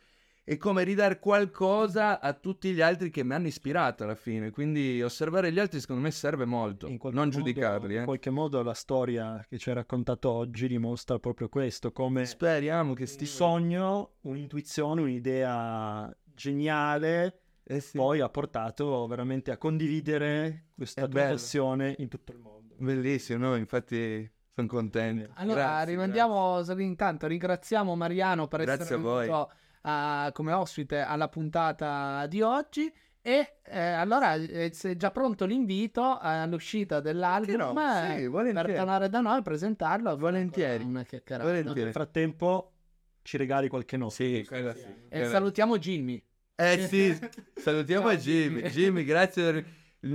È 0.44 0.58
come 0.58 0.84
ridare 0.84 1.18
qualcosa 1.20 2.20
a 2.20 2.34
tutti 2.34 2.72
gli 2.72 2.82
altri 2.82 3.10
che 3.10 3.24
mi 3.24 3.34
hanno 3.34 3.48
ispirato 3.48 4.04
alla 4.04 4.14
fine. 4.16 4.52
Quindi 4.52 5.02
osservare 5.02 5.52
gli 5.52 5.60
altri 5.60 5.80
secondo 5.80 6.02
me 6.04 6.12
serve 6.12 6.46
molto. 6.46 6.88
In 6.88 6.98
Non 7.02 7.14
modo- 7.14 7.30
giudicarli, 7.30 7.96
In 7.96 8.02
eh. 8.02 8.04
qualche 8.06 8.30
modo 8.30 8.62
la 8.62 8.74
storia 8.74 9.44
che 9.50 9.58
ci 9.58 9.70
hai 9.70 9.76
raccontato 9.76 10.30
oggi 10.30 10.68
dimostra 10.68 11.18
proprio 11.20 11.50
questo, 11.50 11.92
come 11.92 12.26
Speriamo 12.26 12.94
che 12.94 13.04
un 13.04 13.08
sti 13.08 13.26
sogno, 13.26 14.16
un'intuizione, 14.22 15.02
un'idea 15.02 16.16
geniale 16.24 17.42
Eh 17.64 17.80
sì. 17.80 17.98
poi 17.98 18.20
ha 18.20 18.30
portato 18.30 19.06
veramente 19.08 19.50
a 19.52 19.58
condividere 19.58 20.68
questa 20.76 21.08
passione 21.08 21.96
in 21.98 22.08
tutto 22.08 22.32
il 22.34 22.38
mondo. 22.38 22.76
Bellissimo, 22.78 23.48
no? 23.48 23.56
infatti 23.56 24.30
sono 24.56 24.68
contento. 24.68 25.32
Allora, 25.36 25.62
Grazie, 25.66 25.86
rimandiamo 25.92 26.64
intanto, 26.78 27.28
ringraziamo 27.28 27.94
Mariano 27.96 28.48
per 28.48 28.62
Grazie 28.62 28.84
essere 28.84 29.00
a 29.00 29.04
venuto 29.04 29.52
a- 29.82 30.30
come 30.34 30.54
ospite 30.54 31.00
alla 31.00 31.28
puntata 31.28 32.26
di 32.28 32.42
oggi. 32.42 32.92
E 33.22 33.58
eh, 33.64 33.80
allora 33.80 34.36
eh, 34.36 34.70
se 34.72 34.92
è 34.92 34.96
già 34.96 35.10
pronto 35.12 35.46
l'invito 35.46 36.18
all'uscita 36.20 37.00
dell'album 37.00 37.56
no? 37.56 37.70
eh, 37.72 38.16
Sì, 38.18 38.22
per 38.22 38.30
volentieri. 38.30 38.74
tornare 38.76 39.10
da 39.10 39.20
noi 39.20 39.40
e 39.40 39.42
presentarlo 39.42 40.16
Volentieri. 41.36 41.84
Nel 41.86 41.92
frattempo 41.92 42.72
ci 43.24 43.38
regali 43.38 43.68
qualche 43.68 43.98
nota. 43.98 44.14
Sì, 44.14 44.46
sì. 44.48 44.86
E 45.10 45.26
salutiamo 45.26 45.78
Jimmy. 45.80 46.24
Eh 46.56 46.86
sì, 46.88 47.18
salutiamo 47.56 48.10
Ciao, 48.14 48.18
Jimmy. 48.20 48.56
Jimmy. 48.62 48.70
Jimmy, 48.70 49.04
grazie 49.04 49.44
per... 49.52 49.66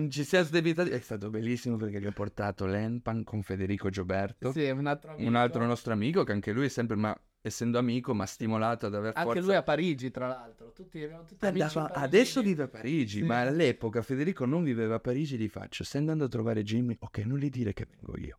Ci 0.09 0.25
siamo 0.25 0.45
sdebitati. 0.45 0.91
È 0.91 1.01
stato 1.01 1.31
bellissimo 1.31 1.77
perché 1.77 2.01
gli 2.01 2.07
ho 2.07 2.13
portato 2.13 2.65
l'Enpan 2.67 3.25
con 3.25 3.43
Federico 3.43 3.91
Gioberto, 3.91 4.53
Sì, 4.53 4.69
un 4.71 4.87
altro 4.87 5.15
un 5.19 5.35
altro 5.35 5.67
nostro 5.67 5.93
amico 5.93 6.23
che 6.23 6.33
anche 6.33 6.53
lui 6.53 6.67
è 6.67 6.69
sempre, 6.69 6.95
ma 6.97 7.19
essendo 7.43 7.79
amico, 7.79 8.15
ma 8.15 8.25
stimolato 8.27 8.87
ad 8.87 8.95
aver 8.95 9.13
Anche 9.17 9.33
forza. 9.33 9.47
lui 9.47 9.55
a 9.57 9.63
Parigi, 9.63 10.11
tra 10.11 10.29
l'altro. 10.29 10.73
Tutti, 10.73 11.09
tutti 11.27 11.45
Andava- 11.45 11.93
adesso 11.95 12.41
vive 12.43 12.65
a 12.65 12.69
Parigi, 12.69 13.19
Sì. 13.19 13.25
ma 13.25 13.41
all'epoca 13.41 14.01
Federico 14.03 14.45
non 14.45 14.63
viveva 14.63 14.97
a 14.97 15.01
Parigi. 15.01 15.37
Gli 15.37 15.49
faccio: 15.49 15.83
Stai 15.83 16.01
andando 16.03 16.25
a 16.25 16.29
trovare 16.29 16.63
Jimmy? 16.63 16.97
Ok, 17.01 17.19
non 17.25 17.39
gli 17.39 17.51
dire 17.51 17.73
che 17.73 17.87
vengo 17.91 18.17
io. 18.19 18.39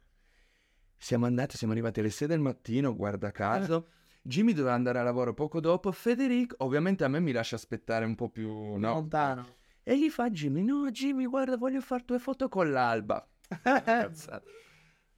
Siamo 0.97 1.25
andati, 1.25 1.57
siamo 1.57 1.73
arrivati 1.73 1.99
alle 1.99 2.11
6 2.11 2.27
del 2.27 2.39
mattino, 2.39 2.95
guarda 2.95 3.31
caso. 3.31 3.87
Jimmy 4.23 4.53
doveva 4.53 4.75
andare 4.75 4.99
a 4.99 5.03
lavoro 5.03 5.33
poco 5.33 5.59
dopo. 5.59 5.91
Federico, 5.91 6.55
ovviamente, 6.59 7.03
a 7.03 7.07
me 7.07 7.19
mi 7.19 7.31
lascia 7.31 7.55
aspettare 7.55 8.05
un 8.05 8.15
po' 8.15 8.29
più, 8.29 8.75
no? 8.75 8.93
Lontano. 8.93 9.59
E 9.83 9.97
gli 9.97 10.09
fa 10.09 10.29
Jimmy: 10.29 10.63
No, 10.63 10.89
Jimmy, 10.91 11.25
guarda, 11.25 11.57
voglio 11.57 11.81
fare 11.81 12.03
due 12.05 12.19
foto 12.19 12.47
con 12.49 12.71
l'alba. 12.71 13.27
Cazzata. 13.63 14.43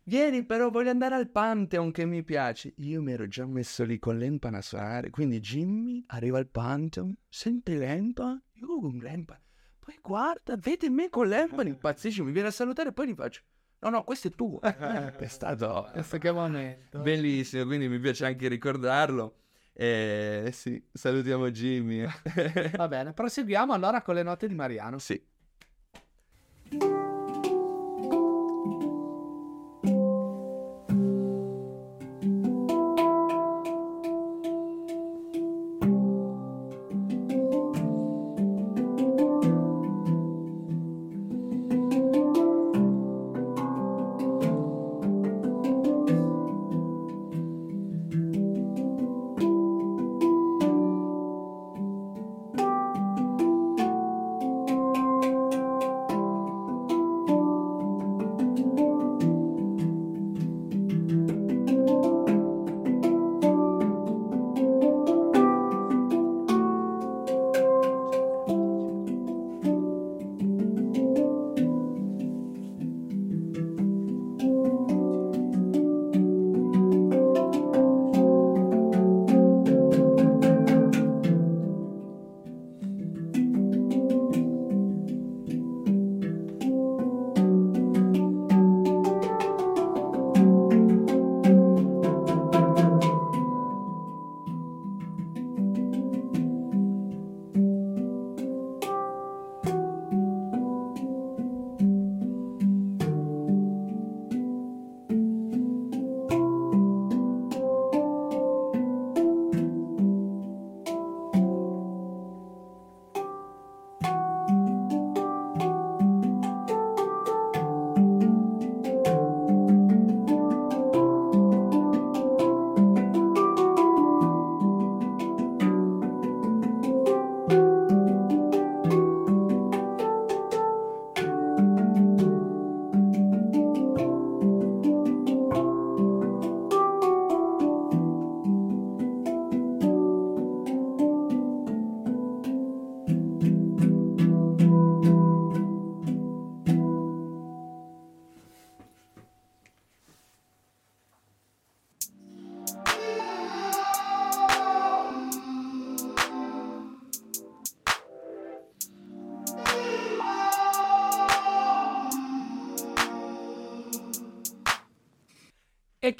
Vieni, 0.05 0.43
però 0.45 0.69
voglio 0.69 0.89
andare 0.89 1.15
al 1.15 1.29
Pantheon 1.29 1.91
che 1.91 2.05
mi 2.05 2.23
piace. 2.23 2.73
Io 2.77 3.01
mi 3.01 3.13
ero 3.13 3.27
già 3.27 3.45
messo 3.45 3.85
lì 3.85 3.99
con 3.99 4.17
l'Empan 4.17 4.53
a 4.55 4.61
suonare. 4.61 5.09
Quindi 5.09 5.39
Jimmy 5.39 6.03
arriva 6.07 6.37
al 6.39 6.49
Pantheon, 6.49 7.15
sente 7.29 7.77
l'Empan, 7.77 8.41
io 8.53 8.79
con 8.79 8.97
l'Empan. 9.01 9.39
Poi 9.79 9.97
guarda, 10.01 10.57
vede 10.57 10.89
me 10.89 11.09
con 11.09 11.27
l'Empan, 11.27 11.67
impazzisce, 11.67 12.23
mi 12.23 12.31
viene 12.31 12.49
a 12.49 12.51
salutare 12.51 12.89
e 12.89 12.93
poi 12.93 13.07
gli 13.09 13.13
faccio: 13.15 13.41
No, 13.79 13.89
no, 13.89 14.03
questo 14.03 14.27
è 14.27 14.31
tuo. 14.31 14.59
è 14.61 15.27
stato 15.27 15.89
Questo 15.91 16.17
che 16.17 16.31
momento. 16.31 16.99
bellissimo, 16.99 17.65
quindi 17.65 17.87
mi 17.87 17.99
piace 17.99 18.25
anche 18.25 18.47
ricordarlo. 18.47 19.37
E 19.73 20.49
sì, 20.53 20.83
salutiamo 20.91 21.49
Jimmy. 21.51 22.05
Va 22.75 22.87
bene, 22.87 23.13
proseguiamo 23.13 23.73
allora 23.73 24.01
con 24.01 24.15
le 24.15 24.23
note 24.23 24.47
di 24.47 24.55
Mariano. 24.55 24.97
sì. 24.99 25.21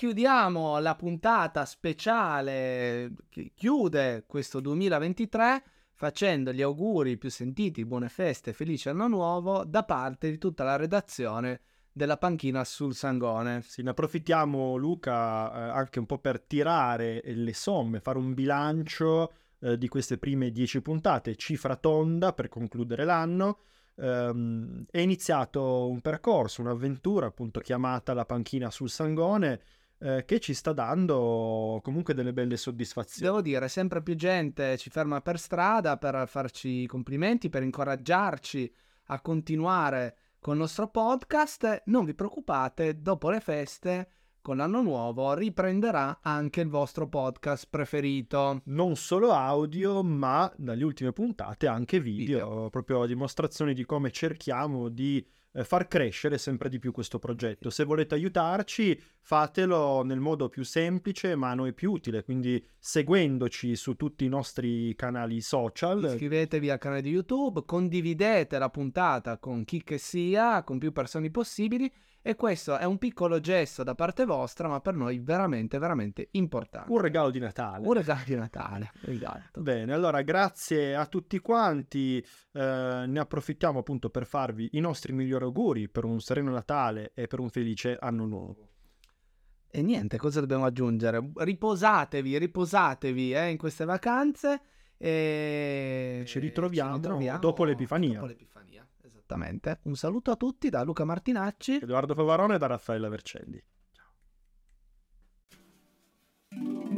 Chiudiamo 0.04 0.80
la 0.80 0.96
puntata 0.96 1.64
speciale 1.64 3.14
che 3.30 3.54
chiude 3.56 4.26
questo 4.28 4.60
2023 4.60 5.64
facendo 5.94 6.52
gli 6.52 6.62
auguri 6.62 7.18
più 7.18 7.30
sentiti, 7.30 7.86
buone 7.86 8.10
feste, 8.10 8.52
felice 8.52 8.90
anno 8.90 9.08
nuovo 9.08 9.64
da 9.64 9.86
parte 9.86 10.30
di 10.30 10.38
tutta 10.38 10.66
la 10.66 10.76
redazione 10.76 11.62
della 11.90 12.18
panchina 12.18 12.66
sul 12.66 12.94
Sangone. 12.94 13.62
Sì, 13.62 13.82
ne 13.82 13.92
approfittiamo 13.92 14.76
Luca 14.76 15.54
eh, 15.54 15.70
anche 15.70 16.00
un 16.00 16.06
po' 16.06 16.18
per 16.18 16.42
tirare 16.42 17.22
le 17.24 17.54
somme, 17.54 18.02
fare 18.02 18.18
un 18.18 18.34
bilancio 18.34 19.32
eh, 19.62 19.78
di 19.78 19.88
queste 19.88 20.18
prime 20.18 20.52
dieci 20.52 20.82
puntate, 20.82 21.38
cifra 21.38 21.78
tonda 21.78 22.34
per 22.34 22.50
concludere 22.50 23.06
l'anno. 23.06 23.60
Ehm, 23.96 24.84
è 24.92 25.00
iniziato 25.00 25.88
un 25.88 26.02
percorso, 26.02 26.60
un'avventura 26.60 27.28
appunto 27.28 27.62
chiamata 27.62 28.14
la 28.14 28.26
panchina 28.26 28.70
sul 28.70 28.90
Sangone, 28.90 29.62
eh, 30.04 30.26
che 30.26 30.42
ci 30.42 30.54
sta 30.54 30.74
dando 30.74 31.80
comunque 31.82 32.14
delle 32.14 32.34
belle 32.34 32.58
soddisfazioni. 32.58 33.26
Devo 33.26 33.42
dire, 33.42 33.70
sempre 33.70 34.04
più 34.04 34.16
gente 34.16 34.78
ci 34.78 34.90
ferma 34.90 35.22
per 35.22 35.40
strada 35.40 35.98
per 35.98 36.28
farci 36.28 36.86
complimenti, 36.88 37.50
per 37.50 37.64
incoraggiarci 37.64 38.74
a 39.08 39.22
continuare 39.22 40.18
con 40.42 40.56
il 40.56 40.60
nostro 40.60 40.90
podcast. 40.90 41.84
Non 41.86 42.04
vi 42.04 42.14
preoccupate, 42.14 43.02
dopo 43.02 43.30
le 43.30 43.40
feste, 43.40 44.10
con 44.42 44.58
l'anno 44.58 44.82
nuovo, 44.82 45.34
riprenderà 45.36 46.20
anche 46.22 46.60
il 46.60 46.68
vostro 46.68 47.08
podcast 47.08 47.68
preferito. 47.70 48.62
Non 48.66 48.98
solo 48.98 49.32
audio, 49.32 50.04
ma 50.04 50.52
dalle 50.58 50.84
ultime 50.84 51.14
puntate 51.14 51.66
anche 51.66 52.02
video, 52.02 52.50
Video. 52.50 52.70
proprio 52.70 53.04
a 53.04 53.08
dimostrazione 53.08 53.74
di 53.74 53.86
come 53.86 54.12
cerchiamo 54.12 54.90
di 54.90 55.26
eh, 55.54 55.64
far 55.64 55.88
crescere 55.88 56.38
sempre 56.38 56.68
di 56.70 56.80
più 56.80 56.92
questo 56.92 57.20
progetto. 57.20 57.70
Se 57.70 57.84
volete 57.84 58.16
aiutarci, 58.16 59.00
fatelo 59.22 60.04
nel 60.04 60.20
modo 60.20 60.50
più 60.50 60.64
semplice, 60.64 61.36
ma 61.36 61.52
a 61.52 61.56
noi 61.56 61.74
più 61.74 61.92
utile, 61.92 62.24
quindi 62.24 62.64
seguendoci 62.80 63.76
su 63.76 63.96
tutti 63.96 64.26
i 64.26 64.30
nostri 64.30 64.94
canali 64.96 65.42
social. 65.42 66.04
Iscrivetevi 66.04 66.70
al 66.70 66.80
canale 66.80 67.02
di 67.02 67.12
YouTube, 67.12 67.64
condividete 67.66 68.58
la 68.58 68.70
puntata 68.70 69.38
con 69.38 69.64
chi 69.64 69.84
che 69.84 69.98
sia, 69.98 70.64
con 70.64 70.80
più 70.80 70.92
persone 70.92 71.30
possibili. 71.30 71.92
E 72.26 72.36
questo 72.36 72.78
è 72.78 72.86
un 72.86 72.98
piccolo 72.98 73.42
gesto 73.42 73.84
da 73.84 73.96
parte 73.96 74.24
vostra, 74.24 74.70
ma 74.70 74.80
per 74.80 74.96
noi 74.96 75.20
veramente, 75.20 75.78
veramente 75.78 76.30
importante. 76.32 76.90
Un 76.90 77.02
regalo 77.02 77.30
di 77.30 77.40
Natale. 77.40 77.86
Un 77.86 77.94
regalo 77.94 78.22
di 78.26 78.36
Natale. 78.36 78.92
Esatto. 79.02 79.60
Bene, 79.60 79.92
allora 79.92 80.22
grazie 80.22 80.96
a 80.96 81.06
tutti 81.06 81.40
quanti, 81.40 82.26
eh, 82.54 83.04
ne 83.06 83.20
approfittiamo 83.20 83.80
appunto 83.80 84.10
per 84.10 84.26
farvi 84.26 84.70
i 84.72 84.80
nostri 84.80 85.12
migliori 85.12 85.44
auguri 85.44 85.90
per 85.90 86.06
un 86.06 86.22
sereno 86.22 86.52
Natale 86.52 87.12
e 87.14 87.28
per 87.28 87.40
un 87.40 87.50
felice 87.50 87.98
anno 88.00 88.26
nuovo. 88.26 88.70
E 89.70 89.82
niente, 89.82 90.16
cosa 90.18 90.40
dobbiamo 90.40 90.64
aggiungere? 90.64 91.32
Riposatevi, 91.36 92.38
riposatevi 92.38 93.34
eh, 93.34 93.50
in 93.50 93.58
queste 93.58 93.84
vacanze. 93.84 94.62
E 94.98 96.24
Ci 96.26 96.40
ritroviamo 96.40 96.98
dopo 97.38 97.66
l'Epifania. 97.66 98.14
Dopo 98.14 98.28
l'Epifania, 98.28 98.88
Esattamente. 99.24 99.80
Un 99.84 99.96
saluto 99.96 100.32
a 100.32 100.36
tutti 100.36 100.70
da 100.70 100.84
Luca 100.84 101.06
Martinacci, 101.06 101.80
Edoardo 101.82 102.14
Favarone 102.14 102.56
e 102.56 102.58
da 102.58 102.68
Raffaella 102.68 103.08
Vercelli. 103.08 103.64
Ciao. 106.50 106.93